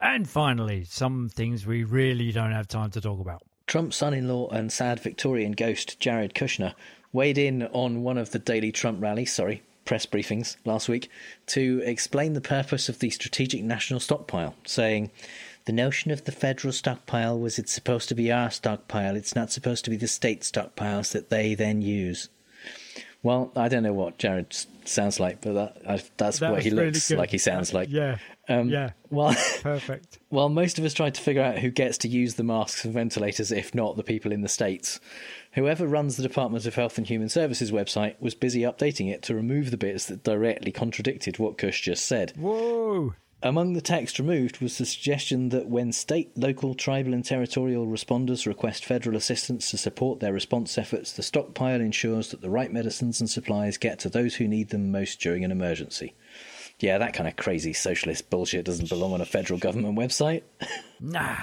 And 0.00 0.28
finally, 0.28 0.84
some 0.84 1.28
things 1.28 1.66
we 1.66 1.84
really 1.84 2.30
don't 2.32 2.52
have 2.52 2.68
time 2.68 2.90
to 2.90 3.00
talk 3.00 3.20
about. 3.20 3.42
Trump's 3.66 3.96
son 3.96 4.14
in 4.14 4.28
law 4.28 4.48
and 4.48 4.72
sad 4.72 5.00
Victorian 5.00 5.52
ghost 5.52 5.98
Jared 6.00 6.34
Kushner 6.34 6.74
weighed 7.12 7.38
in 7.38 7.64
on 7.68 8.02
one 8.02 8.18
of 8.18 8.30
the 8.30 8.38
daily 8.38 8.72
Trump 8.72 9.00
rallies, 9.00 9.32
sorry, 9.32 9.62
press 9.84 10.06
briefings 10.06 10.56
last 10.64 10.88
week 10.88 11.10
to 11.46 11.82
explain 11.84 12.32
the 12.32 12.40
purpose 12.40 12.88
of 12.88 12.98
the 12.98 13.10
strategic 13.10 13.62
national 13.62 14.00
stockpile, 14.00 14.54
saying, 14.66 15.10
the 15.66 15.72
notion 15.72 16.10
of 16.10 16.24
the 16.24 16.32
federal 16.32 16.72
stockpile 16.72 17.38
was 17.38 17.58
it's 17.58 17.72
supposed 17.72 18.08
to 18.10 18.14
be 18.14 18.30
our 18.30 18.50
stockpile, 18.50 19.16
it's 19.16 19.34
not 19.34 19.50
supposed 19.50 19.84
to 19.84 19.90
be 19.90 19.96
the 19.96 20.08
state 20.08 20.42
stockpiles 20.42 21.12
that 21.12 21.30
they 21.30 21.54
then 21.54 21.80
use. 21.80 22.28
Well, 23.22 23.50
I 23.56 23.68
don't 23.68 23.82
know 23.82 23.94
what 23.94 24.18
Jared 24.18 24.54
sounds 24.84 25.18
like, 25.18 25.40
but 25.40 25.54
that, 25.54 25.76
I, 25.88 26.02
that's 26.18 26.40
that 26.40 26.52
what 26.52 26.62
he 26.62 26.70
really 26.70 26.86
looks 26.86 27.08
good. 27.08 27.16
like 27.16 27.30
he 27.30 27.38
sounds 27.38 27.72
like. 27.72 27.88
Yeah. 27.90 28.18
Um, 28.48 28.68
yeah. 28.68 28.90
Well, 29.10 29.34
perfect. 29.62 30.18
While 30.28 30.48
most 30.48 30.78
of 30.78 30.84
us 30.84 30.94
tried 30.94 31.14
to 31.14 31.20
figure 31.20 31.42
out 31.42 31.58
who 31.58 31.70
gets 31.70 31.98
to 31.98 32.08
use 32.08 32.34
the 32.34 32.42
masks 32.42 32.84
and 32.84 32.92
ventilators, 32.92 33.52
if 33.52 33.74
not 33.74 33.96
the 33.96 34.02
people 34.02 34.32
in 34.32 34.42
the 34.42 34.48
states, 34.48 35.00
whoever 35.52 35.86
runs 35.86 36.16
the 36.16 36.22
Department 36.22 36.66
of 36.66 36.74
Health 36.74 36.98
and 36.98 37.06
Human 37.06 37.28
Services 37.28 37.72
website 37.72 38.20
was 38.20 38.34
busy 38.34 38.60
updating 38.60 39.12
it 39.12 39.22
to 39.22 39.34
remove 39.34 39.70
the 39.70 39.76
bits 39.76 40.06
that 40.06 40.24
directly 40.24 40.72
contradicted 40.72 41.38
what 41.38 41.58
Kush 41.58 41.82
just 41.82 42.06
said. 42.06 42.32
Whoa! 42.36 43.14
Among 43.44 43.74
the 43.74 43.82
text 43.82 44.18
removed 44.18 44.62
was 44.62 44.78
the 44.78 44.86
suggestion 44.86 45.50
that 45.50 45.68
when 45.68 45.92
state, 45.92 46.34
local, 46.34 46.74
tribal, 46.74 47.12
and 47.12 47.22
territorial 47.22 47.86
responders 47.86 48.46
request 48.46 48.86
federal 48.86 49.18
assistance 49.18 49.70
to 49.70 49.76
support 49.76 50.20
their 50.20 50.32
response 50.32 50.78
efforts, 50.78 51.12
the 51.12 51.22
stockpile 51.22 51.82
ensures 51.82 52.30
that 52.30 52.40
the 52.40 52.48
right 52.48 52.72
medicines 52.72 53.20
and 53.20 53.28
supplies 53.28 53.76
get 53.76 53.98
to 53.98 54.08
those 54.08 54.36
who 54.36 54.48
need 54.48 54.70
them 54.70 54.90
most 54.90 55.20
during 55.20 55.44
an 55.44 55.52
emergency. 55.52 56.14
Yeah, 56.84 56.98
that 56.98 57.14
kind 57.14 57.26
of 57.26 57.36
crazy 57.36 57.72
socialist 57.72 58.28
bullshit 58.28 58.66
doesn't 58.66 58.90
belong 58.90 59.14
on 59.14 59.22
a 59.22 59.24
federal 59.24 59.58
government 59.58 59.96
website. 59.96 60.42
nah. 61.00 61.38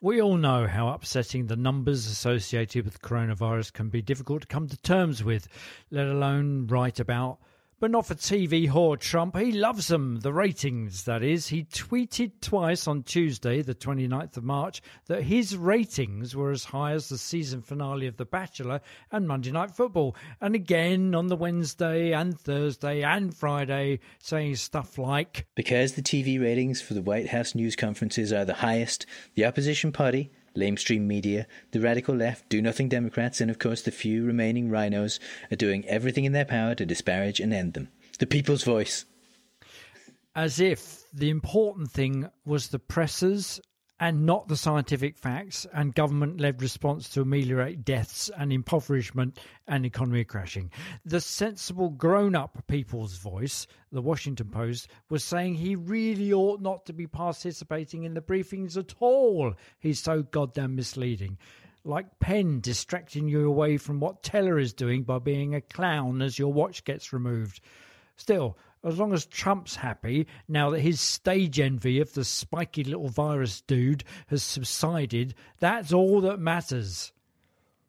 We 0.00 0.20
all 0.20 0.36
know 0.36 0.66
how 0.66 0.88
upsetting 0.88 1.46
the 1.46 1.54
numbers 1.54 2.04
associated 2.06 2.84
with 2.84 3.00
coronavirus 3.00 3.72
can 3.74 3.90
be 3.90 4.02
difficult 4.02 4.40
to 4.40 4.48
come 4.48 4.66
to 4.66 4.76
terms 4.78 5.22
with, 5.22 5.46
let 5.92 6.08
alone 6.08 6.66
write 6.66 6.98
about 6.98 7.38
But 7.80 7.92
not 7.92 8.06
for 8.06 8.16
TV 8.16 8.68
whore 8.68 8.98
Trump. 8.98 9.36
He 9.36 9.52
loves 9.52 9.86
them, 9.86 10.18
the 10.18 10.32
ratings, 10.32 11.04
that 11.04 11.22
is. 11.22 11.46
He 11.46 11.62
tweeted 11.62 12.32
twice 12.40 12.88
on 12.88 13.04
Tuesday, 13.04 13.62
the 13.62 13.74
29th 13.74 14.36
of 14.36 14.42
March, 14.42 14.82
that 15.06 15.22
his 15.22 15.56
ratings 15.56 16.34
were 16.34 16.50
as 16.50 16.64
high 16.64 16.90
as 16.90 17.08
the 17.08 17.16
season 17.16 17.62
finale 17.62 18.08
of 18.08 18.16
The 18.16 18.24
Bachelor 18.24 18.80
and 19.12 19.28
Monday 19.28 19.52
Night 19.52 19.76
Football. 19.76 20.16
And 20.40 20.56
again 20.56 21.14
on 21.14 21.28
the 21.28 21.36
Wednesday 21.36 22.10
and 22.12 22.36
Thursday 22.36 23.02
and 23.02 23.32
Friday, 23.32 24.00
saying 24.18 24.56
stuff 24.56 24.98
like 24.98 25.46
Because 25.54 25.92
the 25.92 26.02
TV 26.02 26.40
ratings 26.40 26.82
for 26.82 26.94
the 26.94 27.02
White 27.02 27.28
House 27.28 27.54
news 27.54 27.76
conferences 27.76 28.32
are 28.32 28.44
the 28.44 28.54
highest, 28.54 29.06
the 29.36 29.44
opposition 29.44 29.92
party 29.92 30.32
lamestream 30.58 31.02
media, 31.02 31.46
the 31.70 31.80
radical 31.80 32.14
left, 32.14 32.48
do 32.48 32.60
nothing 32.60 32.88
Democrats, 32.88 33.40
and 33.40 33.50
of 33.50 33.58
course 33.58 33.82
the 33.82 33.90
few 33.90 34.24
remaining 34.24 34.68
rhinos 34.68 35.20
are 35.50 35.56
doing 35.56 35.86
everything 35.86 36.24
in 36.24 36.32
their 36.32 36.44
power 36.44 36.74
to 36.74 36.84
disparage 36.84 37.40
and 37.40 37.54
end 37.54 37.74
them. 37.74 37.88
The 38.18 38.26
people's 38.26 38.64
voice. 38.64 39.04
As 40.34 40.60
if 40.60 41.04
the 41.12 41.30
important 41.30 41.90
thing 41.90 42.28
was 42.44 42.68
the 42.68 42.78
pressers 42.78 43.60
and 44.00 44.24
not 44.24 44.46
the 44.46 44.56
scientific 44.56 45.16
facts 45.16 45.66
and 45.72 45.94
government 45.94 46.40
led 46.40 46.62
response 46.62 47.08
to 47.08 47.22
ameliorate 47.22 47.84
deaths 47.84 48.30
and 48.38 48.52
impoverishment 48.52 49.38
and 49.66 49.84
economy 49.84 50.24
crashing. 50.24 50.70
The 51.04 51.20
sensible 51.20 51.90
grown 51.90 52.36
up 52.36 52.64
people's 52.68 53.18
voice, 53.18 53.66
the 53.90 54.02
Washington 54.02 54.48
Post, 54.48 54.88
was 55.10 55.24
saying 55.24 55.54
he 55.54 55.74
really 55.74 56.32
ought 56.32 56.60
not 56.60 56.86
to 56.86 56.92
be 56.92 57.06
participating 57.06 58.04
in 58.04 58.14
the 58.14 58.20
briefings 58.20 58.76
at 58.76 58.94
all. 59.00 59.54
He's 59.78 60.00
so 60.00 60.22
goddamn 60.22 60.76
misleading. 60.76 61.38
Like 61.84 62.20
Penn 62.20 62.60
distracting 62.60 63.28
you 63.28 63.48
away 63.48 63.78
from 63.78 63.98
what 63.98 64.22
Teller 64.22 64.58
is 64.58 64.72
doing 64.72 65.02
by 65.02 65.18
being 65.18 65.54
a 65.54 65.60
clown 65.60 66.22
as 66.22 66.38
your 66.38 66.52
watch 66.52 66.84
gets 66.84 67.12
removed. 67.12 67.60
Still, 68.16 68.58
as 68.84 68.98
long 68.98 69.12
as 69.12 69.26
Trump's 69.26 69.76
happy 69.76 70.26
now 70.48 70.70
that 70.70 70.80
his 70.80 71.00
stage 71.00 71.58
envy 71.58 72.00
of 72.00 72.12
the 72.14 72.24
spiky 72.24 72.84
little 72.84 73.08
virus 73.08 73.60
dude 73.62 74.04
has 74.28 74.42
subsided, 74.42 75.34
that's 75.58 75.92
all 75.92 76.20
that 76.22 76.38
matters. 76.38 77.12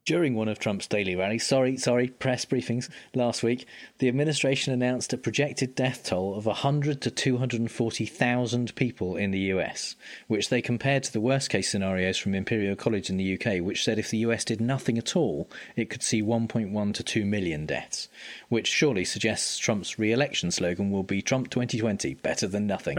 During 0.10 0.34
one 0.34 0.48
of 0.48 0.58
Trump's 0.58 0.88
daily 0.88 1.16
rallies, 1.16 1.46
sorry, 1.46 1.78
sorry, 1.78 2.08
press 2.08 2.44
briefings 2.44 2.90
last 3.14 3.44
week, 3.44 3.68
the 4.00 4.08
administration 4.08 4.74
announced 4.74 5.14
a 5.14 5.20
projected 5.20 5.76
death 5.76 6.04
toll 6.04 6.36
of 6.36 6.48
100 6.48 7.00
to 7.02 7.12
240,000 7.12 8.74
people 8.74 9.16
in 9.16 9.30
the 9.30 9.54
US, 9.54 9.96
which 10.26 10.50
they 10.50 10.64
compared 10.64 11.04
to 11.04 11.14
the 11.14 11.22
worst 11.22 11.52
case 11.52 11.70
scenarios 11.70 12.18
from 12.18 12.34
Imperial 12.34 12.76
College 12.76 13.12
in 13.12 13.18
the 13.18 13.36
UK, 13.36 13.64
which 13.64 13.84
said 13.84 14.00
if 14.00 14.10
the 14.10 14.18
US 14.26 14.44
did 14.44 14.60
nothing 14.60 14.98
at 14.98 15.16
all, 15.16 15.48
it 15.76 15.92
could 15.92 16.02
see 16.02 16.24
1.1 16.24 16.94
to 16.96 17.04
2 17.04 17.24
million 17.24 17.68
deaths, 17.68 18.08
which 18.48 18.66
surely 18.66 19.06
suggests 19.06 19.60
Trump's 19.60 20.00
re 20.00 20.12
election 20.12 20.50
slogan 20.50 20.90
will 20.90 21.04
be 21.04 21.22
Trump 21.22 21.52
2020, 21.52 22.16
better 22.16 22.48
than 22.48 22.66
nothing, 22.66 22.98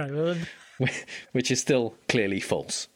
which 1.32 1.50
is 1.50 1.60
still 1.60 1.96
clearly 2.08 2.38
false. 2.38 2.86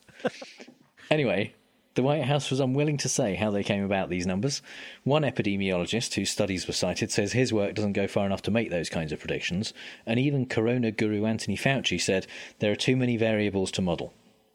anyway, 1.10 1.52
the 1.94 2.02
White 2.02 2.24
House 2.24 2.50
was 2.50 2.60
unwilling 2.60 2.96
to 2.98 3.08
say 3.08 3.36
how 3.36 3.50
they 3.50 3.62
came 3.62 3.84
about 3.84 4.08
these 4.08 4.26
numbers. 4.26 4.62
One 5.04 5.22
epidemiologist 5.22 6.14
whose 6.14 6.30
studies 6.30 6.66
were 6.66 6.74
cited 6.74 7.12
says 7.12 7.32
his 7.32 7.52
work 7.52 7.74
doesn't 7.74 7.92
go 7.92 8.08
far 8.08 8.26
enough 8.26 8.42
to 8.42 8.50
make 8.50 8.70
those 8.70 8.88
kinds 8.88 9.12
of 9.12 9.20
predictions, 9.20 9.72
and 10.04 10.18
even 10.18 10.46
corona 10.46 10.90
guru 10.90 11.24
Anthony 11.24 11.56
Fauci 11.56 12.00
said 12.00 12.26
there 12.58 12.72
are 12.72 12.76
too 12.76 12.96
many 12.96 13.16
variables 13.16 13.70
to 13.72 13.82
model. 13.82 14.12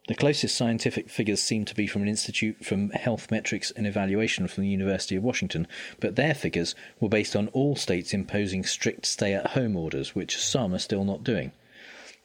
The 0.10 0.16
closest 0.16 0.56
scientific 0.56 1.08
figures 1.08 1.40
seem 1.40 1.66
to 1.66 1.76
be 1.76 1.86
from 1.86 2.02
an 2.02 2.08
institute 2.08 2.66
from 2.66 2.90
health 2.90 3.30
metrics 3.30 3.70
and 3.72 3.86
evaluation 3.86 4.48
from 4.48 4.64
the 4.64 4.70
University 4.70 5.16
of 5.16 5.24
Washington, 5.24 5.68
but 6.00 6.16
their 6.16 6.34
figures 6.34 6.74
were 7.00 7.10
based 7.10 7.36
on 7.36 7.48
all 7.50 7.76
states 7.76 8.14
imposing 8.14 8.64
strict 8.64 9.06
stay 9.06 9.34
at 9.34 9.52
home 9.52 9.78
orders, 9.78 10.16
which 10.16 10.38
some 10.38 10.74
are 10.74 10.80
still 10.80 11.06
not 11.06 11.24
doing. 11.24 11.52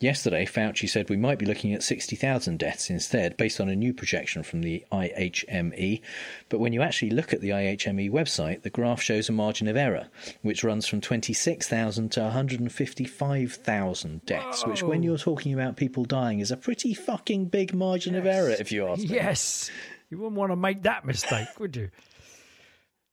Yesterday, 0.01 0.45
Fauci 0.45 0.89
said 0.89 1.09
we 1.09 1.17
might 1.17 1.39
be 1.39 1.47
looking 1.47 1.73
at 1.73 1.83
60,000 1.83 2.59
deaths 2.59 2.91
instead, 2.91 3.37
based 3.37 3.61
on 3.61 3.69
a 3.69 3.77
new 3.77 3.95
projection 3.95 4.43
from 4.43 4.63
the 4.63 4.85
IHME. 4.93 6.01
But 6.49 6.59
when 6.59 6.73
you 6.73 6.83
actually 6.83 7.11
look 7.11 7.33
at 7.33 7.41
the 7.41 7.51
IHME 7.51 8.11
website, 8.11 8.63
the 8.63 8.71
graph 8.71 9.01
shows 9.01 9.29
a 9.29 9.33
margin 9.33 9.69
of 9.69 9.77
error, 9.77 10.09
which 10.43 10.65
runs 10.65 10.87
from 10.87 11.01
26,000 11.01 12.11
to 12.13 12.21
155,000 12.21 14.27
deaths, 14.27 14.63
Whoa. 14.63 14.71
which, 14.71 14.83
when 14.83 15.03
you're 15.03 15.17
talking 15.17 15.55
about 15.55 15.77
people 15.77 16.05
dying, 16.05 16.41
is 16.41 16.51
a 16.51 16.57
pretty 16.57 16.93
fucking 16.93 17.47
big 17.47 17.73
margin 17.73 18.15
yes. 18.15 18.21
of 18.21 18.27
error, 18.27 18.51
if 18.51 18.73
you 18.73 18.89
ask 18.89 19.01
me. 19.01 19.07
Yes. 19.07 19.71
You 20.11 20.19
wouldn't 20.19 20.37
want 20.37 20.53
to 20.53 20.57
make 20.57 20.83
that 20.83 21.07
mistake, 21.07 21.49
would 21.59 21.77
you? 21.77 21.91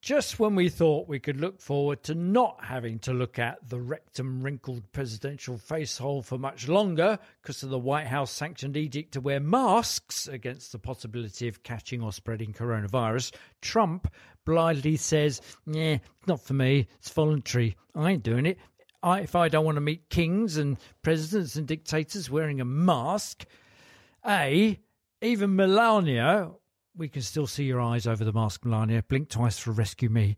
Just 0.02 0.39
when 0.39 0.56
we 0.56 0.68
thought 0.68 1.08
we 1.08 1.20
could 1.20 1.39
look 1.39 1.62
forward 1.62 2.02
to 2.02 2.16
not 2.16 2.58
having 2.64 2.97
to 2.97 3.14
look 3.14 3.38
at 3.38 3.70
the 3.70 3.80
rectum 3.80 4.41
wrinkled 4.41 4.91
presidential 4.91 5.58
facehole 5.58 6.26
for 6.26 6.39
much 6.39 6.68
longer 6.68 7.20
because 7.41 7.62
of 7.62 7.70
the 7.70 7.78
White 7.78 8.08
House 8.08 8.32
sanctioned 8.32 8.76
edict 8.76 9.14
to 9.14 9.22
wear 9.22 9.39
masks 9.39 10.28
against 10.28 10.72
the 10.72 10.80
possibility 10.80 11.47
of 11.47 11.62
catching 11.62 12.02
or 12.02 12.12
spreading 12.12 12.52
coronavirus, 12.52 13.32
Trump 13.62 14.12
blithely 14.43 14.97
says, 14.97 15.39
Yeah, 15.68 15.99
not 16.26 16.41
for 16.41 16.54
me. 16.54 16.88
It's 16.97 17.12
voluntary. 17.12 17.78
I 17.93 18.12
ain't 18.12 18.24
doing 18.24 18.47
it. 18.47 18.58
I, 19.04 19.22
if 19.22 19.36
I 19.36 19.49
don't 19.49 19.66
want 19.66 19.76
to 19.76 19.82
meet 19.82 20.10
kings 20.10 20.58
and 20.58 20.78
presidents 21.04 21.56
and 21.56 21.68
dictators 21.68 22.30
wearing 22.30 22.60
a 22.60 22.66
mask, 22.66 23.45
A, 24.28 24.80
even 25.22 25.56
Melania, 25.56 26.52
we 26.96 27.10
can 27.10 27.22
still 27.22 27.48
see 27.48 27.64
your 27.64 27.82
eyes 27.82 28.08
over 28.08 28.24
the 28.24 28.34
mask, 28.34 28.66
Melania. 28.66 29.04
Blink 29.04 29.30
twice 29.30 29.58
for 29.58 29.72
rescue 29.72 30.10
me. 30.10 30.36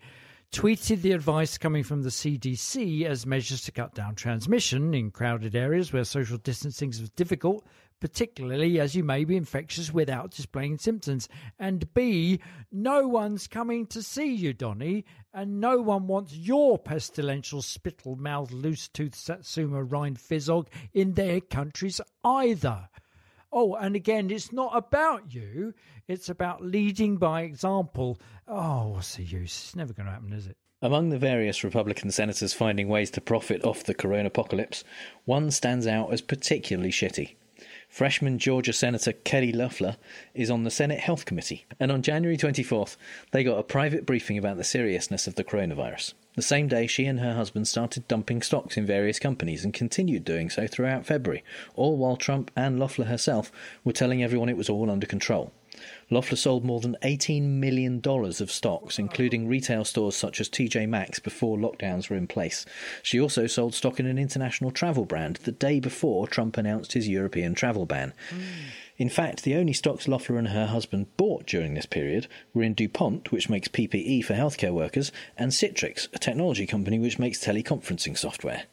Tweeted 0.52 1.02
the 1.02 1.14
advice 1.14 1.58
coming 1.58 1.84
from 1.84 2.04
the 2.04 2.10
CDC 2.10 3.06
as 3.06 3.26
measures 3.26 3.64
to 3.64 3.72
cut 3.72 3.96
down 3.96 4.14
transmission 4.14 4.94
in 4.94 5.10
crowded 5.10 5.56
areas 5.56 5.92
where 5.92 6.04
social 6.04 6.38
distancing 6.38 6.90
is 6.90 7.10
difficult, 7.10 7.66
particularly 8.00 8.80
as 8.80 8.96
you 8.96 9.04
may 9.04 9.24
be 9.24 9.36
infectious 9.36 9.92
without 9.92 10.30
displaying 10.30 10.78
symptoms. 10.78 11.28
And 11.58 11.92
B, 11.96 12.40
no 12.72 13.08
one's 13.08 13.48
coming 13.48 13.88
to 13.88 14.04
see 14.04 14.32
you, 14.32 14.54
Donny, 14.54 15.06
and 15.34 15.60
no 15.60 15.82
one 15.82 16.06
wants 16.06 16.36
your 16.36 16.78
pestilential 16.78 17.64
spittle 17.64 18.16
mouthed 18.16 18.52
loose 18.52 18.88
toothed 18.88 19.16
Satsuma 19.16 19.84
rind 19.84 20.20
fizzog 20.20 20.68
in 20.94 21.14
their 21.14 21.42
countries 21.42 22.00
either. 22.24 22.90
Oh, 23.56 23.76
and 23.76 23.96
again, 23.96 24.32
it's 24.32 24.52
not 24.52 24.76
about 24.76 25.32
you. 25.32 25.76
It's 26.08 26.28
about 26.28 26.64
leading 26.64 27.18
by 27.18 27.44
example. 27.44 28.20
Oh, 28.48 28.88
what's 28.88 29.16
the 29.16 29.24
use? 29.24 29.66
It's 29.66 29.76
never 29.76 29.94
going 29.94 30.08
to 30.08 30.12
happen, 30.12 30.34
is 30.34 30.48
it? 30.48 30.58
Among 30.82 31.10
the 31.10 31.20
various 31.20 31.64
Republican 31.64 32.10
senators 32.10 32.52
finding 32.52 32.88
ways 32.88 33.12
to 33.12 33.22
profit 33.22 33.64
off 33.64 33.84
the 33.84 33.94
corona 33.94 34.28
apocalypse, 34.28 34.84
one 35.26 35.52
stands 35.52 35.86
out 35.86 36.12
as 36.12 36.22
particularly 36.22 36.92
shitty. 36.92 37.36
Freshman 37.88 38.40
Georgia 38.40 38.74
Senator 38.74 39.14
Kelly 39.14 39.54
Loeffler 39.54 39.98
is 40.34 40.50
on 40.50 40.64
the 40.64 40.72
Senate 40.72 41.00
Health 41.00 41.26
Committee, 41.26 41.66
and 41.80 41.92
on 41.92 42.02
January 42.02 42.38
24th, 42.38 42.98
they 43.32 43.44
got 43.44 43.60
a 43.60 43.64
private 43.64 44.08
briefing 44.08 44.40
about 44.40 44.58
the 44.58 44.64
seriousness 44.64 45.28
of 45.28 45.36
the 45.36 45.44
coronavirus. 45.44 46.16
The 46.36 46.42
same 46.42 46.68
day, 46.68 46.88
she 46.88 47.06
and 47.06 47.20
her 47.20 47.36
husband 47.36 47.68
started 47.68 48.08
dumping 48.08 48.42
stocks 48.42 48.76
in 48.76 48.86
various 48.86 49.20
companies 49.20 49.64
and 49.64 49.74
continued 49.74 50.26
doing 50.26 50.50
so 50.50 50.66
throughout 50.66 51.06
February, 51.06 51.44
all 51.76 51.98
while 51.98 52.18
Trump 52.18 52.50
and 52.56 52.80
Loeffler 52.80 53.06
herself 53.06 53.52
were 53.84 53.94
telling 53.94 54.24
everyone 54.24 54.50
it 54.50 54.58
was 54.58 54.70
all 54.70 54.90
under 54.90 55.06
control. 55.06 55.52
Loeffler 56.10 56.38
sold 56.38 56.64
more 56.64 56.80
than 56.80 56.98
$18 57.04 57.44
million 57.44 58.02
of 58.06 58.52
stocks, 58.52 59.00
including 59.00 59.48
retail 59.48 59.84
stores 59.84 60.16
such 60.16 60.40
as 60.40 60.50
TJ 60.50 60.88
Maxx, 60.88 61.20
before 61.20 61.58
lockdowns 61.58 62.10
were 62.10 62.16
in 62.16 62.28
place. 62.28 62.66
She 63.02 63.20
also 63.20 63.48
sold 63.48 63.74
stock 63.74 64.00
in 64.00 64.06
an 64.06 64.18
international 64.18 64.72
travel 64.72 65.06
brand 65.06 65.38
the 65.38 65.52
day 65.52 65.80
before 65.80 66.28
Trump 66.28 66.58
announced 66.58 66.94
his 66.94 67.08
European 67.08 67.54
travel 67.56 67.86
ban. 67.86 68.14
Mm. 68.30 68.42
In 68.98 69.10
fact, 69.10 69.44
the 69.44 69.56
only 69.56 69.74
stocks 69.74 70.08
Loeffler 70.08 70.38
and 70.38 70.50
her 70.50 70.68
husband 70.68 71.08
bought 71.18 71.48
during 71.48 71.74
this 71.74 71.86
period 71.86 72.28
were 72.54 72.64
in 72.64 72.76
DuPont, 72.76 73.32
which 73.32 73.50
makes 73.50 73.68
PPE 73.68 74.24
for 74.24 74.36
healthcare 74.36 74.74
workers, 74.74 75.12
and 75.38 75.52
Citrix, 75.52 76.08
a 76.14 76.20
technology 76.20 76.68
company 76.68 77.00
which 77.00 77.18
makes 77.18 77.44
teleconferencing 77.44 78.18
software. 78.18 78.64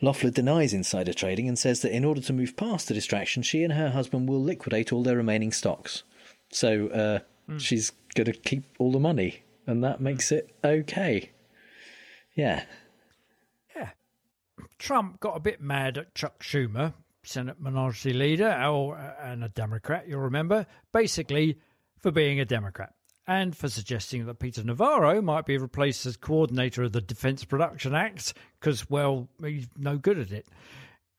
Loeffler 0.00 0.30
denies 0.30 0.72
insider 0.72 1.12
trading 1.12 1.46
and 1.46 1.58
says 1.58 1.82
that 1.82 1.94
in 1.94 2.06
order 2.06 2.22
to 2.22 2.32
move 2.32 2.56
past 2.56 2.88
the 2.88 2.94
distraction, 2.94 3.42
she 3.42 3.62
and 3.62 3.74
her 3.74 3.90
husband 3.90 4.28
will 4.28 4.42
liquidate 4.42 4.92
all 4.92 5.02
their 5.02 5.16
remaining 5.16 5.52
stocks. 5.52 6.04
So 6.50 6.88
uh, 6.88 7.18
mm. 7.50 7.60
she's 7.60 7.92
going 8.14 8.24
to 8.26 8.32
keep 8.32 8.64
all 8.78 8.92
the 8.92 8.98
money, 8.98 9.42
and 9.66 9.84
that 9.84 10.00
makes 10.00 10.32
it 10.32 10.54
okay. 10.64 11.30
Yeah. 12.34 12.64
Yeah. 13.76 13.90
Trump 14.78 15.20
got 15.20 15.36
a 15.36 15.40
bit 15.40 15.60
mad 15.60 15.98
at 15.98 16.14
Chuck 16.14 16.42
Schumer 16.42 16.94
Senate 17.22 17.60
Minority 17.60 18.12
Leader, 18.12 18.50
or, 18.64 18.96
uh, 18.96 19.14
and 19.22 19.44
a 19.44 19.48
Democrat, 19.48 20.08
you'll 20.08 20.20
remember, 20.20 20.66
basically 20.92 21.58
for 21.98 22.10
being 22.10 22.40
a 22.40 22.44
Democrat 22.44 22.94
and 23.26 23.56
for 23.56 23.68
suggesting 23.68 24.26
that 24.26 24.40
Peter 24.40 24.64
Navarro 24.64 25.22
might 25.22 25.46
be 25.46 25.56
replaced 25.56 26.04
as 26.04 26.16
coordinator 26.16 26.82
of 26.82 26.92
the 26.92 27.00
Defense 27.00 27.44
Production 27.44 27.94
Act 27.94 28.34
because, 28.58 28.90
well, 28.90 29.28
he's 29.40 29.68
no 29.76 29.96
good 29.98 30.18
at 30.18 30.32
it. 30.32 30.48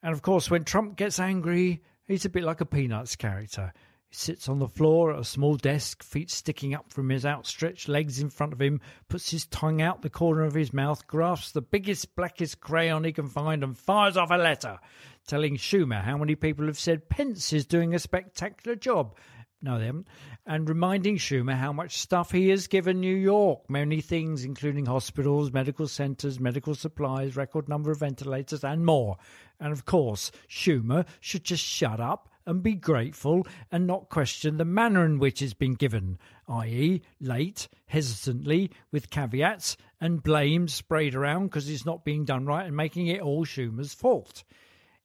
And 0.02 0.12
of 0.12 0.20
course, 0.20 0.50
when 0.50 0.64
Trump 0.64 0.96
gets 0.96 1.18
angry, 1.18 1.82
he's 2.04 2.26
a 2.26 2.30
bit 2.30 2.44
like 2.44 2.60
a 2.60 2.66
Peanuts 2.66 3.16
character. 3.16 3.72
He 4.08 4.16
sits 4.16 4.46
on 4.46 4.58
the 4.58 4.68
floor 4.68 5.14
at 5.14 5.20
a 5.20 5.24
small 5.24 5.56
desk, 5.56 6.02
feet 6.02 6.30
sticking 6.30 6.74
up 6.74 6.92
from 6.92 7.08
his 7.08 7.24
outstretched 7.24 7.88
legs 7.88 8.20
in 8.20 8.28
front 8.28 8.52
of 8.52 8.60
him, 8.60 8.82
puts 9.08 9.30
his 9.30 9.46
tongue 9.46 9.80
out 9.80 10.02
the 10.02 10.10
corner 10.10 10.42
of 10.42 10.52
his 10.52 10.74
mouth, 10.74 11.06
grasps 11.06 11.52
the 11.52 11.62
biggest, 11.62 12.14
blackest 12.14 12.60
crayon 12.60 13.04
he 13.04 13.12
can 13.12 13.28
find, 13.28 13.64
and 13.64 13.78
fires 13.78 14.18
off 14.18 14.30
a 14.30 14.36
letter 14.36 14.78
telling 15.26 15.56
Schumer 15.56 16.02
how 16.02 16.16
many 16.16 16.34
people 16.34 16.66
have 16.66 16.78
said 16.78 17.08
Pence 17.08 17.52
is 17.52 17.66
doing 17.66 17.94
a 17.94 17.98
spectacular 17.98 18.76
job. 18.76 19.16
No, 19.64 19.78
they 19.78 19.86
haven't. 19.86 20.08
And 20.44 20.68
reminding 20.68 21.18
Schumer 21.18 21.54
how 21.56 21.72
much 21.72 21.98
stuff 21.98 22.32
he 22.32 22.48
has 22.48 22.66
given 22.66 23.00
New 23.00 23.14
York. 23.14 23.70
Many 23.70 24.00
things, 24.00 24.44
including 24.44 24.86
hospitals, 24.86 25.52
medical 25.52 25.86
centres, 25.86 26.40
medical 26.40 26.74
supplies, 26.74 27.36
record 27.36 27.68
number 27.68 27.92
of 27.92 28.00
ventilators, 28.00 28.64
and 28.64 28.84
more. 28.84 29.18
And 29.60 29.72
of 29.72 29.84
course, 29.84 30.32
Schumer 30.48 31.06
should 31.20 31.44
just 31.44 31.62
shut 31.64 32.00
up 32.00 32.28
and 32.44 32.60
be 32.62 32.74
grateful 32.74 33.46
and 33.70 33.86
not 33.86 34.08
question 34.08 34.56
the 34.56 34.64
manner 34.64 35.04
in 35.04 35.20
which 35.20 35.40
it's 35.40 35.54
been 35.54 35.74
given, 35.74 36.18
i.e., 36.48 37.00
late, 37.20 37.68
hesitantly, 37.86 38.70
with 38.90 39.10
caveats 39.10 39.76
and 40.00 40.24
blame 40.24 40.66
sprayed 40.66 41.14
around 41.14 41.44
because 41.44 41.68
it's 41.70 41.86
not 41.86 42.04
being 42.04 42.24
done 42.24 42.46
right 42.46 42.66
and 42.66 42.76
making 42.76 43.06
it 43.06 43.20
all 43.20 43.44
Schumer's 43.44 43.94
fault. 43.94 44.42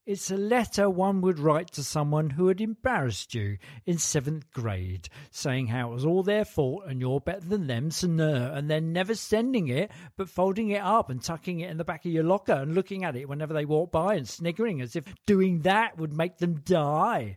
It's 0.08 0.32
a 0.32 0.38
letter 0.38 0.90
one 0.90 1.20
would 1.20 1.38
write 1.38 1.74
to 1.74 1.84
someone 1.84 2.30
who 2.30 2.48
had 2.48 2.62
embarrassed 2.62 3.34
you 3.34 3.58
in 3.86 3.98
seventh 3.98 4.50
grade, 4.54 5.10
saying 5.32 5.68
how 5.68 5.92
it 5.92 5.96
was 5.96 6.06
all 6.06 6.24
their 6.24 6.46
fault 6.46 6.86
and 6.88 7.02
you're 7.02 7.20
better 7.20 7.42
than 7.42 7.68
them, 7.68 7.92
so 7.92 8.08
no, 8.08 8.54
and 8.54 8.70
then 8.70 8.94
never 8.94 9.16
sending 9.16 9.68
it, 9.68 9.92
but 10.16 10.30
folding 10.30 10.70
it 10.70 10.82
up 10.82 11.10
and 11.10 11.22
tucking 11.22 11.60
it 11.60 11.70
in 11.70 11.76
the 11.76 11.84
back 11.84 12.06
of 12.06 12.14
your 12.14 12.24
locker 12.24 12.54
and 12.54 12.74
looking 12.74 13.04
at 13.04 13.18
it 13.18 13.28
whenever 13.28 13.54
they 13.54 13.66
walk 13.66 13.92
by 13.92 14.16
and 14.16 14.30
sniggering 14.30 14.80
as 14.80 14.96
if 14.96 15.04
doing 15.26 15.60
that 15.64 15.98
would 15.98 16.14
make 16.14 16.38
them 16.38 16.62
die. 16.62 17.36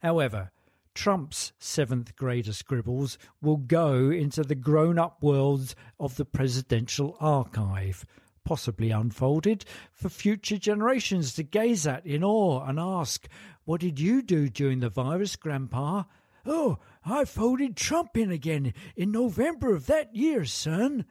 However, 0.00 0.50
Trump's 0.94 1.52
seventh 1.58 2.16
grader 2.16 2.54
scribbles 2.54 3.18
will 3.42 3.58
go 3.58 4.08
into 4.08 4.42
the 4.42 4.54
grown 4.54 4.98
up 4.98 5.22
world 5.22 5.74
of 6.00 6.16
the 6.16 6.24
presidential 6.24 7.18
archive 7.20 8.06
possibly 8.44 8.90
unfolded, 8.90 9.64
for 9.92 10.08
future 10.08 10.58
generations 10.58 11.34
to 11.34 11.42
gaze 11.42 11.86
at 11.86 12.06
in 12.06 12.24
awe 12.24 12.64
and 12.64 12.78
ask, 12.78 13.28
What 13.64 13.80
did 13.80 14.00
you 14.00 14.22
do 14.22 14.48
during 14.48 14.80
the 14.80 14.88
virus, 14.88 15.36
Grandpa? 15.36 16.04
Oh, 16.44 16.78
I 17.04 17.24
folded 17.24 17.76
Trump 17.76 18.16
in 18.16 18.30
again 18.30 18.74
in 18.96 19.12
November 19.12 19.74
of 19.74 19.86
that 19.86 20.14
year, 20.14 20.44
son. 20.44 21.04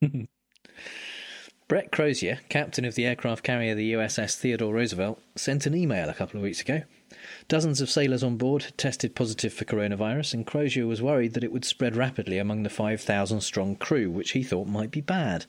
Brett 1.68 1.90
Crozier, 1.90 2.40
captain 2.48 2.84
of 2.84 2.94
the 2.94 3.06
aircraft 3.06 3.42
carrier 3.42 3.74
the 3.74 3.94
USS 3.94 4.36
Theodore 4.36 4.74
Roosevelt, 4.74 5.20
sent 5.34 5.66
an 5.66 5.74
email 5.74 6.10
a 6.10 6.14
couple 6.14 6.36
of 6.36 6.42
weeks 6.42 6.60
ago 6.60 6.82
Dozens 7.48 7.80
of 7.80 7.90
sailors 7.90 8.22
on 8.22 8.36
board 8.36 8.64
had 8.64 8.78
tested 8.78 9.14
positive 9.14 9.52
for 9.52 9.64
coronavirus, 9.64 10.34
and 10.34 10.46
Crozier 10.46 10.86
was 10.86 11.02
worried 11.02 11.34
that 11.34 11.44
it 11.44 11.52
would 11.52 11.64
spread 11.64 11.96
rapidly 11.96 12.38
among 12.38 12.62
the 12.62 12.70
5,000 12.70 13.40
strong 13.40 13.76
crew, 13.76 14.10
which 14.10 14.32
he 14.32 14.42
thought 14.42 14.66
might 14.66 14.90
be 14.90 15.00
bad. 15.00 15.46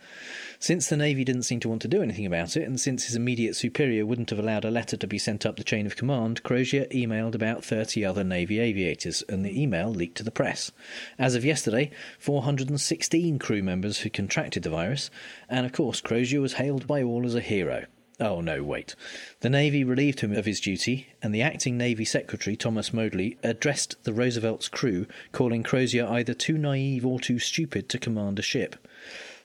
Since 0.60 0.90
the 0.90 0.98
Navy 0.98 1.24
didn't 1.24 1.44
seem 1.44 1.60
to 1.62 1.70
want 1.70 1.82
to 1.84 1.88
do 1.88 2.02
anything 2.02 2.26
about 2.26 2.56
it, 2.58 2.64
and 2.64 2.80
since 2.80 3.06
his 3.06 3.16
immediate 3.16 3.56
superior 3.56 4.06
wouldn't 4.06 4.30
have 4.30 4.40
allowed 4.40 4.66
a 4.66 4.72
letter 4.72 4.98
to 4.98 5.08
be 5.08 5.18
sent 5.18 5.46
up 5.46 5.58
the 5.58 5.64
chain 5.64 5.86
of 5.86 5.96
command, 5.96 6.44
Crozier 6.44 6.86
emailed 6.92 7.36
about 7.36 7.64
30 7.64 8.04
other 8.04 8.24
Navy 8.24 8.60
aviators, 8.60 9.24
and 9.30 9.46
the 9.46 9.62
email 9.62 9.90
leaked 9.90 10.18
to 10.18 10.24
the 10.24 10.32
press. 10.32 10.72
As 11.18 11.36
of 11.36 11.46
yesterday, 11.46 11.92
416 12.20 13.40
crew 13.40 13.64
members 13.64 14.02
had 14.02 14.14
contracted 14.14 14.64
the 14.64 14.70
virus, 14.70 15.10
and 15.50 15.66
of 15.66 15.72
course, 15.72 16.02
Crozier 16.02 16.42
was 16.42 16.54
hailed 16.54 16.88
by 16.88 17.02
all 17.02 17.26
as 17.26 17.36
a 17.36 17.42
hero. 17.42 17.86
Oh, 18.20 18.40
no, 18.40 18.64
wait. 18.64 18.96
The 19.42 19.50
Navy 19.50 19.84
relieved 19.84 20.22
him 20.22 20.32
of 20.32 20.46
his 20.46 20.62
duty, 20.62 21.08
and 21.22 21.36
the 21.36 21.42
acting 21.42 21.78
Navy 21.78 22.06
Secretary, 22.06 22.56
Thomas 22.56 22.94
Modly, 22.94 23.38
addressed 23.44 24.02
the 24.04 24.14
Roosevelt's 24.14 24.70
crew, 24.70 25.06
calling 25.34 25.64
Crozier 25.64 26.08
either 26.08 26.34
too 26.34 26.58
naive 26.58 27.06
or 27.06 27.20
too 27.20 27.40
stupid 27.40 27.90
to 27.90 28.00
command 28.00 28.40
a 28.40 28.42
ship. 28.42 28.88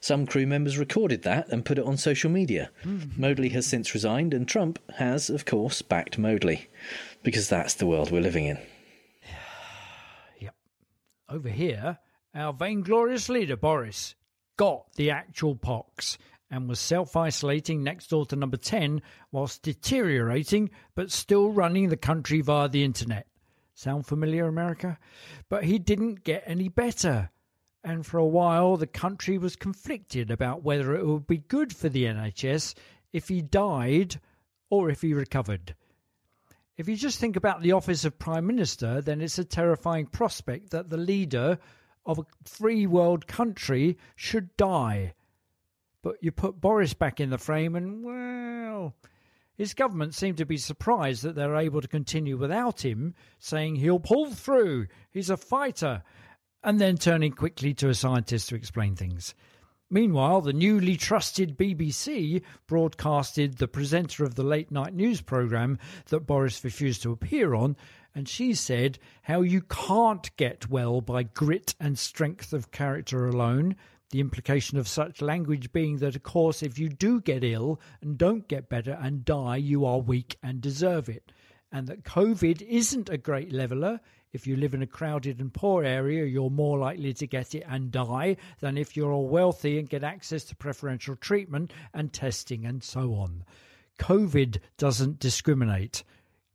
Some 0.01 0.25
crew 0.25 0.47
members 0.47 0.79
recorded 0.79 1.23
that 1.23 1.49
and 1.49 1.65
put 1.65 1.79
it 1.79 1.85
on 1.85 1.97
social 1.97 2.31
media. 2.31 2.71
Hmm. 2.85 3.01
Modly 3.17 3.51
has 3.51 3.67
since 3.67 3.93
resigned, 3.93 4.33
and 4.33 4.47
Trump 4.47 4.79
has, 4.99 5.29
of 5.29 5.45
course, 5.45 5.83
backed 5.83 6.17
Modly, 6.17 6.69
because 7.25 7.49
that's 7.49 7.75
the 7.75 7.87
world 7.87 8.13
we're 8.13 8.23
living 8.23 8.47
in. 8.47 8.59
yep. 10.41 10.55
Over 11.29 11.49
here, 11.49 11.99
our 12.35 12.53
vainglorious 12.53 13.29
leader, 13.29 13.57
Boris, 13.57 14.15
got 14.57 14.93
the 14.95 15.11
actual 15.11 15.57
pox 15.57 16.19
and 16.51 16.69
was 16.69 16.81
self 16.81 17.17
isolating 17.17 17.83
next 17.83 18.11
door 18.11 18.27
to 18.27 18.37
number 18.37 18.57
10 18.57 19.01
whilst 19.31 19.63
deteriorating 19.63 20.71
but 20.95 21.11
still 21.11 21.51
running 21.51 21.89
the 21.89 21.97
country 21.97 22.41
via 22.41 22.69
the 22.69 22.83
internet. 22.83 23.27
Sound 23.75 24.07
familiar, 24.07 24.47
America? 24.47 24.99
But 25.49 25.65
he 25.65 25.79
didn't 25.79 26.25
get 26.25 26.43
any 26.45 26.69
better. 26.69 27.31
And 27.83 28.05
for 28.05 28.19
a 28.19 28.27
while, 28.27 28.77
the 28.77 28.87
country 28.87 29.39
was 29.39 29.57
conflicted 29.57 30.31
about 30.31 30.63
whether 30.63 30.95
it 30.95 31.07
would 31.07 31.27
be 31.27 31.39
good 31.39 31.75
for 31.75 31.89
the 31.89 32.05
NHS 32.05 32.75
if 33.13 33.29
he 33.29 33.41
died 33.41 34.21
or 34.69 34.91
if 34.91 35.01
he 35.01 35.15
recovered. 35.15 35.75
If 36.77 36.89
you 36.89 36.97
just 36.97 37.19
think 37.19 37.37
about 37.37 37.63
the 37.63 37.73
office 37.73 38.05
of 38.05 38.19
Prime 38.19 38.47
Minister, 38.47 39.01
then 39.01 39.21
it's 39.21 39.39
a 39.39 39.45
terrifying 39.45 40.07
prospect 40.07 40.71
that 40.71 40.91
the 40.91 40.97
leader 40.97 41.59
of 42.05 42.19
a 42.19 42.27
free 42.45 42.87
world 42.87 43.27
country 43.27 43.97
should 44.17 44.55
die 44.57 45.15
but 46.03 46.17
you 46.21 46.33
put 46.33 46.61
Boris 46.61 46.95
back 46.95 47.21
in 47.21 47.31
the 47.31 47.39
frame, 47.39 47.77
and 47.77 48.05
well, 48.05 48.95
his 49.57 49.75
government 49.75 50.15
seem 50.15 50.37
to 50.37 50.47
be 50.47 50.57
surprised 50.57 51.23
that 51.23 51.35
they're 51.35 51.57
able 51.57 51.81
to 51.81 51.89
continue 51.89 52.37
without 52.37 52.85
him, 52.85 53.15
saying 53.39 53.77
he'll 53.77 54.01
pull 54.01 54.31
through, 54.31 54.87
he's 55.11 55.31
a 55.31 55.37
fighter, 55.37 56.03
and 56.63 56.81
then 56.81 56.97
turning 56.97 57.33
quickly 57.33 57.75
to 57.75 57.89
a 57.89 57.95
scientist 57.95 58.49
to 58.49 58.55
explain 58.55 58.97
things. 58.97 59.35
Meanwhile, 59.93 60.43
the 60.43 60.53
newly 60.53 60.97
trusted 60.97 61.59
BBC 61.59 62.43
broadcasted 62.69 63.59
the 63.59 63.67
presenter 63.67 64.25
of 64.25 64.37
the 64.37 64.45
late 64.45 64.71
night 64.71 64.95
news 64.95 65.21
programme 65.21 65.79
that 66.07 66.21
Boris 66.21 66.63
refused 66.63 67.03
to 67.03 67.11
appear 67.11 67.55
on, 67.55 67.77
and 68.15 68.29
she 68.29 68.55
said 68.55 68.99
how 69.23 69.41
you 69.41 69.63
can't 69.63 70.35
get 70.37 70.71
well 70.71 71.01
by 71.01 71.25
grit 71.25 71.75
and 71.81 71.99
strength 71.99 72.53
of 72.53 72.71
character 72.71 73.27
alone, 73.27 73.75
the 74.11 74.21
implication 74.21 74.77
of 74.77 74.89
such 74.89 75.23
language 75.23 75.73
being 75.73 75.99
that, 75.99 76.17
of 76.17 76.23
course, 76.23 76.63
if 76.63 76.79
you 76.79 76.89
do 76.89 77.21
get 77.21 77.45
ill 77.45 77.81
and 78.03 78.19
don't 78.19 78.49
get 78.49 78.69
better 78.69 78.99
and 79.01 79.25
die, 79.25 79.57
you 79.57 79.85
are 79.85 79.99
weak 79.99 80.37
and 80.43 80.61
deserve 80.61 81.09
it. 81.09 81.33
And 81.73 81.87
that 81.87 82.03
COVID 82.03 82.63
isn't 82.63 83.09
a 83.09 83.17
great 83.17 83.53
leveller. 83.53 84.01
If 84.33 84.47
you 84.47 84.57
live 84.57 84.75
in 84.75 84.83
a 84.83 84.87
crowded 84.87 85.41
and 85.41 85.53
poor 85.53 85.85
area, 85.85 86.25
you're 86.25 86.51
more 86.51 86.79
likely 86.79 87.13
to 87.15 87.27
get 87.27 87.55
it 87.55 87.65
and 87.69 87.93
die 87.93 88.37
than 88.61 88.77
if 88.77 88.97
you're 88.97 89.13
all 89.13 89.29
wealthy 89.29 89.79
and 89.79 89.89
get 89.89 90.03
access 90.03 90.45
to 90.45 90.57
preferential 90.57 91.15
treatment 91.15 91.73
and 91.95 92.13
testing 92.13 92.65
and 92.67 92.83
so 92.83 93.15
on. 93.15 93.45
COVID 93.99 94.59
doesn't 94.79 95.21
discriminate, 95.21 96.03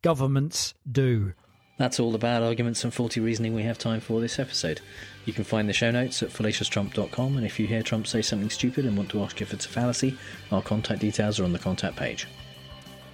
governments 0.01 0.73
do. 0.89 1.33
That's 1.77 1.99
all 1.99 2.11
the 2.11 2.17
bad 2.17 2.41
arguments 2.41 2.83
and 2.85 2.93
faulty 2.93 3.19
reasoning 3.19 3.53
we 3.53 3.63
have 3.63 3.77
time 3.77 3.99
for 3.99 4.21
this 4.21 4.39
episode. 4.39 4.79
You 5.25 5.33
can 5.33 5.43
find 5.43 5.67
the 5.67 5.73
show 5.73 5.91
notes 5.91 6.23
at 6.23 6.29
fallacioustrump.com, 6.29 7.35
and 7.35 7.45
if 7.45 7.59
you 7.59 7.67
hear 7.67 7.83
Trump 7.83 8.07
say 8.07 8.21
something 8.21 8.49
stupid 8.49 8.85
and 8.85 8.95
want 8.95 9.09
to 9.09 9.21
ask 9.21 9.41
if 9.41 9.53
it's 9.53 9.65
a 9.65 9.69
fallacy, 9.69 10.17
our 10.53 10.61
contact 10.61 11.01
details 11.01 11.39
are 11.39 11.43
on 11.43 11.51
the 11.51 11.59
contact 11.59 11.97
page. 11.97 12.27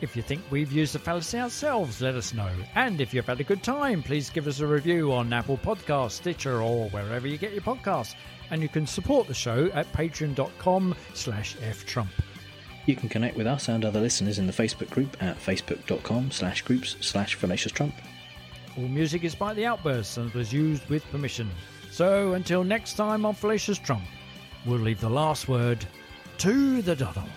If 0.02 0.16
you 0.16 0.22
think 0.22 0.44
we've 0.52 0.72
used 0.72 0.96
a 0.96 1.00
fallacy 1.00 1.40
ourselves, 1.40 2.02
let 2.02 2.16
us 2.16 2.34
know. 2.34 2.50
And 2.76 3.02
if 3.02 3.14
you've 3.14 3.26
had 3.26 3.40
a 3.40 3.44
good 3.44 3.64
time, 3.64 4.04
please 4.04 4.30
give 4.30 4.48
us 4.48 4.60
a 4.60 4.68
review 4.68 5.12
on 5.12 5.34
Apple 5.34 5.58
Podcasts, 5.58 6.12
Stitcher, 6.12 6.62
or 6.62 6.90
wherever 6.90 7.28
you 7.28 7.38
get 7.38 7.54
your 7.54 7.62
podcasts. 7.62 8.16
And 8.52 8.62
you 8.62 8.70
can 8.70 8.86
support 8.86 9.28
the 9.28 9.34
show 9.34 9.72
at 9.74 9.92
patreon.com 9.94 10.96
slash 11.14 11.56
ftrump. 11.56 12.10
You 12.88 12.96
can 12.96 13.10
connect 13.10 13.38
with 13.38 13.48
us 13.48 13.70
and 13.70 13.86
other 13.86 14.02
listeners 14.02 14.40
in 14.40 14.48
the 14.48 14.54
Facebook 14.54 14.90
group 14.90 15.16
at 15.22 15.38
facebook.com 15.38 16.32
slash 16.32 16.64
groups 16.64 16.96
slash 17.00 17.38
fallacioustrump. 17.38 17.94
All 18.78 18.88
music 18.88 19.24
is 19.24 19.36
by 19.36 19.54
The 19.54 19.66
Outbursts 19.66 20.18
and 20.18 20.34
was 20.34 20.54
used 20.54 20.88
with 20.90 21.04
permission. 21.12 21.50
So 21.92 22.34
until 22.34 22.64
next 22.64 22.94
time 22.94 23.26
on 23.26 23.36
Fallacious 23.36 23.78
Trump, 23.78 24.04
we'll 24.66 24.80
leave 24.80 25.02
the 25.02 25.10
last 25.10 25.50
word 25.50 25.86
to 26.38 26.82
the 26.82 26.96
Donald. 26.96 27.30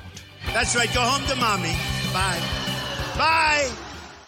That's 0.52 0.76
right, 0.76 0.92
go 0.94 1.00
home 1.00 1.26
to 1.28 1.34
mommy. 1.36 1.74
Bye. 2.12 2.40
Bye! 3.18 3.70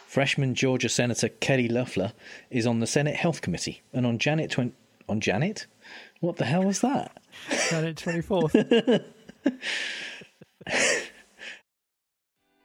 Freshman 0.06 0.54
Georgia 0.54 0.88
Senator 0.88 1.28
Kelly 1.28 1.68
Loeffler 1.68 2.12
is 2.50 2.66
on 2.66 2.80
the 2.80 2.86
Senate 2.86 3.14
Health 3.14 3.40
Committee, 3.40 3.82
and 3.92 4.04
on 4.06 4.18
Janet 4.18 4.50
20. 4.50 4.72
On 5.08 5.20
Janet? 5.20 5.66
What 6.20 6.36
the 6.36 6.44
hell 6.44 6.64
was 6.64 6.80
that? 6.80 7.22
Janet 7.70 7.96
24th. 7.96 9.04